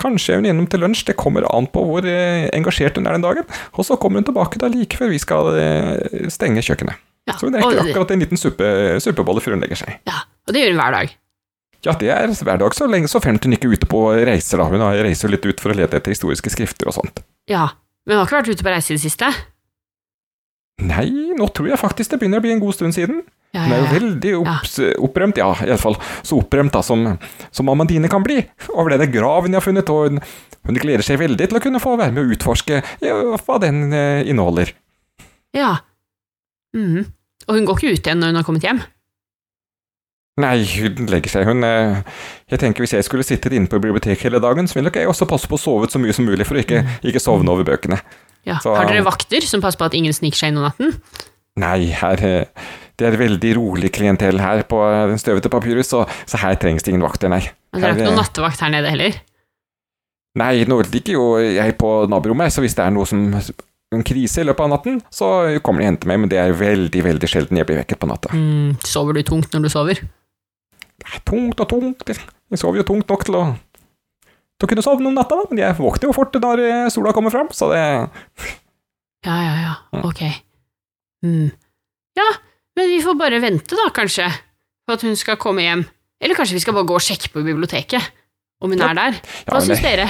kanskje 0.00 0.36
er 0.36 0.40
hun 0.40 0.48
innom 0.52 0.70
til 0.70 0.80
lunsj. 0.84 1.04
Det 1.10 1.18
kommer 1.20 1.44
an 1.52 1.68
på 1.72 1.84
hvor 1.84 2.06
eh, 2.08 2.46
engasjert 2.56 2.96
hun 2.96 3.08
er 3.10 3.18
den 3.18 3.26
dagen. 3.26 3.48
Og 3.76 3.88
så 3.88 3.98
kommer 4.00 4.22
hun 4.22 4.28
tilbake 4.30 4.60
da 4.62 4.70
like 4.72 4.96
før 4.98 5.12
vi 5.12 5.20
skal 5.22 5.52
eh, 5.60 6.30
stenge 6.32 6.64
kjøkkenet. 6.64 7.02
Ja, 7.26 7.34
Så 7.34 7.48
hun 7.48 7.56
rekker 7.58 7.82
akkurat 7.82 8.12
en 8.14 8.22
liten 8.22 8.38
suppe, 8.38 8.66
suppebolle 9.02 9.42
før 9.42 9.56
hun 9.56 9.64
legger 9.64 9.80
seg. 9.80 9.96
Ja, 10.06 10.22
og 10.46 10.54
det 10.54 10.62
gjør 10.62 10.76
hun 10.76 10.82
hver 10.84 10.94
dag. 11.00 11.16
Ja, 11.86 11.92
det 11.98 12.08
er 12.10 12.30
hver 12.32 12.60
dag 12.62 12.74
så 12.74 12.86
lenge 12.90 13.10
så 13.10 13.20
fremt 13.22 13.44
hun 13.46 13.54
ikke 13.54 13.68
er 13.68 13.76
ute 13.76 13.88
på 13.90 14.00
reiser, 14.26 14.62
da. 14.62 14.68
Hun 14.70 14.82
reiser 15.04 15.30
litt 15.30 15.44
ut 15.46 15.60
for 15.62 15.74
å 15.74 15.76
lete 15.76 15.98
etter 15.98 16.14
historiske 16.14 16.50
skrifter 16.54 16.88
og 16.90 16.96
sånt. 16.96 17.20
Ja, 17.50 17.68
men 18.06 18.16
hun 18.16 18.22
har 18.22 18.30
ikke 18.30 18.40
vært 18.40 18.54
ute 18.54 18.66
på 18.66 18.72
reise 18.72 18.94
i 18.94 18.96
det 18.96 19.04
siste? 19.04 19.28
Nei, 20.84 21.08
nå 21.38 21.46
tror 21.56 21.70
jeg 21.70 21.80
faktisk 21.80 22.12
det 22.12 22.18
begynner 22.20 22.42
å 22.42 22.44
bli 22.44 22.52
en 22.52 22.60
god 22.60 22.76
stund 22.76 22.96
siden. 22.96 23.22
Ja, 23.54 23.62
Hun 23.64 23.72
er 23.72 23.78
jo 23.80 23.92
veldig 23.94 24.32
opps, 24.42 24.74
opprømt, 25.00 25.38
ja, 25.40 25.48
i 25.64 25.70
alle 25.70 25.80
fall 25.80 25.96
så 26.26 26.42
opprømt 26.42 26.74
da, 26.74 26.82
som, 26.84 27.06
som 27.54 27.70
Amandine 27.72 28.10
kan 28.12 28.24
bli, 28.26 28.42
over 28.74 28.92
denne 28.92 29.08
graven 29.08 29.54
jeg 29.54 29.62
har 29.62 29.64
funnet, 29.64 29.92
og 29.92 30.10
hun, 30.10 30.20
hun 30.68 30.80
gleder 30.82 31.06
seg 31.06 31.22
veldig 31.22 31.48
til 31.48 31.56
å 31.56 31.62
kunne 31.64 31.80
få 31.80 31.94
være 31.96 32.12
med 32.12 32.26
å 32.26 32.36
utforske 32.36 32.82
ja, 33.00 33.14
hva 33.46 33.56
den 33.62 33.86
eh, 33.96 34.26
inneholder. 34.28 34.74
ja. 35.56 35.78
Mm. 36.76 37.06
Og 37.46 37.56
hun 37.56 37.64
går 37.64 37.78
ikke 37.78 37.94
ut 37.94 38.08
igjen 38.08 38.18
når 38.20 38.32
hun 38.32 38.36
har 38.36 38.44
kommet 38.44 38.64
hjem? 38.66 38.80
Nei, 40.42 40.56
hun 40.68 41.06
legger 41.08 41.32
seg, 41.32 41.46
hun 41.48 41.64
eh, 41.64 42.02
Jeg 42.52 42.60
tenker 42.60 42.84
hvis 42.84 42.92
jeg 42.92 43.06
skulle 43.06 43.24
sittet 43.24 43.54
inne 43.56 43.70
på 43.70 43.80
biblioteket 43.80 44.26
hele 44.26 44.40
dagen, 44.42 44.68
så 44.68 44.76
ville 44.76 44.90
nok 44.90 44.98
jeg 45.00 45.08
også 45.08 45.28
passe 45.30 45.48
på 45.48 45.56
å 45.56 45.62
sove 45.62 45.88
ut 45.88 45.94
så 45.94 46.00
mye 46.02 46.12
som 46.12 46.26
mulig 46.28 46.44
for 46.44 46.58
å 46.58 46.60
ikke, 46.60 46.82
ikke 47.06 47.22
sovne 47.22 47.54
over 47.54 47.64
bøkene. 47.64 47.96
Ja. 48.46 48.58
Så- 48.62 48.74
Har 48.76 48.86
dere 48.86 49.04
vakter 49.06 49.42
som 49.42 49.60
passer 49.64 49.80
på 49.80 49.88
at 49.88 49.94
ingen 49.98 50.14
sniker 50.14 50.38
seg 50.38 50.52
inn 50.52 50.60
om 50.62 50.68
natten? 50.68 50.94
Nei, 51.56 51.86
her 51.96 52.20
eh, 52.24 52.66
Det 52.96 53.06
er 53.08 53.16
veldig 53.20 53.50
rolig 53.58 53.90
klientell 53.92 54.38
her 54.40 54.62
på 54.68 54.78
eh, 54.86 55.06
den 55.10 55.18
støvete 55.20 55.50
papyrus, 55.52 55.90
så, 55.92 56.04
så 56.28 56.38
her 56.40 56.54
trengs 56.60 56.84
det 56.84 56.92
ingen 56.94 57.04
vakter, 57.04 57.28
nei. 57.32 57.42
Men 57.72 57.82
dere 57.82 57.90
har 57.90 57.96
ikke 57.98 58.06
noen 58.06 58.16
eh, 58.16 58.22
nattevakt 58.22 58.62
her 58.64 58.72
nede 58.72 58.92
heller? 58.92 59.18
Nei, 60.36 60.64
nå 60.68 60.78
ligger 60.92 61.16
jo 61.16 61.24
jeg 61.40 61.76
på 61.80 61.90
naborommet, 62.12 62.52
så 62.52 62.60
hvis 62.64 62.76
det 62.76 62.84
er 62.84 62.92
noe 62.92 63.08
som 63.08 63.22
en 63.94 64.02
krise 64.04 64.42
i 64.42 64.46
løpet 64.48 64.64
av 64.66 64.72
natten, 64.74 64.98
så 65.12 65.28
kommer 65.64 65.80
de 65.80 65.86
og 65.86 65.90
henter 65.92 66.10
meg, 66.10 66.20
men 66.22 66.32
det 66.32 66.40
er 66.42 66.56
veldig, 66.56 67.02
veldig 67.06 67.30
sjelden 67.30 67.60
jeg 67.60 67.68
blir 67.68 67.80
vekket 67.80 68.00
på 68.02 68.08
natta. 68.10 68.32
Mm, 68.36 68.76
sover 68.84 69.16
du 69.16 69.22
tungt 69.28 69.52
når 69.56 69.64
du 69.64 69.72
sover? 69.72 70.00
Det 70.96 71.08
er 71.12 71.22
tungt 71.28 71.60
og 71.62 71.68
tungt, 71.70 72.04
jeg 72.08 72.60
sover 72.60 72.80
jo 72.80 72.86
tungt 72.88 73.08
nok 73.12 73.24
til 73.28 73.36
å 73.38 73.44
til 74.56 74.66
å 74.66 74.70
kunne 74.70 74.84
sovne 74.84 75.10
om 75.10 75.16
natta, 75.16 75.36
da, 75.36 75.44
men 75.50 75.60
jeg 75.60 75.76
våkner 75.78 76.08
jo 76.08 76.14
fort 76.16 76.36
når 76.40 76.62
eh, 76.64 76.88
sola 76.92 77.12
kommer 77.16 77.34
fram, 77.34 77.50
så 77.52 77.68
det 77.72 77.80
Ja, 79.26 79.36
ja, 79.42 79.54
ja, 79.60 79.74
Ja. 79.92 80.02
ok. 80.06 80.22
Mm. 81.26 81.50
Ja, 82.16 82.26
men 82.78 82.88
vi 82.92 83.00
får 83.04 83.16
bare 83.18 83.40
vente 83.42 83.76
da, 83.76 83.88
kanskje, 83.92 84.28
på 84.86 84.94
at 84.96 85.02
hun 85.04 85.16
skal 85.18 85.36
komme 85.40 85.64
hjem. 85.64 85.82
Eller 86.22 86.34
kanskje 86.38 86.56
vi 86.56 86.62
skal 86.64 86.76
bare 86.76 86.88
gå 86.88 86.94
og 86.96 87.02
sjekke 87.04 87.28
på 87.34 87.42
biblioteket, 87.44 88.12
om 88.62 88.70
hun 88.72 88.78
Ja. 88.80 88.90
er 88.90 88.94
der. 89.00 89.18
Hva 89.48 89.58
ja, 89.60 89.64
syns 89.66 89.82
dere? 89.84 90.06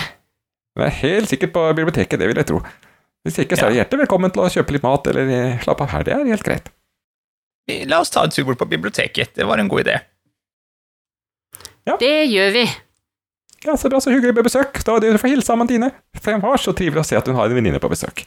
Jeg 0.76 0.84
er 0.86 0.98
helt 1.00 1.28
sikkert 1.32 1.52
på 1.54 1.62
biblioteket, 1.74 2.18
det 2.20 2.28
vil 2.28 2.36
jeg 2.36 2.46
tro. 2.46 2.60
Hvis 3.26 3.38
ikke, 3.42 3.56
så 3.58 3.66
er 3.66 3.80
hjertelig 3.80 4.04
velkommen 4.04 4.30
til 4.30 4.44
å 4.44 4.50
kjøpe 4.52 4.76
litt 4.76 4.84
mat 4.86 5.06
eller 5.10 5.26
eh, 5.34 5.62
slappe 5.64 5.82
av 5.82 5.90
her, 5.90 6.04
det 6.06 6.12
er 6.14 6.26
helt 6.30 6.44
greit. 6.46 6.68
La 7.90 7.98
oss 8.04 8.10
ta 8.14 8.22
en 8.22 8.30
tur 8.30 8.44
bort 8.46 8.60
på 8.60 8.68
biblioteket. 8.70 9.32
Det 9.34 9.46
var 9.48 9.58
en 9.58 9.66
god 9.72 9.82
idé. 9.82 9.96
Det 11.98 12.12
gjør 12.30 12.52
vi. 12.54 12.64
Ja, 13.66 13.74
så 13.76 13.90
bra, 13.90 13.98
så 14.00 14.12
hyggelig 14.14 14.34
med 14.36 14.46
besøk. 14.46 14.78
Da 14.86 14.98
du 15.02 15.08
får 15.18 15.32
hilse 15.32 15.52
Amandine. 15.52 15.90
For 16.20 16.32
det 16.36 16.42
var 16.44 16.60
så 16.62 16.74
trivelig 16.76 17.02
å 17.02 17.06
se 17.08 17.16
at 17.18 17.26
hun 17.26 17.34
har 17.38 17.48
en 17.50 17.56
venninne 17.58 17.80
på 17.82 17.90
besøk. 17.90 18.24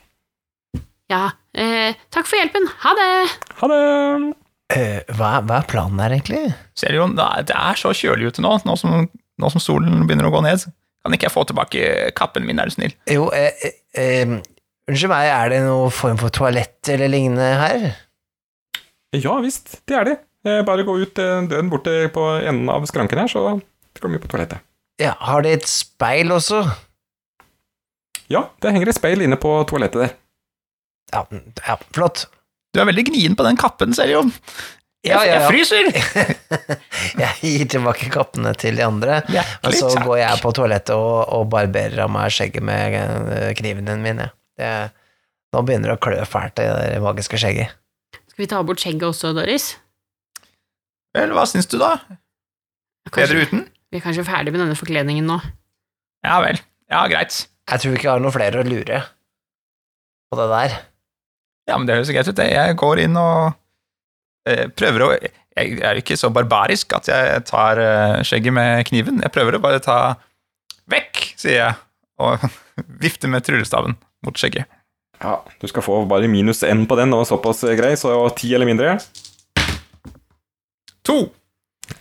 Ja, 1.09 1.29
eh, 1.57 1.95
takk 2.13 2.27
for 2.29 2.37
hjelpen. 2.37 2.67
Ha 2.83 2.91
det! 2.97 3.07
Ha 3.61 3.69
det! 3.71 3.79
Eh, 4.75 4.99
hva, 5.17 5.31
hva 5.41 5.61
er 5.63 5.69
planen 5.71 5.97
her, 6.03 6.13
egentlig? 6.13 6.43
Ser 6.77 6.93
du, 6.93 6.99
det 7.17 7.25
er- 7.25 7.55
er 7.55 7.79
så 7.79 7.89
kjølig 7.97 8.27
ute 8.29 8.43
nå, 8.45 8.51
nå 8.67 8.75
som, 8.77 9.07
nå 9.39 9.49
som 9.55 9.63
solen 9.63 10.03
begynner 10.05 10.27
å 10.29 10.33
gå 10.35 10.43
ned. 10.45 10.67
Kan 11.01 11.15
ikke 11.15 11.25
jeg 11.29 11.33
få 11.33 11.45
tilbake 11.49 12.11
kappen 12.19 12.45
min, 12.45 12.59
er 12.61 12.69
du 12.69 12.75
snill? 12.75 12.93
Jo, 13.09 13.29
eh, 13.33 13.49
eh, 13.63 13.73
eh, 13.95 14.35
unnskyld 14.91 15.09
meg, 15.09 15.31
er 15.33 15.49
det 15.55 15.63
noen 15.65 15.89
form 15.95 16.19
for 16.21 16.29
toalett 16.29 16.91
eller 16.93 17.09
lignende 17.09 17.49
her? 17.57 17.87
Ja 19.17 19.39
visst, 19.41 19.79
det 19.89 19.95
er 19.97 20.05
det. 20.11 20.17
Eh, 20.45 20.61
Bare 20.67 20.85
gå 20.85 20.93
ut 21.01 21.15
døden 21.17 21.49
døren 21.49 21.69
borte 21.71 21.95
på 22.13 22.27
enden 22.45 22.69
av 22.69 22.85
skranken 22.85 23.17
her, 23.23 23.27
så 23.31 23.57
kommer 23.99 24.19
vi 24.19 24.27
på 24.27 24.29
toalettet. 24.29 24.61
Ja, 25.00 25.14
har 25.24 25.45
de 25.45 25.54
et 25.56 25.68
speil 25.70 26.32
også? 26.36 26.64
Ja, 28.30 28.50
det 28.62 28.74
henger 28.76 28.91
et 28.91 29.00
speil 29.00 29.24
inne 29.26 29.39
på 29.39 29.54
toalettet 29.70 30.04
der. 30.04 30.18
Ja, 31.14 31.24
ja 31.66 31.78
flott. 31.95 32.28
Du 32.76 32.82
er 32.82 32.89
veldig 32.89 33.08
gnien 33.08 33.38
på 33.38 33.45
den 33.47 33.58
kappen, 33.58 33.95
ser 33.97 34.12
jeg 34.12 34.20
jo. 34.20 34.28
Ja, 35.08 35.22
ja, 35.24 35.26
ja. 35.26 35.36
jeg 35.38 35.47
fryser! 35.47 35.88
Jeg 37.24 37.36
gir 37.39 37.68
tilbake 37.72 38.10
kappene 38.12 38.52
til 38.60 38.76
de 38.76 38.84
andre, 38.84 39.22
og 39.64 39.72
så 39.72 39.88
takk. 39.93 40.04
går 40.04 40.18
jeg 40.20 40.41
på 40.43 40.52
toalettet 40.58 40.91
og, 40.91 41.22
og 41.38 41.45
barberer 41.52 42.02
av 42.04 42.12
meg 42.12 42.34
skjegget 42.36 42.66
med 42.68 42.97
knivene 43.56 43.95
mine. 44.04 44.28
Det, 44.60 44.68
nå 45.56 45.62
begynner 45.64 45.93
det 45.93 45.95
å 45.95 46.02
klø 46.04 46.18
fælt 46.28 46.60
i 46.60 46.68
det 46.68 47.00
magiske 47.04 47.39
skjegget. 47.39 47.72
Skal 48.28 48.43
vi 48.43 48.50
ta 48.52 48.60
bort 48.68 48.84
skjegget 48.84 49.08
også, 49.08 49.32
Doris? 49.38 49.70
Vel, 51.16 51.32
hva 51.38 51.47
syns 51.47 51.72
du, 51.72 51.80
da? 51.80 51.95
Bedre 53.16 53.47
uten? 53.47 53.64
Vi 53.89 53.97
er 53.97 54.03
kanskje 54.05 54.27
ferdig 54.27 54.53
med 54.53 54.61
denne 54.61 54.77
forkledningen 54.77 55.25
nå. 55.29 55.39
Ja 56.25 56.37
vel. 56.43 56.59
Ja, 56.91 57.05
greit. 57.09 57.45
Jeg 57.69 57.81
tror 57.81 57.95
ikke 57.95 58.07
jeg 58.07 58.13
har 58.15 58.21
noen 58.23 58.35
flere 58.35 58.61
å 58.61 58.67
lure 58.67 59.01
på 60.29 60.37
det 60.39 60.47
der. 60.51 60.75
Ja, 61.69 61.77
men 61.77 61.85
det 61.89 61.97
høres 61.97 62.11
greit 62.13 62.29
ut, 62.29 62.37
det. 62.37 62.49
Jeg 62.53 62.77
går 62.81 63.03
inn 63.05 63.17
og 63.19 63.51
eh, 64.49 64.65
prøver 64.73 65.05
å 65.05 65.11
Jeg 65.59 65.81
er 65.85 65.99
ikke 65.99 66.17
så 66.17 66.31
barbarisk 66.33 66.93
at 66.97 67.09
jeg 67.09 67.43
tar 67.49 67.81
eh, 67.81 68.17
skjegget 68.25 68.55
med 68.55 68.85
kniven. 68.89 69.21
Jeg 69.25 69.33
prøver 69.35 69.57
å 69.57 69.63
bare 69.63 69.81
ta 69.83 69.99
Vekk, 70.89 71.21
sier 71.37 71.59
jeg, 71.59 71.73
og 72.21 72.45
vifter 73.03 73.29
med 73.29 73.45
tryllestaven 73.45 73.93
mot 74.25 74.37
skjegget. 74.37 74.69
Ja, 75.19 75.35
du 75.59 75.67
skal 75.69 75.83
få 75.83 75.99
bare 76.09 76.29
minus 76.31 76.63
én 76.65 76.85
på 76.89 76.97
den, 76.97 77.13
og 77.13 77.27
såpass 77.29 77.61
eh, 77.67 77.75
grei, 77.77 77.93
så 77.99 78.15
ti 78.37 78.53
eller 78.55 78.69
mindre. 78.69 78.95
To! 81.05 81.19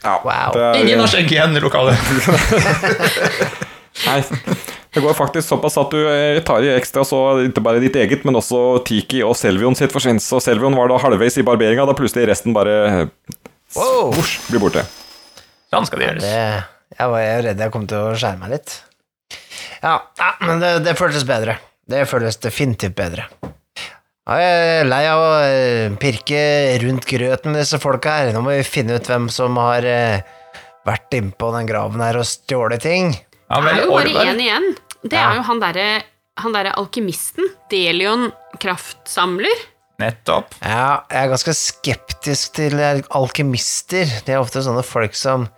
Ja, 0.04 0.16
Wow. 0.24 0.52
det 0.54 0.62
er- 0.62 0.80
Ingen 0.84 1.00
har 1.02 1.08
skjegg 1.10 1.30
igjen 1.32 1.56
i 1.56 1.60
lokalet. 1.60 1.98
Nei, 4.06 4.20
det 4.94 5.02
går 5.02 5.14
faktisk 5.18 5.48
såpass 5.50 5.76
at 5.80 5.90
du 5.90 5.98
eh, 6.06 6.38
tar 6.46 6.62
i 6.62 6.70
ekstra 6.76 7.02
så 7.06 7.18
ikke 7.48 7.62
bare 7.64 7.80
ditt 7.82 7.96
eget, 7.98 8.22
men 8.28 8.38
også 8.38 8.60
Tiki 8.86 9.24
og 9.26 9.34
Selvion 9.38 9.74
sitt 9.78 9.92
forsvinner. 9.94 10.22
Så 10.22 10.38
Selvion 10.44 10.76
var 10.78 10.88
da 10.92 11.00
halvveis 11.02 11.38
i 11.40 11.44
barberinga, 11.46 11.86
da 11.88 11.96
plutselig 11.98 12.28
resten 12.30 12.54
bare 12.56 12.76
eh, 12.86 13.04
Wow. 13.76 14.14
Bors, 14.14 14.38
blir 14.48 14.62
borte. 14.62 14.84
Sånn 15.68 15.84
skal 15.84 16.00
det 16.00 16.06
gjøres. 16.06 16.24
Det, 16.24 16.94
jeg 16.96 17.10
var 17.12 17.26
redd 17.44 17.58
jeg 17.60 17.72
kom 17.74 17.84
til 17.90 17.98
å 18.00 18.14
skjære 18.16 18.38
meg 18.40 18.54
litt. 18.54 18.78
Ja, 19.82 19.98
ja 20.16 20.30
men 20.46 20.62
det, 20.62 20.70
det 20.86 20.94
føltes 20.96 21.26
bedre. 21.28 21.58
Det 21.88 22.06
føles 22.08 22.38
definitivt 22.40 22.96
bedre. 22.96 23.26
Ja, 24.28 24.36
Jeg 24.36 24.80
er 24.82 24.88
lei 24.90 25.04
av 25.08 25.22
å 25.24 25.28
eh, 25.40 25.94
pirke 26.00 26.40
rundt 26.82 27.06
grøten 27.08 27.54
med 27.54 27.62
disse 27.62 27.78
folka 27.80 28.18
her. 28.18 28.32
Nå 28.34 28.42
må 28.44 28.52
vi 28.58 28.66
finne 28.66 28.98
ut 28.98 29.08
hvem 29.08 29.28
som 29.32 29.56
har 29.60 29.86
eh, 29.88 30.20
vært 30.88 31.16
innpå 31.16 31.48
den 31.54 31.68
graven 31.70 32.02
her 32.04 32.18
og 32.20 32.28
stjålet 32.28 32.84
ting. 32.84 33.14
Ja, 33.48 33.62
Det 33.64 33.72
er 33.72 33.82
jo 33.86 33.94
bare 33.96 34.26
én 34.28 34.42
igjen. 34.44 34.68
Det 35.02 35.16
Ja. 35.16 35.30
er 35.30 35.36
jo 35.40 35.46
han 35.48 35.60
derre 35.64 35.88
han 36.38 36.52
derre 36.54 36.70
alkymisten. 36.78 37.48
Delion 37.72 38.28
kraftsamler. 38.62 39.64
Nettopp. 39.98 40.52
Ja, 40.62 41.00
jeg 41.10 41.24
er 41.24 41.32
ganske 41.32 41.54
skeptisk 41.58 42.52
til 42.60 42.76
alkymister. 43.10 44.06
De 44.26 44.32
er 44.36 44.38
ofte 44.38 44.62
sånne 44.62 44.84
folk 44.86 45.16
som 45.18 45.48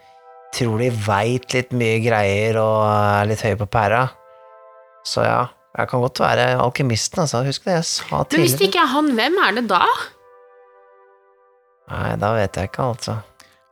tror 0.57 0.79
de 0.81 0.89
veit 0.91 1.53
litt 1.53 1.75
mye 1.77 1.99
greier 2.01 2.57
og 2.63 2.87
er 2.89 3.29
litt 3.29 3.43
høye 3.45 3.59
på 3.61 3.69
pæra. 3.69 4.07
Så 5.05 5.27
ja, 5.27 5.43
jeg 5.79 5.89
kan 5.89 6.01
godt 6.03 6.21
være 6.21 6.47
alkymisten, 6.65 7.21
altså. 7.23 7.45
Husk 7.47 7.65
det 7.65 7.77
jeg 7.79 7.85
sa 7.87 8.25
Men 8.31 8.41
hvis 8.43 8.57
det 8.59 8.69
ikke 8.71 8.83
er 8.83 8.91
han, 8.91 9.13
hvem 9.15 9.37
er 9.47 9.53
det 9.61 9.67
da? 9.71 9.85
Nei, 11.91 12.15
da 12.23 12.33
vet 12.37 12.57
jeg 12.59 12.71
ikke, 12.71 12.89
altså. 12.95 13.17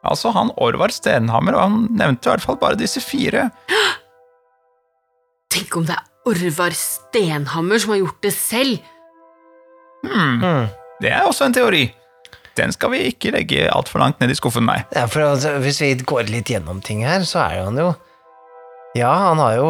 Altså, 0.09 0.31
han 0.35 0.51
Orvar 0.63 0.93
Stenhammer, 0.95 1.55
og 1.59 1.63
han 1.67 1.79
nevnte 1.99 2.29
i 2.29 2.33
hvert 2.33 2.45
fall 2.45 2.59
bare 2.61 2.79
disse 2.79 3.03
fire. 3.03 3.49
Tenk 5.53 5.77
om 5.79 5.87
det 5.89 5.97
er 5.97 6.07
Orvar 6.29 6.75
Stenhammer 6.77 7.81
som 7.83 7.95
har 7.95 8.03
gjort 8.05 8.23
det 8.27 8.35
selv. 8.37 8.79
Hmm, 10.07 10.39
Mm. 10.39 10.69
det 11.03 11.11
er 11.11 11.25
også 11.27 11.47
en 11.49 11.55
teori. 11.57 11.89
Den 12.59 12.73
skal 12.75 12.91
vi 12.91 12.99
ikke 13.11 13.31
legge 13.35 13.69
altfor 13.71 13.99
langt 14.03 14.21
ned 14.21 14.31
i 14.31 14.35
skuffen, 14.39 14.67
nei. 14.67 14.81
Ja, 14.95 15.07
for 15.07 15.21
altså, 15.27 15.57
hvis 15.63 15.81
vi 15.83 15.95
går 15.95 16.27
litt 16.31 16.51
gjennom 16.51 16.81
ting 16.83 17.03
her, 17.07 17.23
så 17.27 17.43
er 17.49 17.59
jo 17.59 17.65
han 17.71 17.79
jo 17.79 17.89
Ja, 18.97 19.11
han 19.29 19.39
har 19.39 19.55
jo 19.59 19.69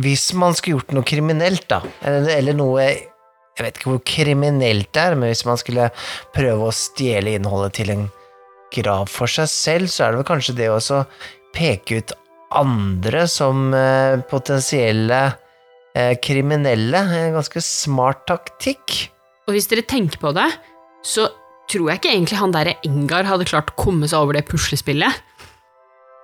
Hvis 0.00 0.30
man 0.38 0.56
skulle 0.56 0.78
gjort 0.78 0.94
noe 0.96 1.04
kriminelt, 1.04 1.66
da, 1.68 1.82
eller, 2.00 2.30
eller 2.38 2.56
noe 2.56 2.86
Jeg 2.86 3.66
vet 3.66 3.76
ikke 3.76 3.90
hvor 3.90 4.02
kriminelt 4.08 4.88
det 4.96 5.02
er, 5.02 5.14
men 5.18 5.28
hvis 5.28 5.44
man 5.44 5.58
skulle 5.60 5.90
prøve 6.32 6.70
å 6.70 6.72
stjele 6.72 7.34
innholdet 7.36 7.74
til 7.76 7.92
en 7.92 8.06
grav 8.72 9.10
for 9.12 9.28
seg 9.28 9.50
selv, 9.52 9.92
så 9.92 10.06
er 10.06 10.14
det 10.14 10.22
vel 10.22 10.28
kanskje 10.30 10.56
det 10.56 10.70
også 10.72 11.02
peke 11.52 12.00
ut 12.00 12.14
andre 12.56 13.26
som 13.28 13.74
eh, 13.76 14.22
potensielle 14.30 15.20
eh, 15.92 16.14
kriminelle. 16.24 17.04
En 17.18 17.36
ganske 17.36 17.60
smart 17.64 18.24
taktikk. 18.30 18.96
Og 19.44 19.56
hvis 19.56 19.68
dere 19.68 19.84
tenker 19.84 20.20
på 20.22 20.32
det, 20.36 20.48
så 21.04 21.28
tror 21.70 21.92
jeg 21.92 22.00
ikke 22.00 22.12
egentlig 22.12 22.40
han 22.40 22.54
derre 22.54 22.76
Engar 22.86 23.28
hadde 23.28 23.48
klart 23.48 23.72
å 23.72 23.80
komme 23.80 24.08
seg 24.08 24.24
over 24.24 24.38
det 24.38 24.46
puslespillet. 24.48 25.20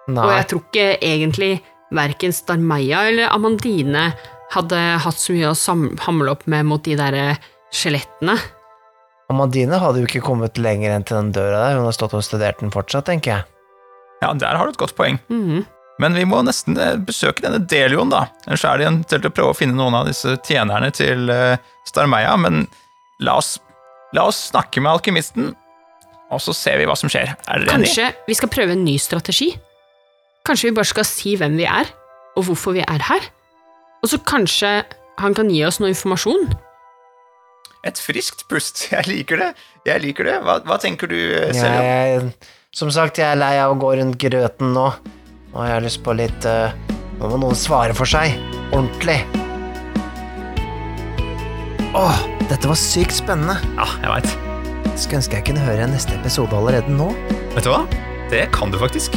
Og 0.09 0.31
jeg 0.33 0.47
tror 0.49 0.63
ikke 0.65 0.87
egentlig 1.05 1.53
verken 1.95 2.35
Starmeia 2.35 3.07
eller 3.09 3.33
Amandine 3.33 4.11
hadde 4.53 4.79
hatt 5.05 5.21
så 5.21 5.35
mye 5.37 5.53
å 5.53 5.79
hamle 6.07 6.33
opp 6.33 6.47
med 6.49 6.69
mot 6.69 6.85
de 6.85 6.97
derre 6.99 7.37
skjelettene. 7.75 8.37
Amandine 9.29 9.77
hadde 9.81 10.01
jo 10.01 10.09
ikke 10.09 10.25
kommet 10.25 10.57
lenger 10.61 10.95
enn 10.95 11.05
til 11.05 11.19
den 11.19 11.33
døra 11.37 11.67
der. 11.67 11.77
Hun 11.77 11.89
har 11.89 11.97
stått 11.97 12.17
og 12.17 12.25
studert 12.25 12.63
den 12.63 12.73
fortsatt, 12.73 13.09
tenker 13.11 13.35
jeg. 13.35 13.45
Ja, 14.23 14.33
der 14.33 14.57
har 14.57 14.67
du 14.67 14.73
et 14.73 14.81
godt 14.81 14.97
poeng. 14.99 15.21
Mhm. 15.29 15.67
Men 15.99 16.15
vi 16.15 16.23
må 16.31 16.39
nesten 16.47 16.79
eh, 16.79 16.95
besøke 17.03 17.43
denne 17.43 17.59
Delion, 17.67 18.13
da. 18.13 18.29
Ellers 18.47 18.63
er 18.65 18.79
det 18.79 18.87
eventuelt 18.87 19.25
å 19.27 19.33
prøve 19.35 19.51
å 19.51 19.57
finne 19.59 19.75
noen 19.75 19.97
av 19.99 20.07
disse 20.07 20.37
tjenerne 20.47 20.93
til 20.95 21.27
eh, 21.35 21.59
Starmeia, 21.91 22.37
men 22.39 22.69
la 23.19 23.35
oss, 23.41 23.57
la 24.15 24.29
oss 24.31 24.45
snakke 24.53 24.79
med 24.79 24.93
alkymisten. 24.93 25.57
og 26.31 26.41
så 26.45 26.53
ser 26.55 26.79
vi 26.79 26.87
hva 26.87 26.95
som 26.97 27.11
skjer. 27.11 27.35
Er 27.35 27.65
dere 27.65 27.75
enige? 27.75 27.89
Kanskje 27.89 28.13
vi 28.29 28.37
skal 28.39 28.53
prøve 28.53 28.77
en 28.77 28.85
ny 28.87 28.95
strategi? 29.03 29.57
Kanskje 30.49 30.71
vi 30.71 30.77
bare 30.79 30.89
skal 30.89 31.05
si 31.05 31.35
hvem 31.37 31.59
vi 31.61 31.67
er, 31.69 31.91
og 32.39 32.47
hvorfor 32.49 32.73
vi 32.73 32.81
er 32.81 33.03
her? 33.05 33.27
Og 34.01 34.09
så 34.09 34.21
kanskje 34.25 34.81
han 35.21 35.35
kan 35.37 35.51
gi 35.53 35.61
oss 35.67 35.77
noe 35.83 35.91
informasjon? 35.93 36.49
Et 37.87 38.01
friskt 38.01 38.47
pust. 38.49 38.87
Jeg 38.95 39.05
liker 39.11 39.43
det. 39.43 39.51
Jeg 39.87 40.03
liker 40.05 40.29
det. 40.29 40.39
Hva, 40.47 40.59
hva 40.65 40.79
tenker 40.81 41.11
du, 41.11 41.19
Selja? 41.57 42.21
Som 42.75 42.91
sagt, 42.93 43.17
jeg 43.17 43.25
er 43.25 43.39
lei 43.41 43.55
av 43.63 43.73
å 43.73 43.79
gå 43.81 43.95
rundt 43.97 44.19
grøten 44.21 44.75
nå. 44.77 44.91
Nå 45.49 45.63
har 45.63 45.71
jeg 45.71 45.87
lyst 45.87 46.03
på 46.05 46.13
litt 46.13 46.45
eh, 46.45 46.75
Nå 47.17 47.31
må 47.33 47.39
noen 47.41 47.57
svare 47.57 47.97
for 47.97 48.07
seg. 48.07 48.37
Ordentlig. 48.69 49.17
Åh, 51.97 52.21
dette 52.51 52.69
var 52.69 52.79
sykt 52.79 53.17
spennende. 53.17 53.57
Ja, 53.79 53.89
jeg 54.05 54.13
veit. 54.13 54.93
Skulle 55.01 55.23
ønske 55.23 55.41
jeg 55.41 55.49
kunne 55.49 55.65
høre 55.65 55.89
neste 55.89 56.21
episode 56.21 56.61
allerede 56.61 56.93
nå. 56.93 57.09
Vet 57.57 57.65
du 57.65 57.73
hva? 57.73 57.83
Det 58.29 58.45
kan 58.55 58.71
du 58.75 58.79
faktisk. 58.85 59.17